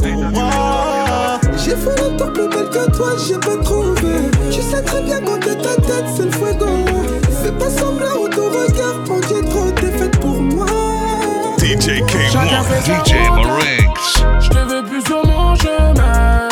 pour 0.01 0.23
moi. 0.31 1.39
J'ai 1.55 1.75
fait 1.75 2.01
le 2.01 2.33
plus 2.33 2.49
belle 2.49 2.69
que 2.71 2.89
toi, 2.97 3.09
j'ai 3.27 3.37
pas 3.37 3.63
trouvé. 3.63 4.31
Tu 4.49 4.59
sais 4.59 4.81
très 4.81 5.03
bien 5.03 5.19
quand 5.21 5.39
t'es 5.39 5.55
tête, 5.99 6.09
c'est 6.15 6.25
le 6.25 6.31
fuego. 6.31 6.67
Fais 7.43 7.51
pas 7.51 7.69
semblant, 7.69 8.27
ton 8.31 8.49
regard 8.49 8.99
en 9.09 9.19
dit 9.19 9.49
trop. 9.49 9.71
T'es 9.71 9.91
faite 9.97 10.19
pour 10.19 10.41
moi. 10.41 10.65
DJ 11.59 12.01
K1, 12.01 12.33
DJ 12.83 13.13
Marinx. 13.29 14.23
Je 14.39 14.49
te 14.49 14.57
veux 14.57 14.83
plus 14.83 15.01
sur 15.05 15.25
mon 15.25 15.55
chemin. 15.55 16.47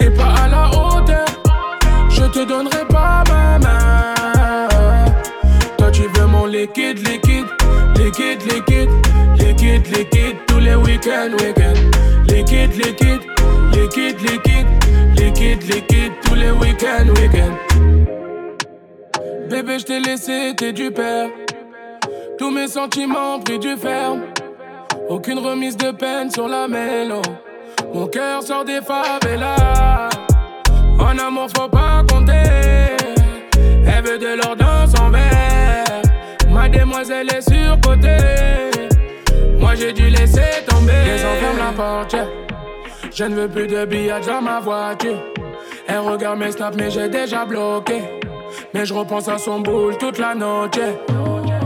Et 0.00 0.10
pas 0.10 0.34
à 0.44 0.48
la 0.48 0.68
hauteur. 0.68 1.26
Je 2.10 2.24
te 2.24 2.44
donnerai 2.44 2.84
pas 2.88 3.24
ma 3.28 3.58
main. 3.58 4.14
Toi 5.78 5.90
tu 5.90 6.02
veux 6.02 6.26
mon 6.26 6.46
liquide, 6.46 6.98
liquide. 7.06 7.46
Liquide, 7.96 8.42
liquide. 8.42 8.90
Liquide, 9.38 9.86
liquide. 9.86 10.36
Tous 10.46 10.58
les 10.58 10.74
week-ends, 10.74 11.32
week-ends. 11.38 11.96
Liquide 12.28 12.74
Liquide, 12.74 13.22
liquide 13.72 14.16
Liquide, 14.22 14.45
Bébé 19.66 19.78
je 19.80 19.84
t'ai 19.84 19.98
laissé, 19.98 20.54
t'es 20.56 20.72
du 20.72 20.92
père 20.92 21.28
tous 22.38 22.50
mes 22.50 22.68
sentiments 22.68 23.40
pris 23.40 23.58
du 23.58 23.76
ferme. 23.76 24.20
Aucune 25.08 25.38
remise 25.38 25.76
de 25.76 25.90
peine 25.90 26.30
sur 26.30 26.46
la 26.46 26.68
mélo. 26.68 27.22
Mon 27.92 28.06
cœur 28.06 28.42
sort 28.42 28.64
des 28.64 28.80
favelas. 28.80 30.08
En 31.00 31.18
amour, 31.18 31.48
faut 31.56 31.68
pas 31.68 32.04
compter. 32.08 32.44
Elle 33.86 34.04
veut 34.04 34.18
de 34.18 34.36
l'or 34.36 34.54
dans 34.54 34.86
son 34.86 35.08
verre. 35.10 36.02
Ma 36.50 36.68
demoiselle 36.68 37.28
est 37.34 37.50
surcotée. 37.50 38.70
Moi 39.58 39.74
j'ai 39.74 39.92
dû 39.92 40.10
laisser 40.10 40.64
tomber. 40.68 40.92
Les 41.06 41.18
ferme 41.18 41.58
la 41.58 41.72
porte, 41.72 42.16
Je 43.12 43.24
ne 43.24 43.34
veux 43.34 43.48
plus 43.48 43.66
de 43.66 43.84
billets 43.86 44.20
dans 44.26 44.42
ma 44.42 44.60
voiture. 44.60 45.22
Elle 45.88 46.00
regarde 46.00 46.38
mes 46.38 46.52
snaps, 46.52 46.76
mais 46.76 46.90
j'ai 46.90 47.08
déjà 47.08 47.44
bloqué. 47.44 48.02
Mais 48.74 48.84
je 48.84 48.94
repense 48.94 49.28
à 49.28 49.38
son 49.38 49.60
boule 49.60 49.96
toute 49.98 50.18
la 50.18 50.34
nuit. 50.34 50.44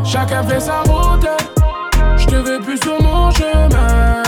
Chacun 0.04 0.42
fait 0.44 0.60
sa 0.60 0.80
route. 0.82 1.26
Je 2.16 2.26
te 2.26 2.36
veux 2.36 2.60
plus 2.60 2.78
sur 2.78 3.00
mon 3.02 3.30
chemin. 3.30 4.22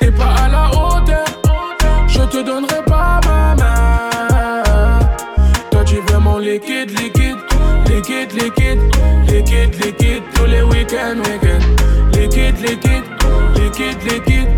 T'es 0.00 0.10
pas 0.10 0.34
à 0.44 0.48
la 0.48 0.68
hauteur. 0.68 1.24
Je 2.06 2.20
te 2.20 2.42
donnerai 2.42 2.82
pas 2.86 3.20
ma 3.26 3.54
main. 3.54 5.00
Toi 5.70 5.84
tu 5.84 5.96
veux 5.96 6.18
mon 6.18 6.38
liquide, 6.38 6.90
liquide, 6.90 7.36
liquide, 7.88 8.32
liquide, 8.32 8.80
liquide, 9.28 9.74
liquide 9.84 10.22
tous 10.34 10.46
les 10.46 10.62
week-ends, 10.62 11.18
week-ends. 11.24 11.66
Liquide, 12.12 12.58
liquide, 12.60 13.04
liquide, 13.54 14.02
liquide, 14.04 14.48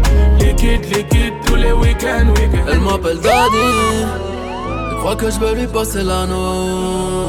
liquide, 0.41 0.97
liquide 0.97 1.35
tous 1.47 1.57
les 1.57 1.73
week-ends, 1.73 2.29
week-ends. 2.37 2.67
Elle 2.71 2.81
m'appelle 2.81 3.21
Daddy. 3.21 4.48
Crois 4.99 5.17
que 5.17 5.31
je 5.31 5.39
veux 5.39 5.55
lui 5.55 5.67
passer 5.67 6.03
l'anneau. 6.03 7.29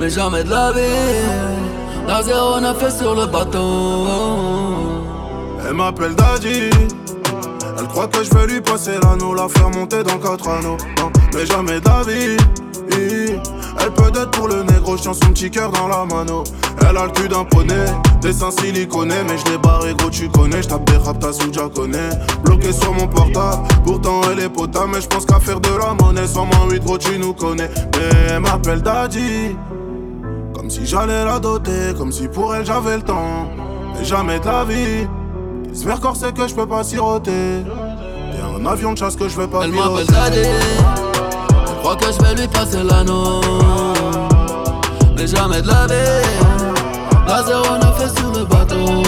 Mais 0.00 0.10
jamais 0.10 0.44
de 0.44 0.50
la 0.50 0.72
vie. 0.72 1.48
La 2.06 2.22
zéro 2.22 2.60
n'a 2.60 2.74
fait 2.74 2.90
sur 2.90 3.14
le 3.14 3.26
bateau. 3.26 4.06
Elle 5.66 5.74
m'appelle 5.74 6.14
Daddy. 6.14 6.70
Elle 7.78 7.86
croit 7.88 8.08
que 8.08 8.22
je 8.22 8.30
vais 8.34 8.46
lui 8.46 8.60
passer 8.60 8.92
l'anneau, 9.02 9.34
la 9.34 9.48
faire 9.48 9.70
monter 9.70 10.02
dans 10.02 10.18
quatre 10.18 10.48
anneaux. 10.48 10.78
mais 11.34 11.46
jamais 11.46 11.80
David. 11.80 12.40
Elle 13.80 13.92
peut 13.92 14.08
être 14.08 14.30
pour 14.32 14.48
le 14.48 14.62
négro, 14.62 14.96
je 14.96 15.02
son 15.02 15.12
petit 15.14 15.50
cœur 15.50 15.70
dans 15.70 15.88
la 15.88 16.04
mano. 16.04 16.44
Elle 16.80 16.96
a 16.96 17.06
le 17.06 17.10
cul 17.12 17.28
d'un 17.28 17.44
poney, 17.44 17.86
dessin 18.20 18.50
siliconé, 18.50 19.14
mais 19.26 19.38
je 19.38 19.50
l'ai 19.50 19.58
barré 19.58 19.94
gros, 19.94 20.10
tu 20.10 20.28
connais. 20.28 20.62
Je 20.62 20.68
tape 20.68 20.84
des 20.90 20.96
rap, 20.96 21.18
t'as 21.18 21.32
sous 21.32 21.50
connais. 21.70 22.10
Bloqué 22.44 22.72
sur 22.72 22.92
mon 22.92 23.06
portable, 23.06 23.66
pourtant 23.84 24.20
elle 24.30 24.40
est 24.40 24.48
potable, 24.48 24.90
mais 24.94 25.00
je 25.00 25.06
pense 25.06 25.24
qu'à 25.26 25.40
faire 25.40 25.60
de 25.60 25.68
la 25.68 25.94
monnaie. 25.94 26.26
Sans 26.26 26.44
moins 26.44 26.68
8 26.70 26.84
gros, 26.84 26.98
tu 26.98 27.18
nous 27.18 27.32
connais. 27.32 27.70
Mais 27.96 28.30
elle 28.30 28.40
m'appelle 28.40 28.82
Daddy. 28.82 29.56
Comme 30.54 30.70
si 30.70 30.86
j'allais 30.86 31.24
la 31.24 31.38
doter, 31.38 31.94
comme 31.96 32.12
si 32.12 32.28
pour 32.28 32.54
elle 32.54 32.66
j'avais 32.66 32.96
le 32.96 33.02
temps. 33.02 33.48
Mais 33.96 34.04
jamais 34.04 34.38
de 34.40 34.46
la 34.46 34.64
vie. 34.64 35.06
J'espère 35.72 36.00
corps 36.00 36.16
c'est 36.16 36.34
que 36.34 36.48
je 36.48 36.54
peux 36.54 36.66
pas 36.66 36.82
siroter. 36.82 37.32
Et 37.32 38.60
un 38.60 38.66
avion 38.66 38.92
de 38.92 38.98
chasse 38.98 39.16
que 39.16 39.28
je 39.28 39.38
vais 39.38 39.46
pas 39.46 39.64
Elle 39.64 39.72
m'appelle 39.72 40.06
Daddy. 40.06 41.07
Crois 41.80 41.96
que 41.96 42.06
je 42.06 42.22
vais 42.22 42.34
lui 42.34 42.48
passer 42.48 42.82
l'anneau. 42.82 43.40
Mais 45.16 45.26
jamais 45.26 45.62
de 45.62 45.68
la 45.68 45.86
vie. 45.86 46.28
La 47.26 47.42
zéro 47.42 47.64
a 47.64 47.92
fait 47.92 48.18
sur 48.18 48.30
le 48.32 48.44
bateau. 48.44 49.02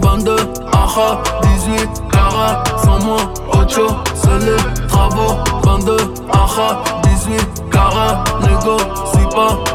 22, 0.00 0.36
aha, 0.72 1.22
18, 1.42 1.88
cara, 2.10 2.62
sans 2.82 3.04
moi, 3.04 3.18
Ocho, 3.52 3.88
c'est 4.14 4.38
les 4.44 4.86
travaux. 4.88 5.36
22, 5.64 5.96
aha, 6.32 6.82
18, 7.02 7.70
Cara, 7.70 8.24
Lego, 8.40 8.76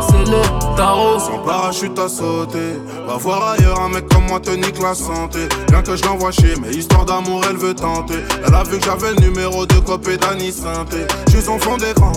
c'est 0.02 0.30
le 0.30 0.76
tarot. 0.76 1.20
Son 1.20 1.40
parachute 1.46 1.98
à 2.00 2.08
sauter. 2.08 2.80
Va 3.08 3.18
voir 3.18 3.52
ailleurs 3.52 3.80
un 3.82 3.90
mec 3.90 4.08
comme 4.10 4.26
moi 4.28 4.40
te 4.40 4.52
nique 4.52 4.82
la 4.82 4.94
santé. 4.94 5.48
Bien 5.70 5.82
que 5.82 5.96
je 5.96 6.04
l'envoie 6.04 6.32
chier, 6.32 6.56
mais 6.62 6.72
histoire 6.74 7.06
d'amour, 7.06 7.42
elle 7.50 7.58
veut 7.58 7.74
tenter. 7.74 8.20
Elle 8.46 8.54
a 8.54 8.64
vu 8.64 8.80
que 8.80 8.86
j'avais 8.86 9.14
le 9.14 9.28
numéro 9.28 9.66
de 9.66 9.76
copé 9.80 10.18
d'Annie 10.18 10.52
Synthé. 10.52 11.06
J'suis 11.28 11.42
son 11.42 11.60
fond 11.60 11.78
d'écran. 11.78 12.12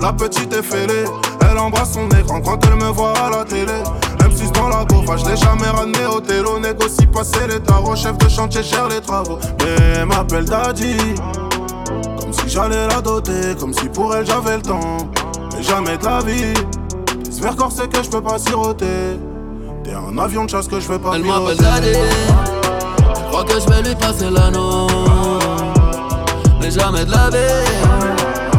La 0.00 0.12
petite 0.12 0.52
est 0.52 0.62
fêlée, 0.62 1.04
elle 1.40 1.58
embrasse 1.58 1.94
son 1.94 2.08
écran 2.10 2.40
quand 2.40 2.64
elle 2.66 2.76
me 2.76 2.88
voit 2.90 3.14
à 3.18 3.30
la 3.30 3.44
télé. 3.44 3.82
M6 4.20 4.52
dans 4.52 4.68
la 4.68 4.84
gauche, 4.84 5.20
je 5.24 5.28
l'ai 5.28 5.36
jamais 5.36 5.66
ramené 5.66 6.06
au 6.06 6.20
télo. 6.20 6.60
Négocie 6.60 7.06
passer 7.06 7.48
les 7.48 7.58
tarots, 7.60 7.96
chef 7.96 8.16
de 8.16 8.28
chantier, 8.28 8.62
cher 8.62 8.88
les 8.88 9.00
travaux. 9.00 9.40
Mais 9.58 9.96
elle 9.96 10.06
m'appelle 10.06 10.44
Daddy. 10.44 10.94
Comme 12.20 12.32
si 12.32 12.48
j'allais 12.48 12.86
la 12.86 13.00
doter, 13.00 13.56
comme 13.58 13.74
si 13.74 13.88
pour 13.88 14.14
elle 14.14 14.24
j'avais 14.24 14.56
le 14.56 14.62
temps. 14.62 15.10
Mais 15.56 15.62
jamais 15.64 15.98
de 15.98 16.04
la 16.04 16.20
vie. 16.20 16.54
J'espère 17.40 17.70
c'est 17.70 17.88
que 17.88 18.02
je 18.02 18.10
peux 18.10 18.20
pas 18.20 18.36
siroter. 18.36 19.16
T'es 19.84 19.92
un 19.94 20.18
avion 20.18 20.44
de 20.44 20.50
chasse 20.50 20.66
que 20.66 20.80
je 20.80 20.88
vais 20.88 20.98
pas 20.98 21.12
Elle 21.14 21.22
m'appelle 21.22 21.56
Daddy. 21.56 21.92
Je 21.92 23.28
crois 23.30 23.44
que 23.44 23.60
je 23.60 23.68
vais 23.68 23.88
lui 23.88 23.94
passer 23.94 24.28
l'anneau. 24.28 24.88
Mais 26.60 26.68
jamais 26.68 27.04
de 27.04 27.12
la 27.12 27.30
vie. 27.30 27.64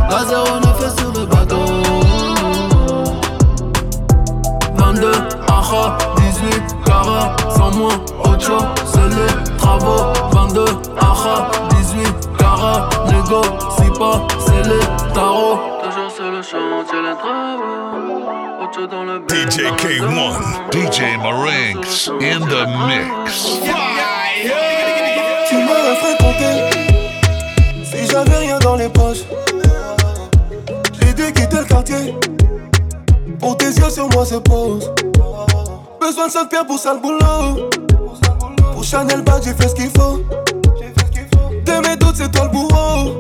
La 0.10 0.26
zéro 0.26 0.46
fait 0.80 0.98
sur 0.98 1.12
le 1.12 1.26
bateau. 1.26 1.66
22, 4.78 5.12
aha, 5.50 5.98
18, 6.16 6.76
cara, 6.86 7.36
sans 7.58 7.76
moi, 7.76 7.92
Ocho, 8.24 8.60
c'est 8.86 9.10
les 9.10 9.58
travaux. 9.58 10.14
22, 10.32 10.66
aha, 11.02 11.52
18, 11.82 12.30
cara, 12.38 12.90
négo, 13.08 13.42
si 13.78 14.00
pas, 14.00 14.26
c'est 14.40 14.70
les 14.70 15.14
tarots. 15.14 15.79
Le 16.40 16.44
chantier, 16.44 17.02
les 17.02 17.18
travaux. 17.18 18.24
Ocho 18.62 18.88
dans 18.88 19.04
le 19.04 19.18
DJ 19.28 19.68
K1, 19.76 20.72
DJ 20.72 21.18
Marinx 21.22 22.10
in 22.22 22.40
the 22.40 22.66
mix. 22.88 23.60
Tu 25.50 25.56
m'aurais 25.58 25.96
fréquenté 25.98 26.52
si 27.84 28.08
j'avais 28.10 28.38
rien 28.38 28.58
dans 28.60 28.78
les 28.78 28.88
poches. 28.88 29.26
J'ai 31.02 31.14
dû 31.14 31.34
quitter 31.34 31.58
le 31.58 31.66
quartier 31.66 32.16
pour 33.38 33.58
tes 33.58 33.72
yeux 33.72 33.90
sur 33.90 34.08
moi 34.08 34.26
se 34.26 34.36
posent. 34.36 34.94
Besoin 36.00 36.28
de 36.28 36.32
5 36.32 36.50
pierres 36.50 36.66
pour 36.66 36.80
ça 36.80 36.94
le 36.94 37.02
boulot. 37.02 37.70
Pour 38.72 38.84
Chanel 38.86 39.24
Bag, 39.24 39.42
j'ai 39.44 39.54
fait 39.54 39.68
ce 39.68 39.76
qu'il 39.76 39.90
faut. 39.90 40.24
De 41.66 41.86
mes 41.86 41.98
doutes, 41.98 42.16
c'est 42.16 42.32
toi 42.32 42.46
le 42.46 42.52
bourreau. 42.52 43.20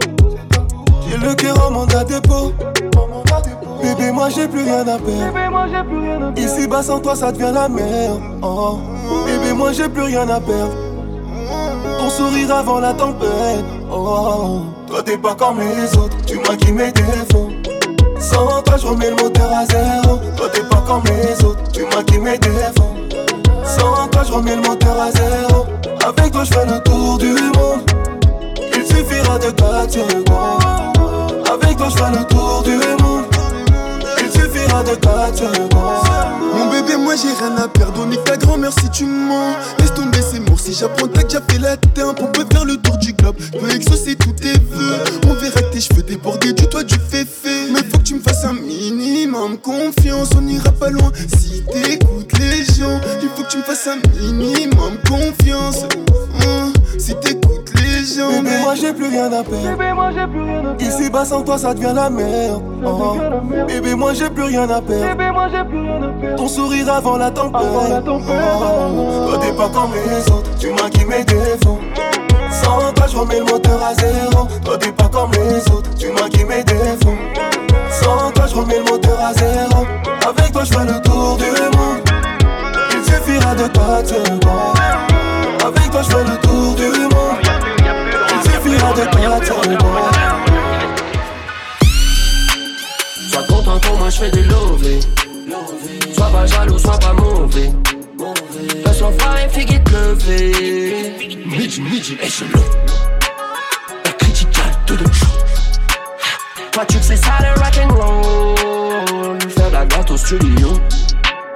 J'ai 1.09 1.17
le 1.17 1.35
cœur 1.35 1.67
en 1.67 1.71
mandat 1.71 2.05
dépôt. 2.05 2.53
Bébé, 3.81 4.11
moi 4.11 4.29
j'ai 4.29 4.47
plus 4.47 4.63
rien 4.63 4.81
à 4.81 4.97
perdre. 4.97 6.33
Ici 6.37 6.67
bas 6.67 6.83
sans 6.83 6.99
toi, 6.99 7.15
ça 7.15 7.31
devient 7.31 7.51
la 7.53 7.69
merde. 7.69 8.19
Oh. 8.41 8.79
Bébé, 9.25 9.53
moi 9.53 9.71
j'ai 9.71 9.89
plus 9.89 10.03
rien 10.03 10.27
à 10.29 10.39
perdre. 10.39 10.73
Ton 11.97 12.09
sourire 12.09 12.53
avant 12.55 12.79
la 12.79 12.93
tempête. 12.93 13.65
Oh. 13.91 14.61
Toi 14.87 15.03
t'es 15.03 15.17
pas 15.17 15.35
comme 15.35 15.59
les 15.59 15.97
autres, 15.97 16.17
tu 16.25 16.37
m'as 16.37 16.71
mes 16.71 16.91
défauts. 16.91 17.49
Sans 18.19 18.61
toi, 18.63 18.75
je 18.77 18.85
remets 18.85 19.09
le 19.09 19.15
moteur 19.15 19.49
à 19.51 19.65
zéro. 19.65 20.19
Toi, 20.35 20.49
t'es 20.51 20.61
pas 20.63 20.83
comme 20.85 21.03
les 21.05 21.45
autres, 21.45 21.63
tu 21.71 21.83
m'as 21.83 22.03
mes 22.19 22.37
défauts. 22.37 22.93
Sans 23.63 24.07
toi, 24.09 24.23
je 24.27 24.33
remets 24.33 24.55
le 24.57 24.61
moteur 24.61 25.01
à 25.01 25.11
zéro. 25.11 25.65
Avec 26.05 26.31
toi, 26.31 26.43
je 26.43 26.53
fais 26.53 26.65
le 26.65 26.79
tour 26.83 27.17
du 27.17 27.31
monde. 27.31 27.89
Il 28.75 28.85
suffira 28.85 29.39
de 29.39 29.51
4 29.51 29.91
secondes. 29.91 31.47
Avec 31.49 31.77
toi, 31.77 31.87
je 31.89 31.95
fais 31.95 32.11
le 32.11 32.25
tour 32.25 32.61
du 32.63 32.75
monde. 33.01 33.38
Il 34.69 34.75
suffira 34.75 34.83
de 34.83 34.95
4 34.95 35.37
secondes. 35.37 35.73
Mon 36.53 36.69
bébé, 36.69 36.97
moi 36.97 37.15
j'ai 37.15 37.33
rien 37.43 37.57
à 37.57 37.67
perdre. 37.67 38.05
On 38.05 38.11
est 38.11 38.23
ta 38.23 38.37
grand-mère 38.37 38.71
si 38.71 38.89
tu 38.89 39.05
mens. 39.05 39.55
Laisse 39.79 39.93
tomber, 39.93 40.19
c'est 40.21 40.39
mort. 40.39 40.59
Si 40.59 40.73
j'apprends 40.73 41.07
t'as 41.07 41.23
déjà 41.23 41.41
fait 41.49 41.57
la 41.57 41.75
teinte, 41.77 42.19
on 42.21 42.27
peut 42.27 42.45
faire 42.51 42.65
le 42.65 42.77
tour 42.77 42.97
du 42.97 43.13
globe. 43.13 43.35
Peux 43.59 43.69
exaucer 43.73 44.15
tous 44.15 44.33
tes 44.33 44.53
vœux. 44.53 44.97
On 45.27 45.33
verra 45.33 45.61
tes 45.71 45.81
cheveux 45.81 46.03
déborder 46.03 46.53
du 46.53 46.67
toit 46.67 46.83
du 46.83 46.95
féfé. 46.95 47.71
Mais 47.73 47.79
faut 47.89 47.97
que 47.97 48.03
tu 48.03 48.15
me 48.15 48.21
fasses 48.21 48.45
un 48.45 48.53
minimum 48.53 49.57
confiance. 49.57 50.29
On 50.37 50.47
ira 50.47 50.71
pas 50.71 50.89
loin 50.89 51.11
si 51.39 51.63
t'écoutes 51.71 52.37
les 52.37 52.63
gens. 52.65 52.99
Il 53.23 53.29
faut 53.35 53.43
que 53.43 53.49
tu 53.49 53.57
me 53.57 53.63
fasses 53.63 53.87
un 53.87 53.97
minimum 54.33 54.97
confiance. 55.07 55.85
Hein, 56.45 56.71
si 56.97 57.15
t'écoutes 57.15 57.71
les 57.75 57.78
gens. 58.03 58.29
Bébé, 58.29 58.57
moi 58.61 58.75
j'ai 58.75 58.93
plus 58.93 59.07
rien 59.07 59.31
à 59.31 59.43
perdre. 59.43 60.75
Ici 60.79 61.09
bas 61.09 61.25
sans 61.25 61.41
toi, 61.41 61.57
ça 61.57 61.73
devient 61.73 61.93
la 61.93 62.09
merde. 62.09 62.61
Oh. 62.85 63.17
Bébé, 63.67 63.95
moi 63.95 64.13
j'ai 64.13 64.29
plus 64.29 64.43
rien 64.43 64.69
à 64.69 64.81
perdre. 64.81 66.35
Ton 66.37 66.47
sourire 66.47 66.91
avant 66.91 67.17
la 67.17 67.31
tempête. 67.31 67.61
Oh. 68.07 68.19
Toi 69.27 69.39
t'es 69.41 69.53
pas 69.53 69.69
comme 69.69 69.91
les 69.93 70.31
autres, 70.31 70.49
tu 70.57 70.69
m'as 70.71 70.89
mes 71.07 71.23
défauts. 71.23 71.79
Sans 72.51 72.91
toi, 72.93 73.05
je 73.11 73.17
remets 73.17 73.39
le 73.39 73.45
moteur 73.45 73.83
à 73.83 73.93
zéro. 73.93 74.47
Toi 74.63 74.77
t'es 74.77 74.91
pas 74.91 75.07
comme 75.07 75.31
les 75.31 75.71
autres, 75.71 75.89
tu 75.97 76.07
m'as 76.11 76.29
mes 76.45 76.63
défauts. 76.63 77.17
Sans 77.91 78.31
toi, 78.31 78.45
je 78.47 78.55
remets 78.55 78.77
le 78.77 78.91
moteur 78.91 79.19
à 79.19 79.33
zéro. 79.33 79.85
Avec 80.27 80.51
toi, 80.51 80.63
je 80.63 80.73
fais 80.73 80.85
le 80.85 81.01
tour 81.01 81.37
du 81.37 81.49
monde. 81.77 81.99
Il 82.91 83.03
suffira 83.03 83.55
de 83.55 83.67
4 83.67 84.07
secondes. 84.07 84.39
Avec 85.65 85.91
toi, 85.91 86.01
je 86.03 86.09
fais 86.09 86.23
le 86.23 86.37
tour 86.37 86.75
du 86.75 86.99
monde. 87.01 87.68
Il 88.65 88.71
suffira 88.71 88.93
de 88.93 89.05
4 89.05 89.45
secondes. 89.45 89.77
Sois 93.31 93.43
content 93.47 93.79
pour 93.79 93.97
moi, 93.97 94.09
je 94.09 94.17
fais 94.19 94.31
des 94.31 94.43
lovés. 94.43 94.99
Sois 96.13 96.29
pas 96.29 96.45
jaloux, 96.45 96.77
sois 96.77 96.99
pas 96.99 97.13
mauvais. 97.13 97.71
Laisse-moi 98.85 99.11
faire 99.17 99.45
et 99.45 99.49
figue 99.49 99.83
te 99.83 99.91
lever. 99.91 101.15
Midi, 101.45 101.81
midi, 101.81 102.17
échelon. 102.21 102.63
La 104.05 104.11
critical, 104.11 104.71
tout 104.85 104.95
de 104.95 105.05
chaud. 105.05 105.27
Toi, 106.71 106.85
tu 106.85 106.97
sais 107.01 107.15
ça, 107.15 107.37
le 107.41 107.59
rock 107.59 107.79
and 107.83 107.93
roll. 107.95 109.39
Faire 109.49 109.71
la 109.71 109.85
gâte 109.85 110.11
au 110.11 110.17
studio. 110.17 110.79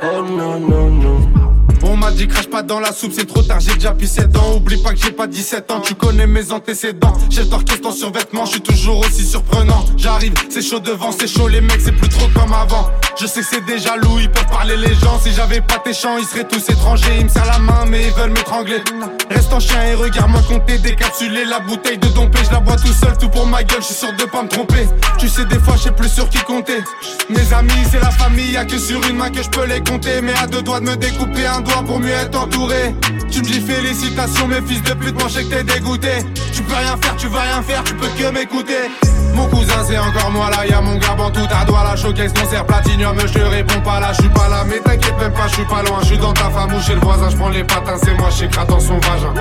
Oh 0.04 0.22
non, 0.22 0.60
non, 0.60 0.90
non. 0.90 1.43
On 1.86 1.98
m'a 1.98 2.12
dit 2.12 2.28
crache 2.28 2.48
pas 2.48 2.64
dans 2.64 2.80
la 2.80 2.94
soupe, 2.94 3.12
c'est 3.14 3.26
trop 3.26 3.42
tard, 3.42 3.60
j'ai 3.60 3.74
déjà 3.74 3.92
pissé 3.92 4.22
dedans. 4.22 4.56
Oublie 4.56 4.82
pas 4.82 4.92
que 4.94 5.00
j'ai 5.00 5.12
pas 5.12 5.28
17 5.28 5.72
ans, 5.72 5.82
tu 5.82 5.96
connais 5.96 6.28
mes 6.28 6.52
antécédents. 6.52 7.14
Chef 7.30 7.50
d'orchestre 7.50 7.88
en 7.88 7.92
survêtement, 7.92 8.46
je 8.46 8.52
suis 8.52 8.62
toujours 8.62 9.00
aussi 9.00 9.26
surprenant. 9.26 9.86
J'arrive, 9.98 10.34
c'est 10.50 10.62
chaud 10.62 10.80
devant, 10.80 11.12
c'est 11.12 11.28
chaud 11.28 11.48
les 11.48 11.62
mecs, 11.62 11.82
c'est 11.82 11.92
plus 11.92 12.10
trop 12.10 12.28
comme 12.34 12.54
avant. 12.54 12.90
Je 13.16 13.28
sais 13.28 13.42
que 13.42 13.48
c'est 13.48 13.66
déjà 13.66 13.96
loup, 13.96 14.20
ils 14.20 14.30
peuvent 14.30 14.48
parler 14.48 14.76
les 14.76 14.94
gens. 14.96 15.20
Si 15.22 15.32
j'avais 15.34 15.62
pas 15.62 15.78
tes 15.78 15.94
chants, 15.94 16.18
ils 16.18 16.26
seraient 16.26 16.48
tous 16.48 16.68
étrangers. 16.70 17.18
Ils 17.20 17.26
me 17.26 17.30
serrent 17.30 17.46
la 17.46 17.60
main, 17.60 17.86
mais 17.88 18.08
ils 18.08 18.14
veulent 18.14 18.32
m'étrangler. 18.32 18.82
Reste 19.30 19.54
en 19.54 19.60
chien 19.60 19.84
et 19.84 19.94
regarde-moi 19.94 20.42
compter, 20.48 20.80
décapsuler 20.80 21.46
la 21.46 21.60
bouteille 21.60 22.00
de 22.00 22.08
dompé. 22.08 22.40
Je 22.44 22.52
la 22.52 22.60
bois 22.60 22.76
tout 22.76 22.92
seul, 22.92 23.16
tout 23.18 23.30
pour 23.30 23.46
ma 23.46 23.64
gueule, 23.64 23.82
je 23.82 23.86
suis 23.86 23.96
sûr 23.96 24.14
de 24.14 24.26
pas 24.26 24.42
me 24.42 24.50
tromper. 24.50 24.88
Tu 25.20 25.30
sais, 25.30 25.46
des 25.46 25.60
fois, 25.60 25.76
je 25.78 25.84
sais 25.84 25.92
plus 25.92 26.10
sur 26.10 26.28
qui 26.28 26.40
compter. 26.40 26.84
Mes 27.30 27.54
amis, 27.54 27.72
c'est 27.92 28.00
la 28.00 28.12
famille, 28.12 28.52
y'a 28.52 28.66
que 28.66 28.80
sur 28.80 29.02
une 29.08 29.18
main 29.18 29.30
que 29.30 29.44
je 29.44 29.50
peux 29.50 29.66
les 29.66 29.82
compter. 29.82 30.22
Mais 30.22 30.34
à 30.42 30.48
deux 30.48 30.64
doigts 30.64 30.80
de 30.80 30.86
me 30.86 30.96
découper 30.96 31.46
un 31.46 31.62
doigt 31.62 31.84
pour 31.86 32.00
mieux 32.00 32.12
être 32.12 32.40
entouré. 32.40 32.96
Tu 33.32 33.40
me 33.40 33.46
dis 33.46 33.62
félicitations, 33.62 34.48
mes 34.48 34.62
fils 34.62 34.82
de 34.84 34.94
pute, 34.94 35.20
moi 35.20 35.30
je 35.30 35.36
sais 35.36 35.44
que 35.46 35.56
t'es 35.56 35.64
dégoûté. 35.64 36.26
Tu 36.52 36.64
peux 36.64 36.76
rien 36.76 36.98
faire, 37.02 37.16
tu 37.18 37.28
vas 37.28 37.42
rien 37.42 37.62
faire, 37.62 37.84
tu 37.84 37.94
peux 37.94 38.08
que 38.08 38.32
m'écouter. 38.32 38.90
Mon 39.36 39.48
cousin, 39.48 39.84
c'est 39.88 39.98
encore 39.98 40.30
moi 40.30 40.50
là, 40.52 40.66
y'a 40.68 40.80
mon 40.82 40.98
garban 40.98 41.32
tout 41.32 41.48
à 41.50 41.66
doigt. 41.66 41.84
La 41.84 41.96
showcase, 41.96 42.34
concert, 42.34 42.66
platinium, 43.04 43.28
je 43.28 43.34
te 43.34 43.40
réponds 43.40 43.82
pas 43.82 44.00
là, 44.00 44.14
je 44.14 44.22
suis 44.22 44.30
pas 44.30 44.50
là. 44.50 44.64
Mais 44.68 44.80
t'inquiète 44.80 45.18
même 45.20 45.34
pas, 45.34 45.48
je 45.48 45.54
suis 45.54 45.66
pas 45.66 45.84
loin, 45.84 46.00
je 46.02 46.08
suis 46.08 46.18
dans 46.18 46.34
ta 46.34 46.50
femme 46.50 46.74
ou 46.74 46.82
chez 46.82 46.96
le 46.96 47.02
voisin, 47.02 47.30
je 47.30 47.36
prends 47.36 47.50
les 47.50 47.64
patins, 47.64 47.98
c'est 48.02 48.14
moi, 48.18 48.30
j'écrase 48.30 48.68
dans 48.68 48.80
son 48.80 48.96
vagin. 48.96 49.34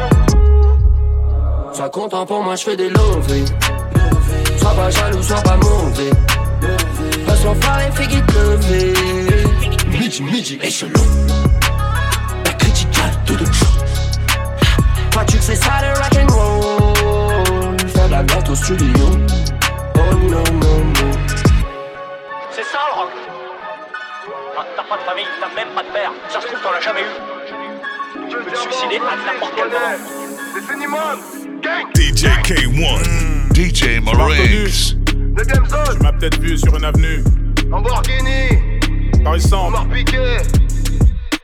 Sois 1.73 1.89
content 1.89 2.27
pour 2.27 2.43
moi, 2.43 2.57
je 2.57 2.65
fais 2.65 2.77
des 2.77 2.91
lovés. 2.91 3.45
Sois 4.59 4.75
pas 4.75 4.91
jaloux, 4.91 5.23
sois 5.23 5.41
pas 5.43 5.57
mauvais. 5.57 6.11
Laisse-moi 7.27 7.55
faire 7.61 7.79
les 7.79 8.03
filles 8.03 8.23
te 8.23 8.33
lever. 8.39 8.93
Midi, 9.89 10.23
midi, 10.23 10.59
échelon. 10.63 11.01
La 12.45 12.53
criticale, 12.53 13.13
tout 13.25 13.37
de 13.37 13.45
chaud. 13.47 13.67
Toi, 15.11 15.25
tu 15.27 15.39
sais 15.39 15.57
ça, 15.57 15.73
le 15.83 15.89
rock 15.99 16.19
and 16.21 16.33
roll. 16.33 17.77
Faire 17.89 18.07
de 18.07 18.13
la 18.13 18.23
note 18.23 18.49
au 18.51 18.55
studio. 18.55 19.07
Oh 19.95 20.15
non, 20.31 20.45
non, 20.53 20.85
non. 20.95 21.02
T'as 24.55 24.83
pas 24.83 24.97
de 24.97 25.03
famille, 25.03 25.25
t'as 25.41 25.55
même 25.55 25.75
pas 25.75 25.83
de 25.83 25.89
père. 25.89 26.13
Ça 26.29 26.41
se 26.41 26.47
trouve, 26.47 26.61
t'en 26.61 26.73
as 26.73 26.81
jamais 26.81 27.01
eu. 27.01 28.29
Tu 28.29 28.37
peux 28.37 28.51
te 28.51 28.57
suicider 28.57 28.97
à 28.97 29.17
n'importe 29.17 29.55
quel 29.57 29.69
moment. 30.89 31.17
DJ 31.95 32.25
K1, 32.45 33.55
DJ 33.55 34.01
zone. 35.69 35.97
Tu 35.97 36.03
m'as 36.03 36.13
peut-être 36.13 36.39
vu 36.41 36.59
sur 36.59 36.77
une 36.77 36.85
avenue. 36.85 37.25
Lamborghini. 37.71 38.59
Paris 39.25 39.41
Centre. 39.41 39.67
On 39.67 39.71
m'a 39.71 39.81
repiqué. 39.81 40.19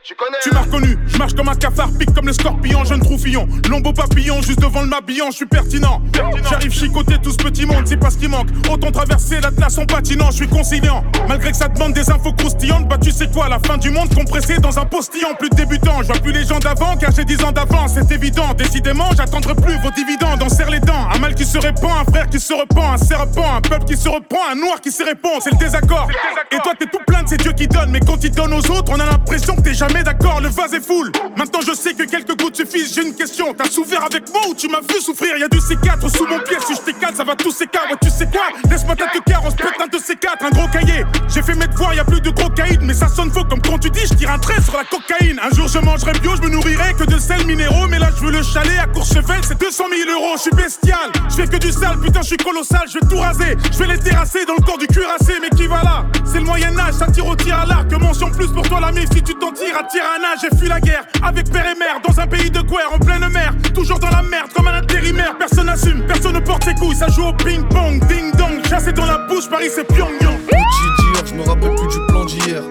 Tu 0.09 0.15
connais 0.15 0.39
Tu 0.41 0.49
m'as 0.49 0.61
reconnu, 0.61 0.97
je 1.05 1.17
marche 1.19 1.35
comme 1.35 1.49
un 1.49 1.55
cafard, 1.55 1.91
pique 1.91 2.11
comme 2.15 2.25
le 2.25 2.33
scorpion, 2.33 2.83
jeune 2.83 2.99
troufillon. 2.99 3.47
Lombeau 3.69 3.93
papillon, 3.93 4.41
juste 4.41 4.59
devant 4.59 4.81
le 4.81 4.87
mabillon, 4.87 5.29
je 5.29 5.35
suis 5.35 5.45
pertinent. 5.45 6.01
J'arrive 6.49 6.71
chicoter 6.71 7.19
tout 7.21 7.29
ce 7.29 7.37
petit 7.37 7.67
monde, 7.67 7.83
c'est 7.85 7.99
pas 7.99 8.09
ce 8.09 8.17
qui 8.17 8.27
manque. 8.27 8.47
Autant 8.71 8.89
traverser 8.89 9.39
l'Atlas 9.39 9.77
en 9.77 9.85
patinant, 9.85 10.31
je 10.31 10.37
suis 10.37 10.47
conciliant. 10.47 11.03
Malgré 11.27 11.51
que 11.51 11.57
ça 11.57 11.67
demande 11.67 11.93
des 11.93 12.09
infos 12.09 12.33
croustillantes, 12.33 12.87
bah 12.87 12.97
tu 12.99 13.11
sais 13.11 13.27
quoi, 13.27 13.49
la 13.49 13.59
fin 13.59 13.77
du 13.77 13.91
monde 13.91 14.11
compressé 14.15 14.57
dans 14.57 14.79
un 14.79 14.85
postillon. 14.85 15.35
Plus 15.37 15.51
de 15.51 15.55
débutants, 15.55 16.01
je 16.01 16.07
vois 16.07 16.17
plus 16.17 16.31
les 16.31 16.43
gens 16.43 16.57
d'avant, 16.57 16.97
car 16.97 17.11
j'ai 17.11 17.23
10 17.23 17.43
ans 17.43 17.51
d'avance, 17.51 17.91
c'est 17.93 18.11
évident. 18.11 18.55
Décidément, 18.57 19.11
j'attendrai 19.15 19.53
plus 19.53 19.77
vos 19.83 19.91
dividendes, 19.91 20.41
on 20.41 20.49
serre 20.49 20.71
les 20.71 20.79
dents. 20.79 21.07
Un 21.13 21.19
mal 21.19 21.35
qui 21.35 21.45
se 21.45 21.59
répand, 21.59 21.91
un 21.91 22.11
frère 22.11 22.27
qui 22.29 22.39
se 22.39 22.51
repent, 22.51 22.79
un 22.79 22.97
serpent, 22.97 23.57
un 23.57 23.61
peuple 23.61 23.85
qui 23.85 23.95
se 23.95 24.09
reprend, 24.09 24.49
un 24.51 24.55
noir 24.55 24.81
qui 24.81 24.91
se 24.91 25.03
répond, 25.03 25.39
c'est 25.39 25.51
le 25.51 25.57
désaccord. 25.57 26.07
Et 26.51 26.57
toi, 26.63 26.73
t'es 26.79 26.87
tout 26.87 26.97
plein 27.05 27.21
de 27.21 27.29
c'est 27.29 27.37
Dieu 27.37 27.51
qui 27.51 27.67
donne, 27.67 27.91
mais 27.91 27.99
quand 27.99 28.23
il 28.23 28.31
donne 28.31 28.53
aux 28.55 28.71
autres, 28.71 28.91
on 28.91 28.99
a 28.99 29.05
l'impression 29.05 29.55
que 29.55 29.61
t'es 29.61 29.75
jamais 29.75 29.98
d'accord, 30.03 30.41
le 30.41 30.49
vase 30.49 30.73
est 30.73 30.85
full. 30.85 31.11
Maintenant, 31.37 31.59
je 31.65 31.73
sais 31.73 31.93
que 31.93 32.03
quelques 32.03 32.37
gouttes 32.39 32.55
suffisent, 32.55 32.93
j'ai 32.93 33.07
une 33.07 33.15
question. 33.15 33.53
T'as 33.53 33.69
souffert 33.69 34.03
avec 34.03 34.29
moi 34.31 34.41
ou 34.49 34.55
tu 34.55 34.67
m'as 34.67 34.81
vu 34.81 34.99
souffrir? 35.01 35.37
Y'a 35.37 35.47
du 35.47 35.57
C4 35.57 36.09
sous 36.15 36.27
mon 36.27 36.39
pied, 36.39 36.57
si 36.65 36.75
je 36.75 36.81
t'écale, 36.81 37.15
ça 37.15 37.23
va 37.23 37.35
tout 37.35 37.51
s'écarter. 37.51 37.91
Ouais, 37.91 37.97
tu 38.01 38.09
sais 38.09 38.27
quoi? 38.27 38.47
Laisse-moi 38.69 38.95
tête 38.95 39.23
cœur, 39.25 39.41
on 39.45 39.49
se 39.49 39.55
putain 39.55 39.87
de 39.87 39.97
C4, 39.97 40.45
un 40.45 40.49
gros 40.49 40.67
cahier. 40.67 41.05
J'ai 41.33 41.41
fait 41.41 41.55
mes 41.55 41.67
devoirs, 41.67 41.93
y 41.93 41.99
a 41.99 42.03
plus 42.03 42.21
de 42.21 42.29
cocaïne, 42.29 42.81
mais 42.83 42.93
ça 42.93 43.07
sonne 43.07 43.31
faux 43.31 43.43
comme 43.45 43.61
quand 43.61 43.77
tu 43.79 43.89
dis, 43.89 44.05
je 44.09 44.13
tire 44.15 44.31
un 44.31 44.39
trait 44.39 44.61
sur 44.61 44.75
la 44.75 44.83
cocaïne. 44.83 45.39
Un 45.39 45.55
jour, 45.55 45.67
je 45.67 45.79
mangerai 45.79 46.13
bio, 46.19 46.35
je 46.35 46.41
me 46.41 46.49
nourrirai 46.49 46.93
que 46.93 47.05
de 47.05 47.17
sel 47.17 47.45
minéraux, 47.45 47.87
mais 47.87 47.99
là, 47.99 48.09
je 48.15 48.25
veux 48.25 48.31
le 48.31 48.43
chalet 48.43 48.77
à 48.79 48.87
Courchevel, 48.87 49.41
c'est 49.47 49.59
200 49.59 49.83
000 50.05 50.19
euros. 50.19 50.35
Je 50.35 50.41
suis 50.41 50.51
bestial, 50.51 51.11
je 51.29 51.35
fais 51.35 51.47
que 51.47 51.57
du 51.57 51.71
sale, 51.71 51.99
putain, 51.99 52.21
je 52.21 52.27
suis 52.27 52.37
colossal, 52.37 52.83
je 52.87 52.99
vais 52.99 53.07
tout 53.07 53.17
raser. 53.19 53.57
Je 53.71 53.77
vais 53.77 53.87
les 53.87 53.99
terrasser 53.99 54.45
dans 54.45 54.55
le 54.55 54.63
corps 54.63 54.77
du 54.77 54.87
cuirassé, 54.87 55.33
mais 55.41 55.49
qui 55.55 55.67
va 55.67 55.83
là? 55.83 56.05
C'est 56.25 56.39
le 56.39 56.45
Moyen-Âge, 56.45 56.95
ça 56.95 57.07
tire 57.07 57.25
au 57.25 57.35
tir 57.35 57.59
à 57.59 57.65
l'arc. 57.65 57.91
Mention 57.99 58.31
plus 58.31 58.47
pour 58.47 58.67
toi, 58.67 58.79
la 58.79 58.91
mif, 58.91 59.09
si 59.13 59.21
tu 59.21 59.35
t'en 59.35 59.51
tires 59.51 59.77
à 59.79 59.83
tir 59.83 60.01
à 60.03 60.19
un 60.19 60.33
âge, 60.33 60.39
j'ai 60.41 60.57
fui 60.57 60.67
la 60.67 60.79
guerre 60.79 61.05
avec 61.23 61.49
père 61.51 61.65
et 61.65 61.77
mère 61.77 62.01
dans 62.05 62.19
un 62.19 62.27
pays 62.27 62.51
de 62.51 62.61
guerre 62.61 62.91
en 62.93 62.99
pleine 62.99 63.27
mer. 63.29 63.53
Toujours 63.73 63.99
dans 63.99 64.09
la 64.09 64.21
merde 64.21 64.51
comme 64.53 64.67
un 64.67 64.73
intérimaire, 64.73 65.37
personne 65.37 65.67
n'assume, 65.67 66.05
personne 66.05 66.33
ne 66.33 66.39
porte 66.39 66.63
ses 66.65 66.75
couilles, 66.75 66.95
ça 66.95 67.07
joue 67.07 67.27
au 67.27 67.33
ping-pong, 67.33 68.05
ding-dong. 68.07 68.65
Chassé 68.67 68.91
dans 68.91 69.05
la 69.05 69.17
bouche, 69.19 69.49
Paris 69.49 69.69
c'est 69.73 69.85
Pyongyang. 69.85 70.37
Gucci 70.47 70.87
d'hier, 70.99 71.25
je 71.25 71.33
me 71.33 71.43
rappelle 71.43 71.75
plus 71.75 71.87
du 71.87 72.05
plan 72.07 72.25
d'hier. 72.25 72.63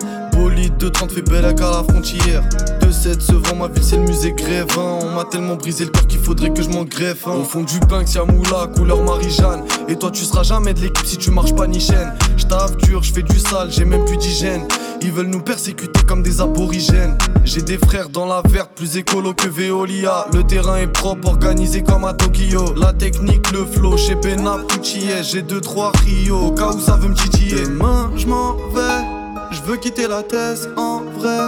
Bolide 0.79 0.85
de 0.85 0.89
30 0.89 1.12
fait 1.12 1.22
belle 1.22 1.45
à 1.45 1.53
la 1.53 1.83
frontière. 1.83 2.43
2-7 2.81 3.20
se 3.20 3.33
vend, 3.33 3.57
ma 3.57 3.68
ville 3.68 3.83
c'est 3.83 3.97
le 3.97 4.03
musée 4.03 4.33
Grévin. 4.33 4.99
On 5.03 5.14
m'a 5.14 5.24
tellement 5.24 5.57
brisé 5.57 5.85
le 5.85 5.91
cœur 5.91 6.07
qu'il 6.07 6.18
faudrait 6.20 6.51
que 6.51 6.62
je 6.62 6.68
m'en 6.68 6.85
greffe. 6.85 7.26
un. 7.26 7.33
Au 7.33 7.45
fond 7.45 7.62
du 7.62 7.79
pain, 7.81 8.03
y'a 8.05 8.24
moula, 8.24 8.68
couleur 8.74 9.03
Marie-Jeanne. 9.03 9.64
Et 9.89 9.97
toi, 9.97 10.11
tu 10.11 10.24
seras 10.24 10.43
jamais 10.43 10.74
de 10.74 10.81
l'équipe 10.81 11.07
si 11.07 11.16
tu 11.16 11.31
marches 11.31 11.55
pas 11.55 11.66
ni 11.66 11.81
chaîne. 11.81 12.12
J'taffe 12.37 12.76
dur, 12.79 13.03
j'fais 13.03 13.22
du 13.22 13.39
sale, 13.39 13.70
j'ai 13.70 13.85
même 13.85 14.05
plus 14.05 14.16
d'hygiène. 14.16 14.66
Ils 15.03 15.12
veulent 15.12 15.26
nous 15.26 15.43
persécuter 15.43 16.03
comme 16.07 16.22
des 16.22 16.41
aborigènes. 16.41 17.16
J'ai 17.45 17.62
des 17.62 17.79
frères 17.79 18.09
dans 18.09 18.26
la 18.26 18.43
verte, 18.49 18.70
plus 18.74 18.97
écolo 18.97 19.35
que 19.35 19.49
Veolia. 19.49 20.26
Le 20.33 20.43
terrain 20.45 20.76
est 20.76 20.93
propre, 20.93 21.29
organisé 21.29 21.83
comme 21.83 22.05
à 22.05 22.14
Tokyo. 22.14 22.74
La 22.76 22.93
technique, 22.93 23.51
le 23.53 23.64
flow, 23.64 23.97
chez 23.97 24.14
Benap, 24.14 24.61
Gucci, 24.72 25.09
j'ai 25.22 25.43
2-3 25.43 25.93
Rio. 26.05 26.39
Au 26.39 26.53
cas 26.53 26.72
où 26.72 26.81
ça 26.81 26.97
veut 26.97 27.09
me 27.09 27.14
titiller. 27.14 27.64
Demain, 27.64 28.11
j'm'en 28.16 28.55
vais. 28.74 29.17
Je 29.51 29.62
veux 29.62 29.76
quitter 29.76 30.07
la 30.07 30.22
thèse 30.22 30.68
en 30.76 31.01
vrai. 31.01 31.38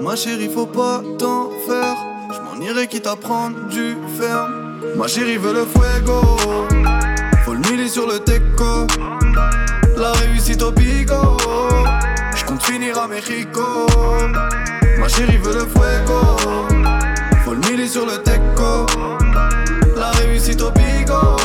Ma 0.00 0.14
chérie, 0.16 0.48
faut 0.52 0.66
pas 0.66 1.02
t'en 1.18 1.50
faire. 1.66 1.96
Je 2.30 2.40
m'en 2.40 2.64
irai 2.64 2.86
quitte 2.86 3.06
à 3.06 3.16
prendre 3.16 3.56
du 3.68 3.96
ferme. 4.18 4.80
Ma 4.96 5.08
chérie 5.08 5.36
veut 5.36 5.52
le 5.52 5.64
fuego. 5.64 6.20
Faut 7.44 7.54
le 7.54 7.60
miller 7.70 7.88
sur 7.88 8.06
le 8.06 8.18
teco. 8.20 8.86
La 9.96 10.12
réussite 10.12 10.62
au 10.62 10.70
bigot. 10.70 11.36
Je 12.36 12.44
compte 12.44 12.62
finir 12.62 12.98
à 12.98 13.08
Mexico. 13.08 13.86
Ma 14.98 15.08
chérie 15.08 15.38
veut 15.38 15.54
le 15.54 15.66
fuego. 15.66 16.36
Faut 17.44 17.54
le 17.54 17.60
miller 17.68 17.88
sur 17.88 18.06
le 18.06 18.18
teco. 18.22 18.86
La 19.96 20.10
réussite 20.12 20.62
au 20.62 20.70
bigot. 20.70 21.36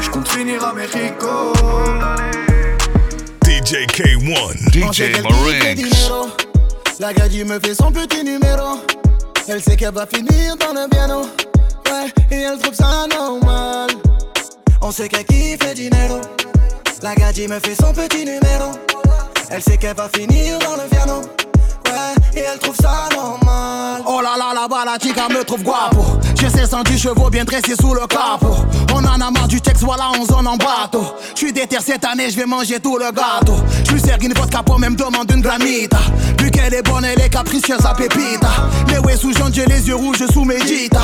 Je 0.00 0.10
compte 0.10 0.28
finir 0.28 0.64
à 0.64 0.74
Mexico. 0.74 1.52
DJ 3.58 3.86
K1, 3.86 4.70
DJ 4.70 5.20
Marinx. 5.20 6.10
La 7.00 7.12
gadji 7.12 7.42
me 7.42 7.58
fait 7.58 7.74
son 7.74 7.90
petit 7.90 8.22
numéro. 8.22 8.78
Elle 9.48 9.60
sait 9.60 9.74
qu'elle 9.74 9.92
va 9.92 10.06
finir 10.06 10.56
dans 10.56 10.72
le 10.72 10.88
piano. 10.88 11.22
Ouais, 11.90 12.08
et 12.30 12.42
elle 12.42 12.56
trouve 12.60 12.74
ça 12.74 13.06
normal. 13.10 13.90
On 14.80 14.92
sait 14.92 15.08
qu'elle 15.08 15.24
kiffe 15.24 15.58
le 15.66 15.74
dinero. 15.74 16.20
La 17.02 17.16
gadji 17.16 17.48
me 17.48 17.58
fait 17.58 17.74
son 17.74 17.92
petit 17.92 18.24
numéro. 18.24 18.70
Elle 19.50 19.62
sait 19.62 19.76
qu'elle 19.76 19.96
va 19.96 20.08
finir 20.08 20.60
dans 20.60 20.76
le 20.76 20.88
piano. 20.88 21.22
Ouais, 21.86 22.40
et 22.40 22.44
elle 22.44 22.58
trouve 22.58 22.76
ça 22.76 23.08
normal. 23.14 24.02
Oh 24.06 24.20
là 24.20 24.36
là, 24.38 24.52
là-bas, 24.54 24.84
la 24.84 24.98
chica 24.98 25.28
me 25.28 25.44
trouve 25.44 25.62
guapo. 25.62 26.18
J'ai 26.40 26.48
110 26.66 26.98
chevaux 26.98 27.30
bien 27.30 27.44
dressés 27.44 27.74
sous 27.80 27.94
le 27.94 28.06
capot. 28.06 28.56
On 28.92 29.04
en 29.04 29.20
a 29.20 29.30
marre 29.30 29.48
du 29.48 29.60
texte, 29.60 29.82
voilà, 29.82 30.10
on 30.18 30.24
zone 30.24 30.46
en 30.46 30.56
bateau. 30.56 31.04
J'suis 31.34 31.52
déter 31.52 31.78
cette 31.80 32.04
année, 32.04 32.30
j'vais 32.30 32.46
manger 32.46 32.80
tout 32.80 32.98
le 32.98 33.10
gâteau. 33.12 33.56
J'lui 33.88 34.00
sers 34.00 34.18
une 34.20 34.32
vodka 34.32 34.62
pour 34.62 34.78
même 34.78 34.96
demande 34.96 35.30
une 35.32 35.40
gramita. 35.40 35.98
Vu 36.40 36.50
qu'elle 36.50 36.74
est 36.74 36.82
bonne, 36.82 37.04
elle 37.04 37.20
est 37.20 37.28
capricieuse 37.28 37.84
à 37.84 37.94
pépita. 37.94 38.48
Les 38.88 38.98
ouais 38.98 39.16
sous 39.16 39.32
jaune, 39.32 39.52
j'ai 39.52 39.66
les 39.66 39.86
yeux 39.86 39.96
rouges 39.96 40.26
sous 40.32 40.44
médita. 40.44 41.00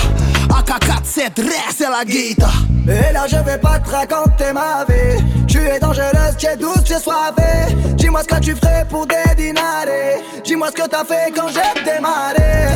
AK-47, 0.51 1.41
reste 1.41 1.79
c'est 1.79 1.91
la 1.91 2.05
guita. 2.05 2.49
Et 2.87 3.13
là, 3.13 3.27
je 3.29 3.37
vais 3.37 3.59
pas 3.59 3.79
te 3.79 3.91
raconter 3.91 4.53
ma 4.53 4.85
vie. 4.85 5.23
Tu 5.55 5.61
es 5.61 5.79
dangereuse, 5.79 6.37
tu 6.37 6.47
es 6.47 6.57
douce, 6.57 6.83
tu 6.85 6.95
es 6.95 6.99
soivée. 6.99 7.77
Dis-moi 7.95 8.23
ce 8.23 8.27
que 8.27 8.41
tu 8.41 8.57
ferais 8.57 8.85
pour 8.91 9.07
des 9.07 9.37
dinarés. 9.37 10.21
Dis-moi 10.43 10.67
ce 10.67 10.83
que 10.83 10.89
t'as 10.89 11.05
fait 11.05 11.33
quand 11.33 11.47
j'ai 11.47 11.85
démarré. 11.85 12.75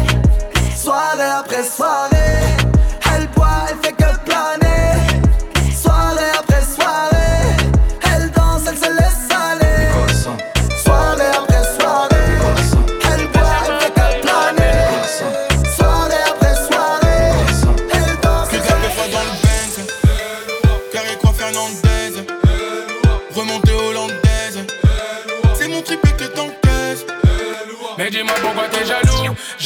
Soirée 0.76 1.24
après 1.40 1.64
soirée, 1.64 2.38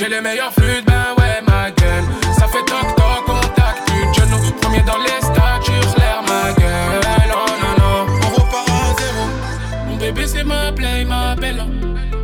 J'ai 0.03 0.09
les 0.09 0.21
meilleurs 0.21 0.53
flûtes, 0.53 0.85
ben 0.85 1.15
ouais, 1.17 1.41
ma 1.47 1.71
gueule. 1.71 2.03
Ça 2.37 2.49
fait 2.49 2.65
toc 2.65 2.97
toc, 2.97 3.25
contact, 3.25 3.87
plus 3.87 4.05
de 4.05 4.15
genoux. 4.15 4.53
Premier 4.61 4.83
dans 4.83 4.99
les 4.99 5.21
statues, 5.21 5.97
l'air, 5.97 6.21
ma 6.27 6.53
gueule. 6.55 7.31
Oh 7.33 7.51
non, 7.63 7.75
non. 7.79 8.07
On 8.21 8.35
repart 8.35 8.69
à 8.69 9.01
zéro. 9.01 9.29
Mon 9.87 9.97
bébé, 9.99 10.27
c'est 10.27 10.43
ma 10.43 10.73
play, 10.73 11.05
ma 11.05 11.37
belle. 11.37 11.65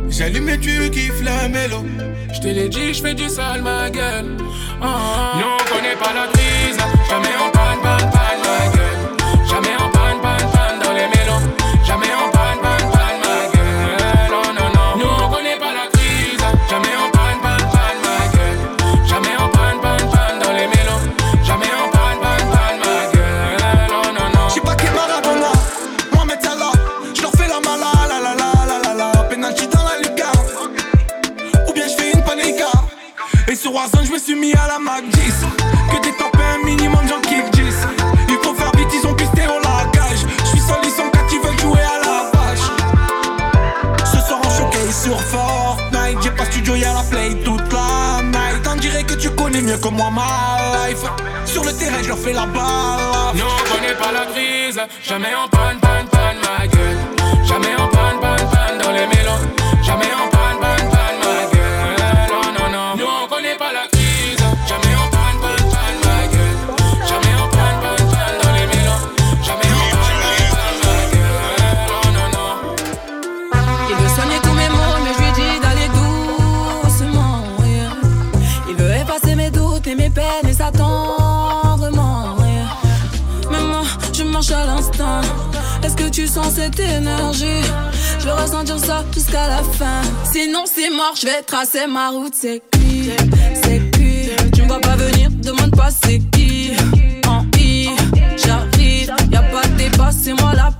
J'allume 0.09 0.49
et 0.49 0.59
tu 0.59 0.89
kiffes 0.89 1.23
la 1.23 1.47
mélo. 1.47 1.85
Je 2.33 2.41
te 2.41 2.47
l'ai 2.47 2.67
dit, 2.67 2.93
je 2.93 3.01
fais 3.01 3.13
du 3.13 3.29
sale, 3.29 3.61
ma 3.61 3.89
gueule. 3.89 4.35
Oh, 4.81 4.83
oh. 4.83 5.37
Nous, 5.37 5.45
on 5.45 5.73
connaît 5.73 5.95
pas 5.95 6.11
la 6.13 6.27
crise. 6.33 6.58
Fais 52.29 52.33
la 52.33 52.45
balle. 52.45 53.43
On 53.43 53.73
connaît 53.73 53.95
pas 53.95 54.11
la 54.11 54.25
crise, 54.31 54.81
jamais 55.03 55.33
en 55.35 55.47
panne, 55.47 55.79
tu 86.19 86.27
sens 86.27 86.55
cette 86.55 86.79
énergie? 86.79 87.63
Je 88.19 88.25
veux 88.25 88.33
ressentir 88.33 88.77
ça 88.77 89.05
jusqu'à 89.13 89.47
la 89.47 89.63
fin. 89.63 90.01
Sinon, 90.29 90.63
c'est 90.65 90.89
mort, 90.89 91.13
je 91.15 91.25
vais 91.25 91.41
tracer 91.43 91.87
ma 91.87 92.09
route. 92.09 92.33
C'est 92.35 92.61
qui? 92.71 93.11
C'est 93.63 93.89
qui? 93.91 94.29
Tu 94.51 94.63
me 94.63 94.67
vois 94.67 94.81
pas 94.81 94.97
venir, 94.97 95.29
demande 95.31 95.71
pas 95.71 95.89
c'est 95.91 96.19
qui. 96.31 96.71
En 97.25 97.45
I, 97.57 97.89
j'arrive. 98.35 99.13
Y'a 99.31 99.43
pas 99.43 99.65
de 99.67 99.75
débat, 99.77 100.09
c'est 100.11 100.33
moi 100.33 100.53
la 100.53 100.71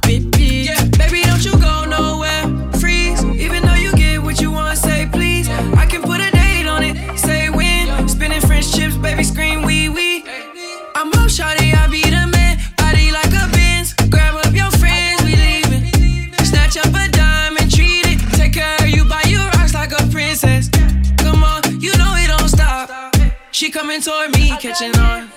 coming 23.89 24.01
toward 24.01 24.29
me, 24.37 24.49
catching 24.57 24.95
on. 24.99 25.27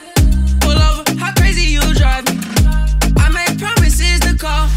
Pull 0.60 0.72
over, 0.72 1.04
how 1.18 1.32
crazy 1.32 1.72
you 1.72 1.80
drive 1.94 2.24
me. 2.26 2.38
I 3.16 3.30
make 3.30 3.58
promises 3.58 4.20
to 4.20 4.36
call. 4.36 4.68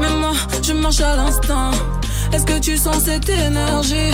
Mais 0.00 0.08
moi, 0.20 0.34
je 0.62 0.72
marche 0.72 1.00
à 1.00 1.16
l'instant. 1.16 1.72
Est-ce 2.32 2.44
que 2.44 2.60
tu 2.60 2.76
sens 2.76 3.02
cette 3.04 3.28
énergie? 3.28 4.12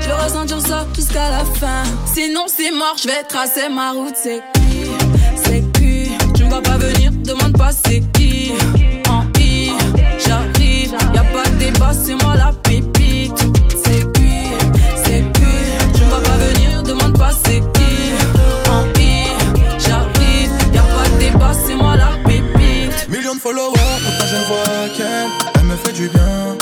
Je 0.00 0.08
veux 0.08 0.14
ressentir 0.14 0.60
ça 0.60 0.84
jusqu'à 0.96 1.30
la 1.30 1.44
fin. 1.44 1.84
Sinon, 2.12 2.46
c'est 2.48 2.72
mort, 2.72 2.96
je 3.00 3.06
vais 3.06 3.22
tracer 3.22 3.68
ma 3.68 3.92
route. 3.92 4.16
C'est 4.20 4.42
qui? 4.54 4.90
C'est 5.36 5.62
qui? 5.78 6.10
Tu 6.34 6.44
me 6.44 6.48
vois 6.48 6.62
pas 6.62 6.78
venir, 6.78 7.12
demande 7.12 7.56
pas 7.56 7.70
c'est 7.70 8.00
qui. 8.14 8.52
En 9.08 9.26
I, 9.38 9.70
j'arrive. 10.26 10.96
Y'a 11.14 11.22
pas 11.22 11.48
de 11.50 11.56
débat, 11.56 11.92
c'est 11.92 12.16
moi 12.16 12.34
la 12.36 12.52
followers, 23.50 24.00
pourtant 24.04 24.26
je 24.26 24.36
ne 24.36 24.44
vois 24.44 24.96
qu'elle. 24.96 25.30
Elle 25.56 25.64
me 25.64 25.76
fait 25.76 25.92
du 25.92 26.08
bien. 26.08 26.56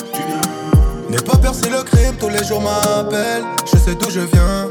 N'aie 1.11 1.19
pas 1.19 1.37
percé 1.37 1.69
le 1.69 1.83
crime, 1.83 2.17
tous 2.19 2.29
les 2.29 2.45
jours 2.45 2.61
m'appelle. 2.61 3.45
Je 3.71 3.79
sais 3.79 3.95
d'où 3.95 4.11
je 4.11 4.21
viens. 4.21 4.69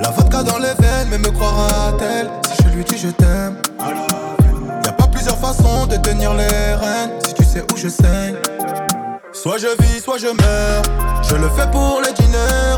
La 0.00 0.10
vodka 0.10 0.42
dans 0.42 0.58
les 0.58 0.74
veines, 0.80 1.08
mais 1.10 1.18
me 1.18 1.30
croira-t-elle? 1.30 2.30
Si 2.48 2.62
je 2.64 2.76
lui 2.76 2.84
dis 2.84 2.98
je 2.98 3.08
t'aime? 3.08 3.56
Y'a 4.84 4.92
pas 4.92 5.06
plusieurs 5.06 5.38
façons 5.38 5.86
de 5.86 5.96
tenir 5.96 6.34
les 6.34 6.74
rênes 6.74 7.10
si 7.26 7.34
tu 7.34 7.44
sais 7.44 7.64
où 7.72 7.76
je 7.76 7.88
saigne. 7.88 8.36
Soit 9.32 9.58
je 9.58 9.82
vis, 9.82 10.00
soit 10.00 10.18
je 10.18 10.26
meurs. 10.26 10.82
Je 11.28 11.36
le 11.36 11.48
fais 11.56 11.68
pour 11.70 12.02
les 12.04 12.12
diners. 12.12 12.76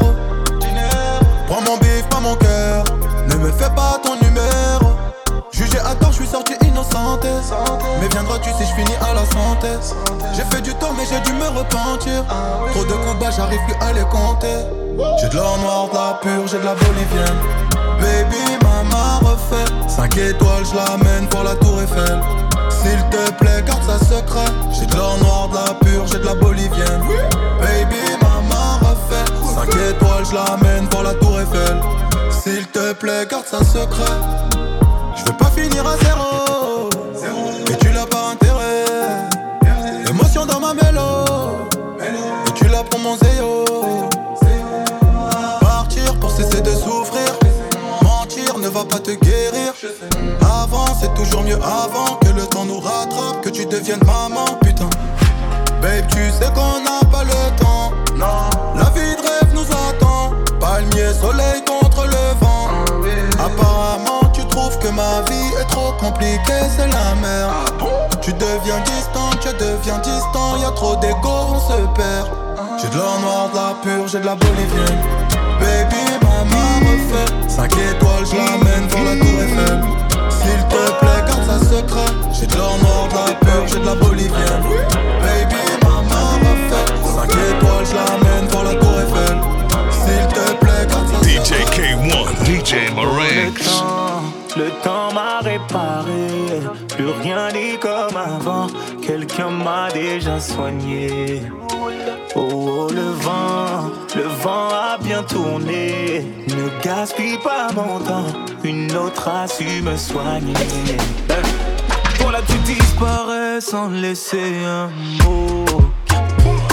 Prends 1.48 1.62
mon 1.62 1.76
bif, 1.78 2.06
pas 2.10 2.20
mon 2.20 2.34
cœur. 2.36 2.84
Ne 3.28 3.34
me 3.36 3.52
fais 3.52 3.70
pas 3.74 4.00
ton 4.02 4.16
numéro. 4.24 4.55
À 5.86 5.94
tort, 5.94 6.10
je 6.10 6.16
suis 6.16 6.26
sorti 6.26 6.54
innocente. 6.66 7.24
Mais 8.00 8.08
viendras-tu 8.08 8.50
si 8.58 8.64
je 8.68 8.74
finis 8.74 8.96
à 9.00 9.14
la 9.14 9.24
santé 9.26 9.68
J'ai 10.34 10.42
fait 10.42 10.60
du 10.60 10.74
tort, 10.74 10.92
mais 10.98 11.04
j'ai 11.08 11.20
dû 11.20 11.32
me 11.38 11.46
repentir. 11.46 12.24
Trop 12.72 12.84
de 12.84 12.92
combats, 13.06 13.30
j'arrive 13.30 13.60
plus 13.66 13.76
à 13.80 13.92
les 13.92 14.02
compter. 14.02 14.66
J'ai 15.20 15.28
de 15.28 15.36
l'or 15.36 15.56
noir, 15.58 15.88
de 15.88 15.94
la 15.94 16.18
pure, 16.20 16.48
j'ai 16.48 16.58
de 16.58 16.64
la 16.64 16.74
bolivienne. 16.74 17.38
Baby, 18.00 18.64
maman 18.64 19.20
refait 19.20 19.70
5 19.88 20.16
étoiles, 20.16 20.64
je 20.64 20.74
l'amène 20.74 21.28
pour 21.28 21.44
la 21.44 21.54
tour 21.54 21.80
Eiffel. 21.80 22.20
S'il 22.68 22.98
te 23.10 23.30
plaît, 23.34 23.62
garde 23.64 23.82
ça 23.84 24.04
secret. 24.04 24.50
J'ai 24.72 24.86
de 24.86 24.96
l'or 24.96 25.18
noir, 25.18 25.48
de 25.50 25.54
la 25.54 25.74
pure, 25.74 26.06
j'ai 26.08 26.18
de 26.18 26.26
la 26.26 26.34
bolivienne. 26.34 27.02
Baby, 27.60 28.02
maman 28.20 28.78
refait 28.80 29.24
5 29.54 29.68
étoiles, 29.90 30.24
je 30.28 30.34
l'amène 30.34 30.88
pour 30.88 31.04
la 31.04 31.14
tour 31.14 31.40
Eiffel. 31.40 31.80
S'il 32.30 32.66
te 32.66 32.92
plaît, 32.94 33.24
garde 33.30 33.46
ça 33.46 33.58
secret. 33.58 34.75
Je 35.26 35.32
veux 35.32 35.38
pas 35.38 35.50
finir 35.56 35.84
à 35.84 35.96
zéro. 36.04 36.88
Et 37.68 37.76
tu 37.78 37.88
l'as 37.90 38.06
pas 38.06 38.30
intérêt. 38.32 38.84
Émotion 40.08 40.46
dans 40.46 40.60
ma 40.60 40.72
mélo. 40.72 41.24
Et 42.00 42.52
tu 42.54 42.68
l'as 42.68 42.84
pour 42.84 43.00
mon 43.00 43.16
zéo. 43.16 43.64
Partir 45.60 46.14
pour 46.20 46.30
cesser 46.30 46.60
de 46.60 46.70
souffrir. 46.70 47.26
Mentir 48.02 48.56
ne 48.58 48.68
va 48.68 48.84
pas 48.84 49.00
te 49.00 49.10
guérir. 49.10 49.72
Avant, 50.42 50.86
c'est 51.00 51.12
toujours 51.14 51.42
mieux 51.42 51.58
avant 51.60 52.16
que 52.20 52.28
le 52.28 52.46
temps 52.46 52.64
nous 52.64 52.78
rattrape. 52.78 53.40
Que 53.42 53.48
tu 53.48 53.66
deviennes 53.66 54.04
maman, 54.06 54.44
putain. 54.62 54.88
Babe, 55.82 56.06
tu 56.08 56.30
sais 56.30 56.52
qu'on 56.54 56.82
n'a 56.84 57.00
pas 57.10 57.24
le 57.24 57.56
temps. 57.60 57.90
Non, 58.16 58.48
la 58.76 58.90
vie 58.90 59.16
de 59.16 59.22
rêve 59.22 59.52
nous 59.54 59.66
attend. 59.72 60.34
Palmier, 60.60 61.12
soleil 61.20 61.64
contre 61.66 62.04
le 62.06 62.38
vent. 62.40 62.68
Apparemment, 63.44 64.25
ma 64.96 65.20
vie 65.28 65.52
est 65.60 65.68
trop 65.68 65.92
compliquée, 66.00 66.64
c'est 66.74 66.88
la 66.88 67.14
merde. 67.20 67.52
Tu 68.22 68.32
deviens 68.32 68.80
distant, 68.80 69.30
tu 69.40 69.48
deviens 69.62 69.98
distant. 69.98 70.56
Y'a 70.60 70.70
trop 70.70 70.96
d'égo, 70.96 71.36
on 71.54 71.60
se 71.60 71.76
perd. 71.94 72.28
J'ai 72.80 72.88
de 72.88 72.96
l'or 72.96 73.20
noir, 73.20 73.50
de 73.50 73.56
la 73.56 73.74
pure, 73.82 74.08
j'ai 74.08 74.20
de 74.20 74.26
la 74.26 74.34
bolivienne. 74.34 75.00
Baby, 75.60 76.02
maman 76.22 76.68
refait 76.80 77.48
5 77.48 77.72
étoiles, 77.72 78.26
je 78.30 78.36
l'amène 78.36 78.88
pour 78.88 79.02
la 79.04 79.14
tour 79.16 79.36
Eiffel. 79.44 79.80
S'il 80.30 80.62
te 80.72 80.82
plaît, 81.00 81.22
garde 81.28 81.44
ça 81.46 81.58
secret. 81.60 82.12
J'ai 82.32 82.46
de 82.46 82.56
l'or 82.56 82.78
noir, 82.82 83.08
de 83.08 83.14
la 83.14 83.34
pure, 83.34 83.66
j'ai 83.68 83.78
de 83.78 83.86
la 83.86 83.94
bolivienne. 83.94 84.64
Baby, 85.20 85.62
maman 85.84 86.26
refait 86.40 86.88
5 87.04 87.30
étoiles, 87.30 87.86
je 87.86 87.94
l'amène 87.94 88.48
pour 88.48 88.62
la 88.62 88.74
tour 88.74 88.94
Eiffel. 89.00 89.38
S'il 89.90 90.26
te 90.28 90.54
plaît, 90.54 90.86
garde 90.88 91.08
ça 91.08 91.20
DJ 91.22 91.52
K1, 91.74 92.44
DJ 92.44 92.94
Marinx 92.94 93.82
le 94.56 94.70
temps 94.82 95.12
m'a 95.12 95.40
réparé. 95.40 96.28
Plus 96.88 97.10
rien 97.22 97.50
n'est 97.52 97.78
comme 97.78 98.16
avant. 98.16 98.66
Quelqu'un 99.02 99.50
m'a 99.50 99.90
déjà 99.90 100.40
soigné. 100.40 101.42
Oh, 102.34 102.40
oh, 102.52 102.88
le 102.90 103.10
vent, 103.22 103.90
le 104.14 104.22
vent 104.42 104.68
a 104.70 104.98
bien 104.98 105.22
tourné. 105.22 106.24
Ne 106.48 106.82
gaspille 106.82 107.38
pas 107.38 107.68
mon 107.74 107.98
temps. 108.00 108.26
Une 108.64 108.94
autre 108.96 109.28
a 109.28 109.46
su 109.46 109.82
me 109.82 109.96
soigner. 109.96 110.54
Pour 112.18 112.30
là, 112.30 112.40
tu 112.46 112.58
disparais 112.58 113.60
sans 113.60 113.88
laisser 113.90 114.54
un 114.64 114.88
mot. 115.24 115.64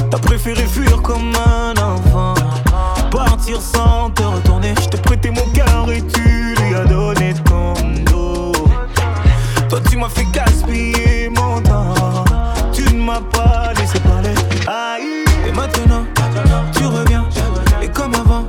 T'as 0.09 0.19
préféré 0.19 0.65
fuir 0.65 1.01
comme 1.01 1.33
un 1.35 1.73
enfant. 1.81 2.33
Partir 3.11 3.61
sans 3.61 4.09
te 4.11 4.23
retourner. 4.23 4.73
Je 4.81 4.89
t'ai 4.89 4.97
prêté 4.97 5.29
mon 5.29 5.45
cœur 5.53 5.91
et 5.91 6.01
tu 6.01 6.55
l'as 6.71 6.85
donné. 6.85 7.12
Toi, 9.73 9.81
tu 9.89 9.97
m'as 9.97 10.09
fait 10.09 10.27
gaspiller 10.31 11.29
mon 11.29 11.59
temps. 11.59 11.95
Tu 12.71 12.83
ne 12.93 13.01
m'as 13.01 13.21
pas 13.21 13.73
laissé 13.75 13.99
parler. 14.01 14.35
Aïe. 14.67 15.25
Et 15.47 15.51
maintenant, 15.51 16.05
tu 16.77 16.85
reviens. 16.85 17.27
Et 17.81 17.87
comme 17.87 18.13
avant, 18.13 18.45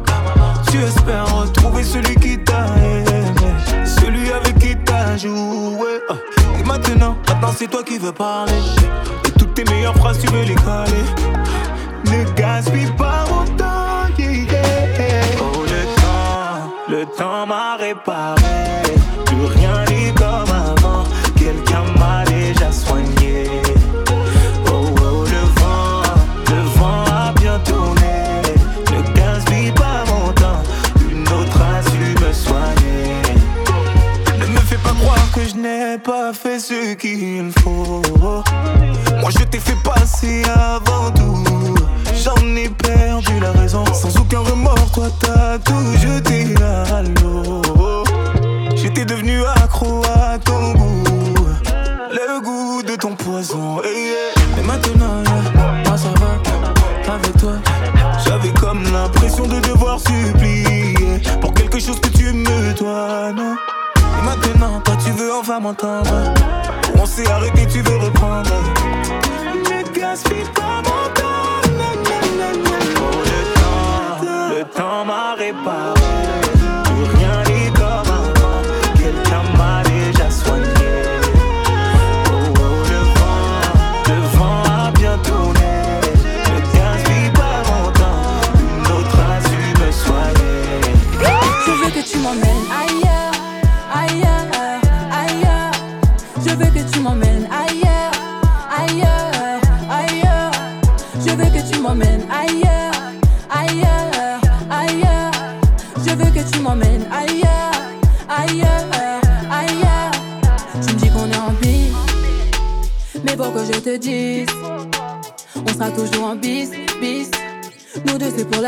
tu 0.70 0.82
espères 0.82 1.26
retrouver 1.34 1.82
celui 1.82 2.14
qui 2.16 2.36
t'a 2.44 2.66
aimé. 2.76 3.24
Celui 3.86 4.32
avec 4.32 4.58
qui 4.58 4.76
t'as 4.84 5.16
joué. 5.16 6.02
Et 6.60 6.62
maintenant, 6.62 7.16
maintenant 7.26 7.54
c'est 7.56 7.68
toi 7.68 7.82
qui 7.82 7.96
veux 7.96 8.12
parler. 8.12 8.60
Et 9.26 9.30
toutes 9.30 9.54
tes 9.54 9.64
meilleures 9.64 9.96
phrases, 9.96 10.18
tu 10.18 10.26
veux 10.26 10.42
les 10.42 10.54
caler. 10.56 11.06
Ne 12.04 12.30
gaspille 12.34 12.92
pas 12.98 13.24
mon 13.30 13.46
temps. 13.56 14.10
Oh, 15.40 15.64
le 15.64 15.84
temps, 16.02 16.70
le 16.90 17.06
temps 17.16 17.46
m'a 17.46 17.76
réparé. 17.76 18.42
Plus 19.24 19.46
rien 19.46 19.83
C'est 40.06 40.42
avant 40.50 41.10
tout. 41.12 41.44
J'en 42.14 42.56
ai 42.56 42.68
perdu 42.68 43.40
la 43.40 43.52
raison, 43.52 43.84
sans 43.94 44.14
aucun 44.20 44.40
remords. 44.40 44.92
Toi, 44.92 45.08
t'as 45.20 45.58
tout 45.58 45.96
jeté 45.96 46.54
à 46.62 47.02
l'eau. 47.02 47.13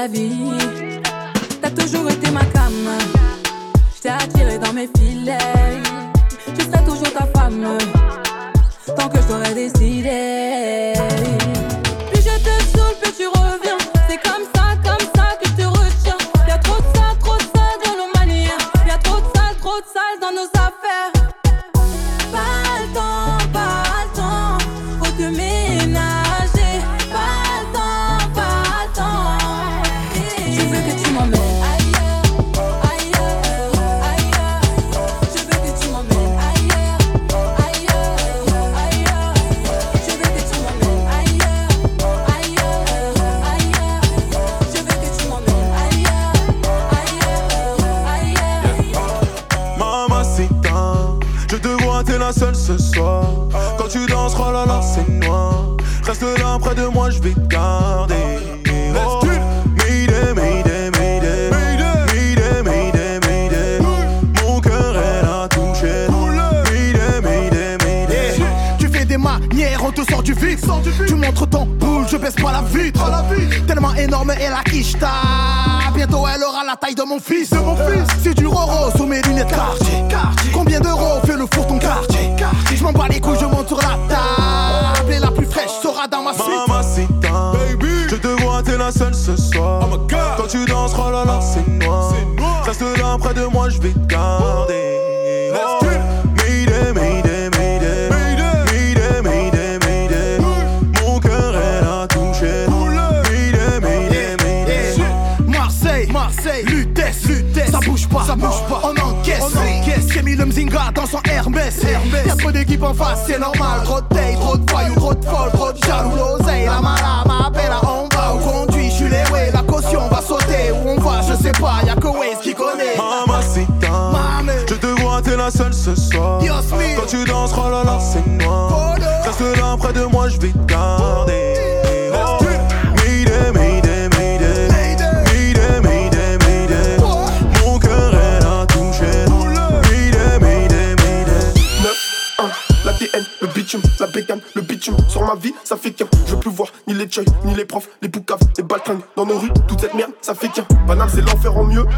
vie. 0.08 0.75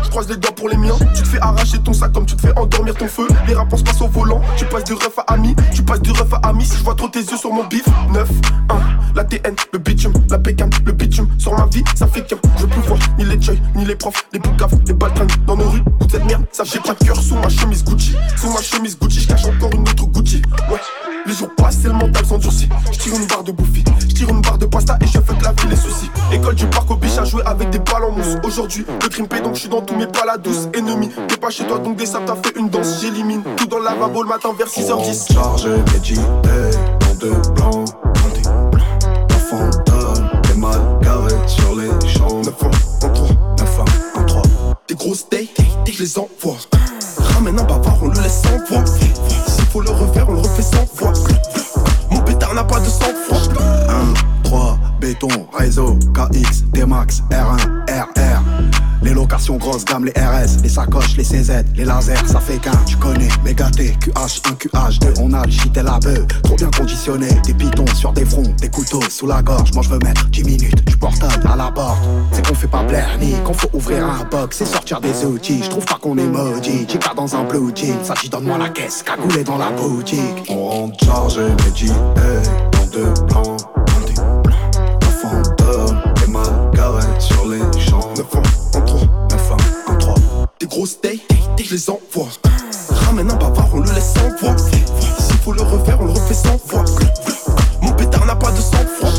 Je 0.03 0.11
croise 0.11 0.29
les 0.29 0.37
doigts 0.37 0.55
pour 0.55 0.69
les 0.69 0.77
miens. 0.77 0.97
Tu 1.15 1.23
te 1.23 1.29
fais 1.29 1.41
arracher 1.41 1.79
ton 1.79 1.93
sac 1.93 2.13
comme 2.13 2.27
tu 2.27 2.37
te 2.37 2.43
fais 2.43 2.57
endormir 2.59 2.95
ton 2.95 3.09
feu. 3.09 3.27
Les 3.47 3.55
réponses 3.55 3.83
passent 3.83 4.01
au 4.01 4.09
volant. 4.09 4.41
Tu 4.57 4.65
passes 4.65 4.85
du 4.85 4.95
ref 4.95 5.19
à 5.19 5.33
ami, 5.33 5.55
tu 5.73 5.83
passes 5.83 6.03
du 6.03 6.11
ref 6.11 6.33
à 6.33 6.49
ami. 6.49 6.65
Si 6.65 6.77
je 6.77 6.85
vois 6.85 6.95
trop 6.95 7.09
tes 7.09 7.21
yeux 7.21 7.37
sur 7.37 7.53
mon 7.53 7.65
bif, 7.65 7.87
9, 8.13 8.29
1, 8.71 8.75
la 9.19 9.25
TN, 9.25 9.57
le 9.73 9.79
bitume, 9.81 10.13
la 10.31 10.39
bécane, 10.39 10.71
le 10.87 10.93
bitume. 10.93 11.29
Sur 11.39 11.53
ma 11.59 11.67
vie, 11.67 11.83
ça 11.97 12.07
fait 12.07 12.23
qu'un. 12.23 12.37
Je 12.57 12.63
veux 12.63 12.69
plus 12.69 12.81
voir 12.83 13.01
ni 13.19 13.25
les 13.25 13.43
choy, 13.43 13.61
ni 13.75 13.85
les 13.85 13.97
profs, 13.97 14.25
les 14.33 14.39
boucaves, 14.39 14.79
les 14.87 14.95
baltringues. 14.95 15.33
Dans 15.45 15.57
nos 15.57 15.69
rues, 15.69 15.83
toute 15.99 16.13
cette 16.13 16.25
merde, 16.25 16.45
ça 16.53 16.63
pas 16.63 16.95
de 16.95 17.05
cœur 17.05 17.21
sous 17.21 17.35
ma 17.35 17.49
chemise 17.49 17.85
Gucci. 17.85 18.15
Sous 18.37 18.49
ma 18.51 18.63
chemise 18.63 18.97
Gucci, 18.97 19.23
je 19.23 19.27
cache 19.27 19.47
encore 19.47 19.73
une 19.75 19.83
autre 19.83 20.07
Gucci. 20.07 20.41
Ouais. 20.71 20.79
Les 21.27 21.35
jours 21.35 21.51
passent 21.57 21.85
et 21.85 21.89
le 21.89 21.95
mental 21.95 22.25
s'endurcit. 22.25 22.69
Je 22.93 22.99
tire 22.99 23.15
une 23.17 23.27
barre 23.27 23.43
de 23.43 23.51
bouffi, 23.51 23.83
je 23.99 24.07
tire 24.07 24.29
une 24.29 24.41
barre 24.41 24.57
de 24.57 24.67
pasta 24.67 24.97
et 25.01 25.07
je 25.07 25.19
fais 25.19 25.35
que 25.35 25.43
la 25.43 25.53
vie 25.53 25.69
les 25.69 25.77
soucis. 25.77 26.11
École 26.33 26.55
du 26.55 26.67
parc 26.67 26.89
au 26.89 26.95
biche 26.95 27.19
à 27.19 27.25
jouer 27.25 27.43
avec 27.45 27.71
des 27.71 27.81
balles 27.81 28.05
en 28.05 28.13
mousse. 28.13 28.37
Aujourd'hui, 28.45 28.87
le 28.89 29.09
crime 29.09 29.27
donc 29.27 29.55
je 29.55 29.61
suis 29.61 29.69
dans 29.69 29.83
tous 29.83 29.97
mes 29.97 30.07
pas 30.07 30.25
la. 30.25 30.37
Ennemi, 30.79 31.11
t'es 31.27 31.37
pas 31.37 31.51
chez 31.51 31.67
toi 31.67 31.81
donc 31.81 31.97
des 31.97 32.07
sables 32.07 32.27
t'as 32.27 32.37
fait 32.37 32.57
une 32.57 32.69
danse. 32.71 33.01
J'élimine 33.03 33.43
tout 33.57 33.67
dans 33.67 33.81
la 33.81 33.95
lavabo 33.95 34.23
le 34.23 34.29
matin 34.29 34.51
vers 34.57 34.69
6h10. 34.69 35.33
Chargé, 35.33 35.71
médité, 35.93 36.21
dans 37.01 37.15
deux 37.19 37.53
blancs. 37.55 38.18
9 42.49 42.63
ans, 42.63 42.71
en 43.03 43.11
3, 43.11 43.29
9 43.59 43.81
ans, 43.81 43.85
en 44.15 44.25
3. 44.25 44.43
Des 44.89 44.95
grosses 44.95 45.29
dates, 45.29 45.67
je 45.87 46.03
les 46.03 46.19
envoie. 46.19 46.57
Ramène 47.19 47.59
un 47.59 47.65
bavard, 47.65 47.99
on 48.03 48.09
le 48.09 48.23
laisse 48.23 48.41
sans 48.43 48.57
voix. 48.71 48.87
S'il 48.87 49.67
faut 49.67 49.83
le 49.83 49.91
refaire, 49.91 50.27
on 50.31 50.33
le 50.33 50.39
refait 50.39 50.63
sans 50.63 50.87
fois. 50.87 51.13
Mon 52.11 52.23
pétard 52.23 52.55
n'a 52.55 52.65
pas 52.65 52.81
de 52.81 52.87
sang 52.87 53.13
froid. 53.27 53.39
1, 54.45 54.45
3, 54.45 54.79
béton, 54.99 55.29
réseau, 55.53 55.99
KX, 56.15 56.65
D-Max, 56.73 57.23
R1, 57.31 57.59
RR. 57.87 58.58
Les 59.03 59.15
locations 59.15 59.57
grosses 59.57 59.85
gamme, 59.85 60.07
les 60.07 60.13
RS, 60.13 60.63
les 60.63 60.69
sacoches, 60.69 61.17
les 61.17 61.25
CZ, 61.25 61.65
les 61.75 61.85
lasers, 61.85 62.27
ça 62.27 62.41
fait 62.41 62.59
qu'un, 62.59 62.77
tu 62.85 62.97
connais, 62.97 63.29
méga 63.45 63.71
T, 63.71 63.97
QH1, 64.05 64.57
QH2, 64.57 65.21
on 65.21 65.33
a 65.33 65.45
le 65.45 65.51
shit 65.51 65.77
et 65.77 65.83
la 65.83 65.99
beuh, 66.01 66.27
trop 66.43 66.57
bien 66.57 66.71
conditionné, 66.77 67.29
des 67.45 67.55
pitons 67.55 67.87
sur 67.95 68.13
des 68.13 68.25
fronts, 68.25 68.55
des 68.61 68.69
couteaux 68.69 69.03
sous 69.09 69.27
la 69.27 69.41
gorge, 69.41 69.73
moi 69.73 69.83
je 69.85 69.91
veux 69.91 69.99
mettre 70.01 70.27
10 70.27 70.45
minutes, 70.45 70.85
du 70.85 70.97
portable 70.97 71.49
à 71.51 71.57
la 71.57 71.71
porte, 71.71 71.99
c'est 72.33 72.47
qu'on 72.47 72.55
fait 72.55 72.67
pas 72.67 72.83
plaire 72.85 73.17
ni 73.21 73.35
qu'on 73.45 73.55
faut 73.55 73.71
ouvrir 73.73 74.05
un 74.05 74.25
box, 74.25 74.59
c'est 74.59 74.67
sortir 74.67 75.01
des 75.01 75.25
outils, 75.25 75.63
je 75.63 75.71
trouve 75.71 75.85
pas 75.85 75.99
qu'on 76.01 76.19
est 76.19 76.27
maudit, 76.27 76.87
j'ai 76.89 76.99
dans 77.15 77.37
un 77.37 77.45
blue 77.45 77.73
jean, 77.75 78.05
ça 78.05 78.15
dit 78.21 78.29
donne-moi 78.29 78.59
la 78.59 78.69
caisse, 78.69 79.03
cagoulé 79.03 79.45
dans 79.45 79.59
la 79.59 79.71
boutique. 79.71 80.45
On 80.49 80.69
rentre 80.69 81.05
chargé, 81.05 81.43
médité, 81.65 81.93
dans 82.73 82.87
deux 82.93 83.15
blancs, 83.27 83.61
un 85.03 85.11
fantôme, 85.11 86.01
mal 86.29 86.71
garé 86.75 87.03
sur 87.19 87.49
les 87.49 87.81
champs. 87.81 88.13
Grosses 90.79 91.01
dates, 91.01 91.21
je 91.61 91.75
les 91.75 91.91
envoie. 91.91 92.29
Ramène 92.91 93.31
un 93.33 93.35
bavard, 93.35 93.69
on 93.75 93.81
le 93.81 93.93
laisse 93.93 94.15
sans 94.15 94.31
voix. 94.37 94.57
S'il 94.57 95.37
faut 95.39 95.53
le 95.53 95.63
refaire, 95.63 96.01
on 96.01 96.05
le 96.05 96.13
refait 96.13 96.35
sans 96.35 96.57
voix. 96.67 96.85
Mon 97.83 97.93
pétard 97.95 98.25
n'a 98.27 98.37
pas 98.37 98.53
de 98.53 98.61
sang 98.61 98.87
froid. 98.87 99.11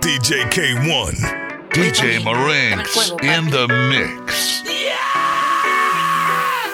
DJ 0.00 0.46
K1, 0.52 1.10
DJ 1.74 2.22
Marinx 2.22 3.12
in 3.22 3.46
the 3.50 3.68
mix. 3.90 4.62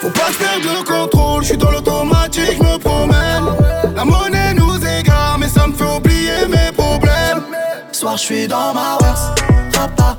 Faut 0.01 0.09
pas 0.09 0.31
se 0.31 0.37
perdre 0.37 0.77
le 0.77 0.83
contrôle, 0.83 1.41
je 1.41 1.47
suis 1.47 1.57
dans 1.57 1.71
l'automatique, 1.71 2.60
Soir, 8.11 8.17
je 8.17 8.25
suis 8.25 8.47
dans 8.47 8.73
ma 8.73 8.97
verse. 8.99 9.21
Rapa, 9.73 10.17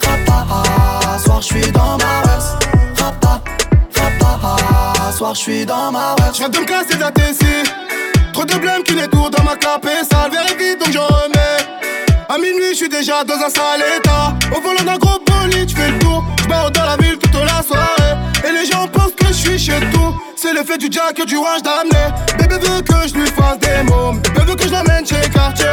rapa, 0.00 0.46
ah. 0.48 1.18
Soir, 1.18 1.42
je 1.42 1.46
suis 1.46 1.72
dans 1.72 1.98
ma 1.98 2.22
verse. 2.24 2.52
Rapa, 2.96 3.40
rapa, 3.96 4.38
ah. 4.44 5.12
Soir, 5.12 5.34
je 5.34 5.40
suis 5.40 5.66
dans 5.66 5.90
ma 5.90 6.14
verse. 6.18 6.34
Je 6.34 6.38
viens 6.38 6.48
de 6.50 6.58
me 6.58 6.64
casser 6.64 6.98
la 7.00 7.10
TC. 7.10 7.44
Trop 8.32 8.44
de 8.44 8.54
blême 8.54 8.84
qui 8.84 8.94
détourne 8.94 9.30
dans 9.30 9.42
ma 9.42 9.56
clapée. 9.56 10.04
Ça 10.08 10.28
le 10.28 10.56
vite, 10.56 10.78
donc 10.78 10.92
je 10.92 10.98
remets. 10.98 12.28
À 12.28 12.38
minuit, 12.38 12.70
je 12.70 12.76
suis 12.76 12.88
déjà 12.88 13.24
dans 13.24 13.34
un 13.34 13.50
sale 13.50 13.82
état. 13.96 14.34
Au 14.56 14.60
volant 14.60 14.84
d'un 14.84 14.98
gros 14.98 15.18
bolide, 15.26 15.68
je 15.68 15.74
fais 15.74 15.90
le 15.90 15.98
tour. 15.98 16.22
Je 16.38 16.70
dans 16.70 16.84
la 16.84 16.96
ville 16.96 17.18
toute 17.18 17.34
la 17.34 17.60
soirée. 17.60 18.14
Et 18.46 18.52
les 18.52 18.70
gens 18.70 18.86
que 18.86 19.01
je 19.32 19.38
suis 19.38 19.58
chez 19.58 19.80
tout. 19.92 20.14
C'est 20.36 20.52
l'effet 20.52 20.78
du 20.78 20.88
jack 20.90 21.18
et 21.18 21.24
du 21.24 21.36
wash 21.36 21.62
d'amener. 21.62 22.12
Bébé 22.38 22.56
veut 22.58 22.82
que 22.82 23.08
je 23.08 23.14
lui 23.14 23.26
fasse 23.28 23.58
des 23.58 23.82
mômes. 23.90 24.20
Bébé 24.20 24.40
veut 24.46 24.54
que 24.56 24.64
je 24.64 24.68
chez 24.68 25.30
Cartier. 25.30 25.66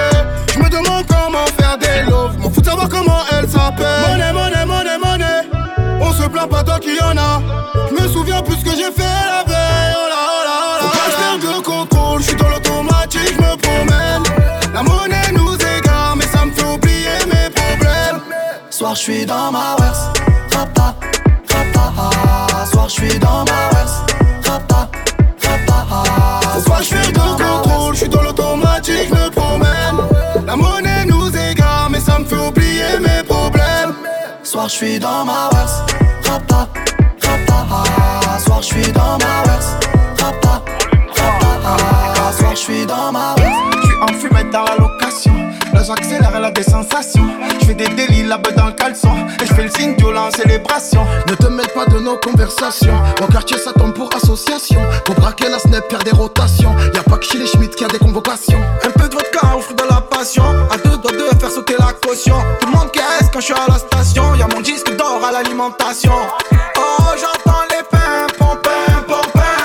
Je 0.54 0.60
me 0.60 0.70
demande 0.70 1.06
comment 1.08 1.46
faire 1.58 1.78
des 1.78 2.10
loves. 2.10 2.38
M'en 2.40 2.50
fous 2.50 2.62
de 2.62 2.66
savoir 2.66 2.90
comment 2.90 3.22
elle 3.32 3.48
s'appelle. 3.48 3.86
Monnaie, 4.08 4.34
monnaie, 4.34 4.66
monnaie, 4.66 4.98
monnaie. 4.98 6.00
On 6.02 6.14
se 6.14 6.28
plaint 6.28 6.50
pas 6.50 6.64
tant 6.64 6.80
qu'il 6.80 6.96
y 6.96 7.02
en 7.02 7.18
a. 7.18 7.42
Je 7.90 8.02
me 8.02 8.08
souviens 8.08 8.42
plus 8.42 8.58
que 8.58 8.72
j'ai 8.72 8.92
fait 8.92 9.20
la 9.28 9.44
veille. 9.46 9.94
Oh 9.96 10.10
là, 10.10 10.22
oh 10.30 10.44
là, 10.46 10.56
oh 10.64 10.84
là. 10.84 10.90
Faut 10.90 10.98
pas 10.98 11.12
se 11.12 11.18
perdre 11.18 11.58
le 11.58 11.62
contrôle. 11.62 12.22
Je 12.22 12.28
suis 12.28 12.38
dans 12.38 12.50
l'automatique, 12.50 13.34
je 13.36 13.42
me 13.42 13.56
promène. 13.58 14.24
La 14.74 14.84
monnaie 14.84 15.32
nous 15.34 15.56
égare, 15.56 16.16
mais 16.16 16.28
ça 16.28 16.46
me 16.46 16.52
fait 16.52 16.64
oublier 16.64 17.20
mes 17.26 17.50
problèmes. 17.50 18.22
Soir, 18.70 18.96
je 18.96 19.02
suis 19.02 19.26
dans 19.26 19.52
ma 19.52 19.76
verse. 19.80 20.10
Ah. 22.00 22.66
Soir, 22.66 22.88
je 22.90 22.94
suis 22.94 23.20
dans 23.20 23.44
ma 23.46 23.70
verse. 23.76 24.02
Rapa, 24.46 24.90
rapa, 25.44 25.86
ah. 25.92 26.60
Soir, 26.66 26.80
je 26.82 26.86
suis 26.86 27.14
dans 27.14 27.38
le 27.38 27.44
contrôle. 27.44 27.94
Je 27.94 28.00
suis 28.00 28.10
dans 28.10 28.22
l'automatique, 28.22 29.10
me 29.12 29.30
promène. 29.30 29.98
La 30.46 30.56
monnaie 30.56 31.06
nous 31.06 31.30
égare, 31.36 31.90
mais 31.92 32.00
ça 32.00 32.20
me 32.20 32.26
fait 32.26 32.36
oublier 32.36 33.00
mes 33.02 33.24
problèmes. 33.24 33.94
Soir, 34.44 34.68
je 34.70 34.76
suis 34.76 35.00
dans 35.00 35.26
ma 35.26 35.50
verse. 35.52 35.82
Rapa, 36.26 36.68
rapa, 37.24 37.66
ah. 37.72 38.40
Soir, 38.40 38.62
je 38.62 38.68
suis 38.68 38.92
dans 38.92 39.18
ma 39.18 39.44
verse. 39.46 39.72
Rapa, 40.20 40.62
rapa, 41.16 41.52
ah. 41.66 42.32
Soir, 42.38 42.52
je 42.52 42.60
suis 42.60 42.86
dans 42.86 43.12
ma. 43.12 43.36
Je 43.38 43.88
suis 43.88 43.96
en 44.02 44.08
fumette 44.20 44.52
dans 44.52 44.64
la 44.64 44.76
location. 44.76 45.49
J'accélère, 45.90 46.32
elle 46.36 46.46
a 46.46 46.52
des 46.52 46.62
sensations. 46.62 47.28
Je 47.60 47.66
fais 47.66 47.74
des 47.74 47.88
délits, 47.88 48.22
la 48.22 48.38
beuh 48.38 48.52
dans 48.52 48.68
le 48.68 48.74
caleçon. 48.74 49.10
Et 49.42 49.48
je 49.48 49.54
fais 49.56 49.64
le 49.64 49.72
signe 49.72 49.96
violent 49.96 50.28
en 50.28 50.32
célébration. 50.32 51.04
Ne 51.28 51.34
te 51.34 51.48
mêle 51.48 51.68
pas 51.74 51.88
de 51.88 51.98
nos 51.98 52.16
conversations. 52.18 52.94
Au 53.24 53.26
quartier, 53.26 53.58
ça 53.58 53.74
tombe 53.74 53.94
pour 53.94 54.08
association. 54.16 54.80
Pour 55.04 55.16
braquer 55.16 55.50
la 55.50 55.58
snap, 55.58 55.88
perd 55.88 56.04
des 56.04 56.12
rotations. 56.12 56.76
Y'a 56.94 57.02
pas 57.02 57.18
que 57.18 57.26
chez 57.26 57.40
les 57.40 57.48
Schmitt 57.48 57.76
qui 57.76 57.86
a 57.86 57.88
des 57.88 57.98
convocations. 57.98 58.62
Un 58.86 58.92
peu 58.92 59.10
de 59.10 59.16
vodka 59.16 59.56
au 59.58 59.62
fruit 59.62 59.76
de 59.76 59.84
la 59.90 60.00
passion. 60.00 60.44
À 60.70 60.78
deux 60.78 60.96
doigts 60.98 61.12
de 61.12 61.40
faire 61.40 61.50
sauter 61.50 61.76
la 61.80 61.92
caution. 61.94 62.36
Tout 62.62 62.68
le 62.68 62.78
monde 62.78 62.92
caisse 62.92 63.28
quand 63.34 63.40
je 63.40 63.46
suis 63.46 63.54
à 63.56 63.66
la 63.68 63.80
station. 63.80 64.36
Y'a 64.36 64.46
mon 64.46 64.62
disque 64.62 64.96
d'or 64.96 65.20
à 65.28 65.32
l'alimentation. 65.32 66.14
Oh, 66.78 67.16
j'entends 67.16 67.64
les 67.72 67.84
pimpons, 67.90 68.60
pimpons, 68.62 69.22
pimpons. 69.34 69.59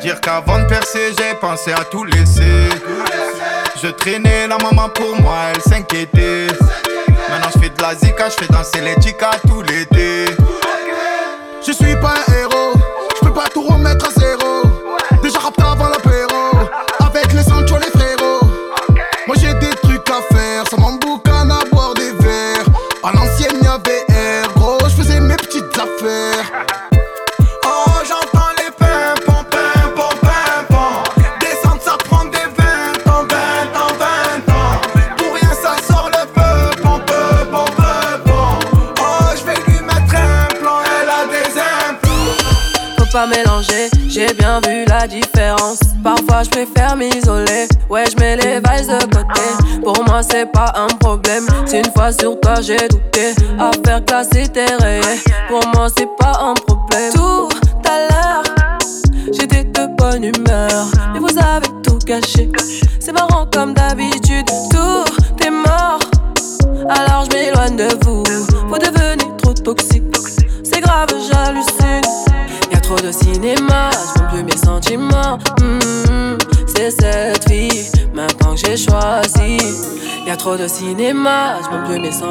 Dire 0.00 0.20
qu'avant 0.20 0.58
de 0.58 0.64
percer, 0.64 1.12
j'ai 1.18 1.34
pensé 1.34 1.72
à 1.72 1.84
tout 1.84 2.04
laisser. 2.04 2.68
Je 3.82 3.88
traînais 3.88 4.46
la 4.48 4.58
maman 4.58 4.88
pour 4.88 5.20
moi, 5.20 5.36
elle 5.54 5.62
s'inquiétait. 5.62 6.46
Maintenant 7.28 7.50
je 7.54 7.60
fais 7.60 7.70
de 7.70 7.82
la 7.82 7.94
zika, 7.94 8.28
je 8.28 8.44
fais 8.44 8.52
danser 8.52 8.80
les 8.80 9.00
chicas 9.00 9.38
tout 9.46 9.62
l'été. 9.62 10.26
Je 11.66 11.72
suis 11.72 11.96
pas 11.96 12.14
un 12.26 12.32
héros, 12.34 12.72
je 13.16 13.26
peux 13.26 13.32
pas 13.32 13.48
tout 13.52 13.62
remettre 13.62 14.08
à 14.08 14.19
si 52.08 52.24
une 52.24 52.36
fois 52.42 52.62
sur 52.62 52.78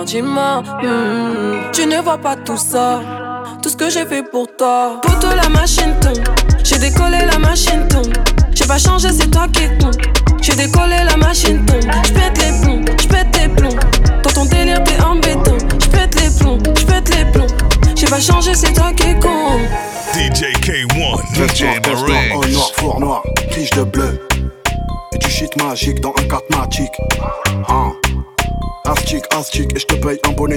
sentiments. 0.09 0.63
Hmm, 0.81 1.71
tu 1.71 1.85
ne 1.85 2.01
vois 2.01 2.17
pas 2.17 2.35
tout 2.35 2.57
ça, 2.57 3.01
tout 3.61 3.69
ce 3.69 3.75
que 3.75 3.89
j'ai 3.89 4.05
fait 4.05 4.23
pour 4.23 4.47
toi. 4.57 4.99
Pour 5.03 5.19
toi, 5.19 5.35
la 5.35 5.49
machine 5.49 5.93
tombe, 6.01 6.23
j'ai 6.63 6.79
décollé 6.79 7.19
la 7.31 7.37
machine 7.37 7.87
tombe. 7.87 8.13
J'ai 8.55 8.65
pas 8.65 8.79
changé, 8.79 9.09
c'est 9.11 9.29
toi 9.29 9.45
qui 9.53 9.63
es 9.63 9.77
con. 9.79 9.91
J'ai 10.41 10.55
décollé 10.55 10.97
la 11.05 11.15
machine 11.17 11.63
tombe, 11.65 11.91
j'pète 12.03 12.37
les 12.37 12.61
plombs, 12.61 12.81
j'pète 12.99 13.37
les 13.39 13.49
plombs. 13.49 13.79
Dans 14.23 14.31
ton 14.31 14.45
délire, 14.45 14.83
t'es 14.83 14.99
embêtant, 15.01 15.57
j'pète 15.79 16.15
les 16.15 16.29
plombs, 16.39 16.57
j'pète 16.75 17.15
les 17.15 17.25
plombs. 17.31 17.47
J'ai 17.95 18.07
pas 18.07 18.19
changé, 18.19 18.55
c'est 18.55 18.73
toi 18.73 18.91
qui 18.95 19.09
es 19.09 19.19
con. 19.19 19.59
DJ 20.13 20.53
K1, 20.63 21.35
DJ 21.35 21.65
Marinx. 21.85 22.47
noir, 22.51 22.71
four 22.77 22.99
noir, 22.99 23.23
tige 23.51 23.69
de 23.71 23.83
bleu. 23.83 24.19
Et 25.13 25.17
du 25.19 25.29
shit 25.29 25.55
magique 25.61 26.01
dans 26.01 26.13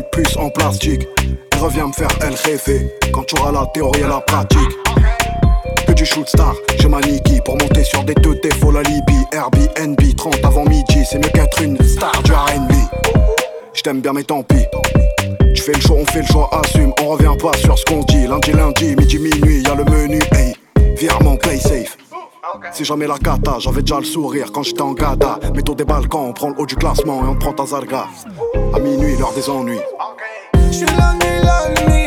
de 0.01 0.07
plus 0.11 0.37
en 0.37 0.49
plastique. 0.51 1.07
Reviens 1.61 1.89
me 1.89 1.93
faire 1.93 2.09
elle 2.23 2.35
rêver 2.35 2.89
quand 3.13 3.25
tu 3.25 3.39
auras 3.39 3.53
la 3.53 3.67
théorie 3.67 4.01
et 4.01 4.09
la 4.09 4.21
pratique. 4.21 4.59
Que 5.87 5.93
du 5.93 6.05
shoot 6.07 6.29
star, 6.29 6.55
j'ai 6.79 6.89
ma 6.89 7.01
Niki 7.01 7.41
pour 7.45 7.59
monter 7.59 7.85
sur 7.85 8.03
des 8.05 8.15
teutés, 8.15 8.51
faut 8.61 8.71
la 8.71 8.83
Libye. 8.83 9.25
Airbnb, 9.33 9.99
30 10.17 10.45
avant 10.45 10.65
midi, 10.65 11.05
c'est 11.09 11.19
mieux 11.19 11.31
qu'être 11.31 11.61
une 11.63 11.83
star 11.83 12.23
du 12.23 12.33
RB. 12.33 12.73
J't'aime 13.75 14.01
bien, 14.01 14.13
mais 14.13 14.25
tant 14.25 14.43
pis. 14.43 14.65
Tu 15.55 15.63
fais 15.63 15.73
le 15.73 15.81
choix, 15.81 15.97
on 15.97 16.07
fait 16.07 16.21
le 16.23 16.27
choix, 16.27 16.49
assume, 16.65 16.93
on 17.03 17.09
revient 17.09 17.37
pas 17.41 17.57
sur 17.59 17.79
ce 17.79 17.85
qu'on 17.85 18.03
dit. 18.05 18.27
Lundi, 18.27 18.53
lundi, 18.53 18.97
midi, 18.97 19.19
minuit, 19.19 19.63
y'a 19.63 19.75
le 19.75 19.85
menu, 19.85 20.21
hey. 20.33 20.55
Virement, 20.97 21.37
play 21.37 21.59
safe. 21.59 21.97
Si 22.73 22.85
jamais 22.85 23.07
la 23.07 23.19
cata, 23.19 23.57
j'avais 23.59 23.81
déjà 23.83 23.99
le 23.99 24.05
sourire 24.05 24.53
quand 24.53 24.63
j'étais 24.63 24.83
en 24.83 24.93
gada. 24.93 25.39
Mettons 25.55 25.75
des 25.75 25.85
balcons, 25.85 26.27
on 26.29 26.33
prend 26.33 26.49
le 26.51 26.55
haut 26.59 26.67
du 26.67 26.77
classement 26.77 27.25
et 27.25 27.29
on 27.29 27.37
prend 27.37 27.53
ta 27.53 27.67
zarga. 27.67 28.07
À 28.75 28.79
minuit, 28.79 29.17
l'heure 29.17 29.33
des 29.33 29.49
ennuis. 29.49 29.81
J'suis 30.71 30.87
la 30.87 31.15
nuit, 31.15 31.43
la 31.43 31.69
nuit, 31.87 32.02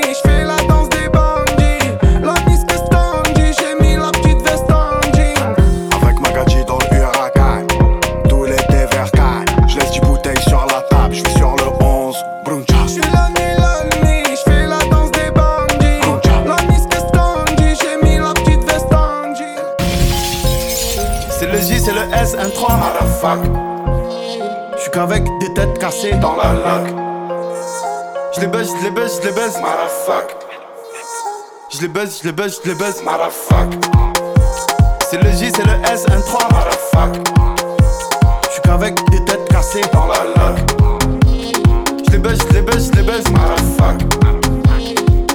3 23.26 23.38
Motherfuck 23.38 23.52
J'suis 24.78 24.92
qu'avec 24.92 25.24
des 25.40 25.54
têtes 25.54 25.80
cassées 25.80 26.14
dans 26.22 26.36
la 26.36 26.54
lac. 26.54 26.94
J'les 28.34 28.52
baisse, 28.52 28.70
j'les 28.82 28.94
baisse, 28.94 29.20
j'les 29.24 29.34
baisse. 29.34 29.58
Motherfuck. 29.58 30.36
J'les 31.72 31.88
baisse, 31.88 32.22
j'les 32.22 32.34
baisse, 32.34 32.60
j'les 32.64 32.76
baisse. 32.76 33.04
Motherfuck. 33.04 33.74
C'est 35.10 35.24
le 35.24 35.32
J, 35.32 35.52
c'est 35.56 35.66
le 35.66 35.74
S, 35.92 36.06
un 36.12 36.22
3 36.22 36.48
Motherfuck. 36.52 37.28
J'suis 38.50 38.62
qu'avec 38.62 38.96
des 39.10 39.26
têtes 39.26 39.48
cassées 39.50 39.82
dans 39.92 40.06
la 40.06 40.24
lac. 40.36 40.58
J'les 42.08 42.20
baisse, 42.20 42.40
j'les 42.52 42.62
baisse, 42.62 42.92
j'les 42.94 43.06
baisse. 43.06 43.26
Motherfuck. 43.32 44.02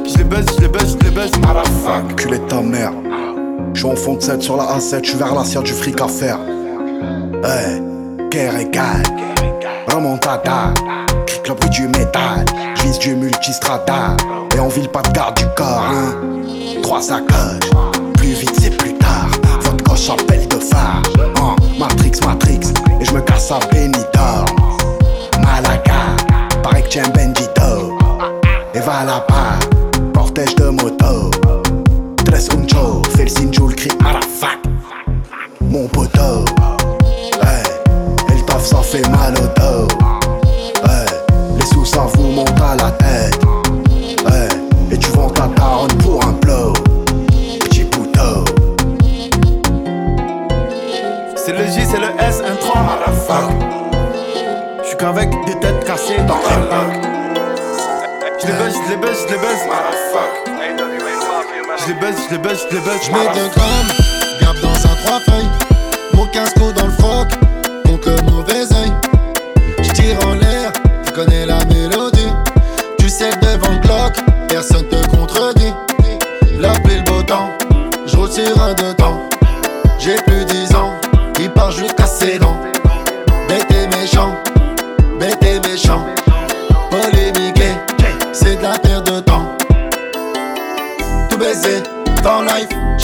J'les 0.04 0.24
baisse, 0.24 0.46
j'les 0.58 0.68
baisse, 0.68 0.96
j'les 1.00 1.10
baisse. 1.10 1.36
Motherfuck. 1.38 2.14
Culé 2.16 2.38
de 2.38 2.46
ta 2.46 2.60
mère. 2.60 2.92
J'suis 3.74 3.88
en 3.88 3.96
fond 3.96 4.14
de 4.14 4.20
7 4.20 4.42
sur 4.42 4.56
la 4.56 4.64
A7, 4.76 5.02
j'suis 5.02 5.18
vers 5.18 5.34
l'assiette 5.34 5.64
du 5.64 5.72
fric 5.72 6.00
à 6.00 6.06
faire. 6.06 6.38
Hey, 7.42 7.80
égale. 8.60 9.02
Remontada. 9.88 10.74
Clique 11.26 11.48
le 11.48 11.54
bruit 11.54 11.70
du 11.70 11.88
métal. 11.88 12.44
J'vise 12.74 12.98
du 12.98 13.14
multistrada. 13.14 14.16
Et 14.54 14.60
on 14.60 14.68
vile 14.68 14.88
pas 14.88 15.00
de 15.00 15.10
garde 15.12 15.38
du 15.38 15.46
corps, 15.56 15.84
hein. 15.90 16.14
Trois 16.82 17.00
sacoches. 17.00 17.70
Plus 18.14 18.32
vite, 18.32 18.52
c'est 18.60 18.76
plus 18.76 18.92
tard. 18.94 19.30
Votre 19.62 19.84
coche 19.84 20.10
appelle 20.10 20.46
de 20.48 20.56
phare. 20.56 21.02
Hein, 21.40 21.56
Matrix, 21.78 22.20
Matrix. 22.26 22.60
Et 23.00 23.04
j'me 23.06 23.22
casse 23.22 23.50
à 23.50 23.58
Benidorm. 23.72 24.46
Malaga. 25.42 26.16
Pareil 26.62 26.82
que 26.82 26.88
tiens 26.88 27.08
Bendito. 27.14 27.98
Et 28.74 28.80
va 28.80 29.04
là-bas. 29.04 29.58
Cortège 30.14 30.54
de 30.56 30.68
moto. 30.68 31.30
Tres 32.26 32.50
uncho, 32.50 33.02
fais 33.16 33.24
le 33.24 33.28
signe, 33.30 33.50
le 33.50 33.74
cri 33.74 33.88
Arafat 34.04 34.58
Mon 35.60 35.88
poteau 35.88 36.44
ça 38.70 38.82
fait 38.82 39.08
mal 39.08 39.34
au 39.34 39.60
dos. 39.60 39.88
Hey, 40.84 41.06
Les 41.58 41.66
sous 41.66 41.84
ça 41.84 42.06
vous 42.14 42.28
monte 42.28 42.60
à 42.60 42.76
la 42.76 42.90
tête. 42.92 43.40
Hey, 44.26 44.48
Et 44.92 44.98
tu 44.98 45.10
vends 45.10 45.30
ta 45.30 45.48
taronne 45.48 45.94
pour 45.98 46.24
un 46.24 46.32
blow. 46.32 46.72
Petit 47.64 47.86
C'est 51.36 51.52
le 51.52 51.64
J, 51.66 51.80
c'est 51.90 51.98
le 51.98 52.10
S, 52.20 52.42
un 52.46 52.54
3 52.54 52.82
Motherfuck 52.82 53.50
J'suis 54.84 54.96
qu'avec 54.96 55.30
des 55.46 55.58
têtes 55.58 55.84
cassées 55.84 56.22
dans 56.28 56.36
la 56.36 56.58
lac 56.70 57.04
J'les 58.40 58.52
baisse, 58.52 58.76
j'les 58.86 59.00
baisse, 59.00 59.26
j'les 59.28 59.40
baisse 59.40 59.66
J'les 61.86 61.98
baisse, 61.98 62.16
j'les 62.28 62.38
baisse, 62.38 62.66
j'les 62.70 62.80
baisse 62.80 63.04
J'mets 63.06 63.34
2 63.34 63.48
grammes, 63.48 63.92
garde 64.40 64.60
dans 64.60 64.90
un 64.90 64.94
3 65.04 65.20
feuilles. 65.20 65.59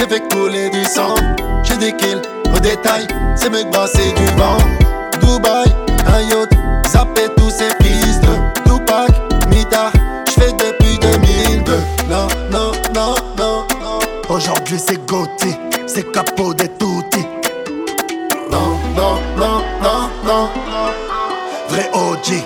J'ai 0.09 0.19
fait 0.19 0.29
couler 0.29 0.71
du 0.71 0.85
sang, 0.85 1.17
j'ai 1.65 1.77
des 1.79 1.93
kills 1.93 2.23
au 2.55 2.61
détail. 2.61 3.09
C'est 3.35 3.51
que 3.51 3.71
brasser 3.71 4.13
du 4.13 4.25
vent. 4.37 4.57
Dubaï, 5.21 5.65
un 6.07 6.21
yacht, 6.21 6.51
zapper 6.87 7.29
tous 7.37 7.51
ces 7.51 7.75
pistes. 7.79 8.23
Tupac, 8.65 9.11
Mita, 9.49 9.91
j'fais 10.29 10.53
depuis 10.53 10.99
2002. 11.01 11.73
Non, 12.09 12.29
non, 12.53 12.73
non, 12.95 13.15
non, 13.37 13.67
non. 13.81 13.99
Aujourd'hui 14.29 14.79
c'est 14.79 15.05
Gauthier, 15.07 15.59
c'est 15.87 16.13
capot 16.13 16.55
des 16.55 16.69
toutis. 16.69 17.27
Non, 18.51 18.79
non, 18.97 19.19
non, 19.37 19.63
non, 19.83 20.11
non. 20.25 20.49
Vrai 21.69 21.91
OG, 21.93 22.45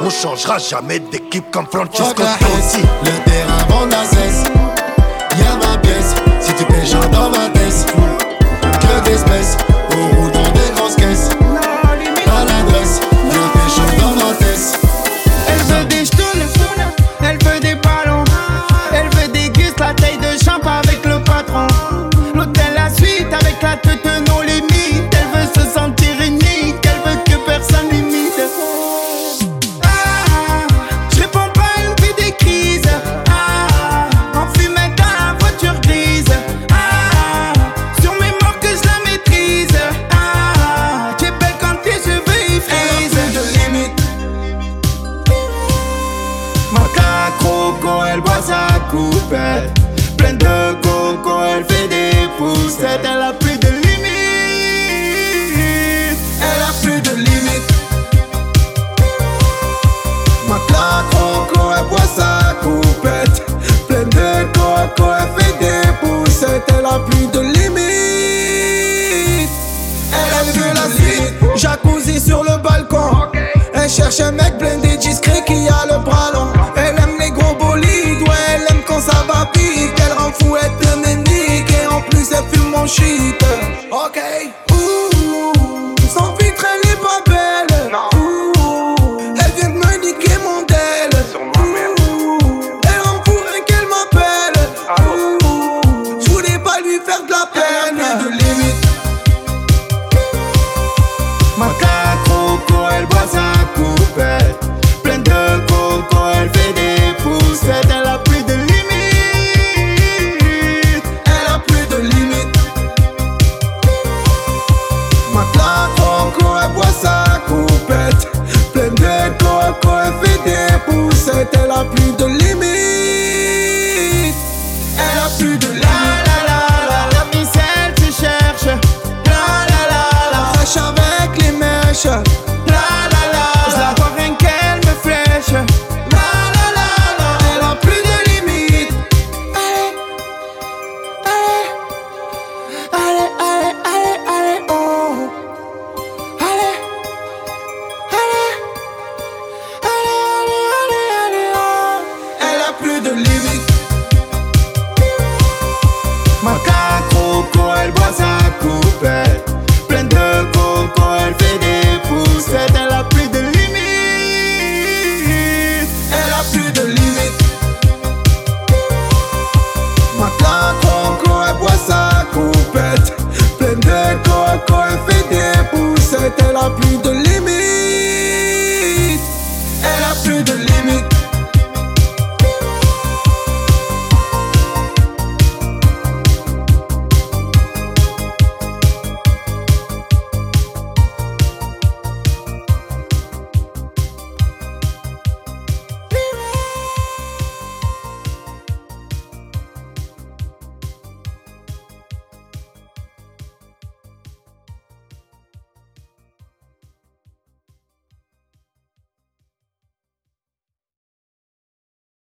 on 0.00 0.10
changera 0.10 0.58
jamais 0.58 1.00
d'équipe 1.00 1.50
comme 1.50 1.66
Francesco 1.66 2.14
Totti. 2.14 2.82
Le 3.02 3.30
terrain 3.30 3.66
vend 3.68 3.86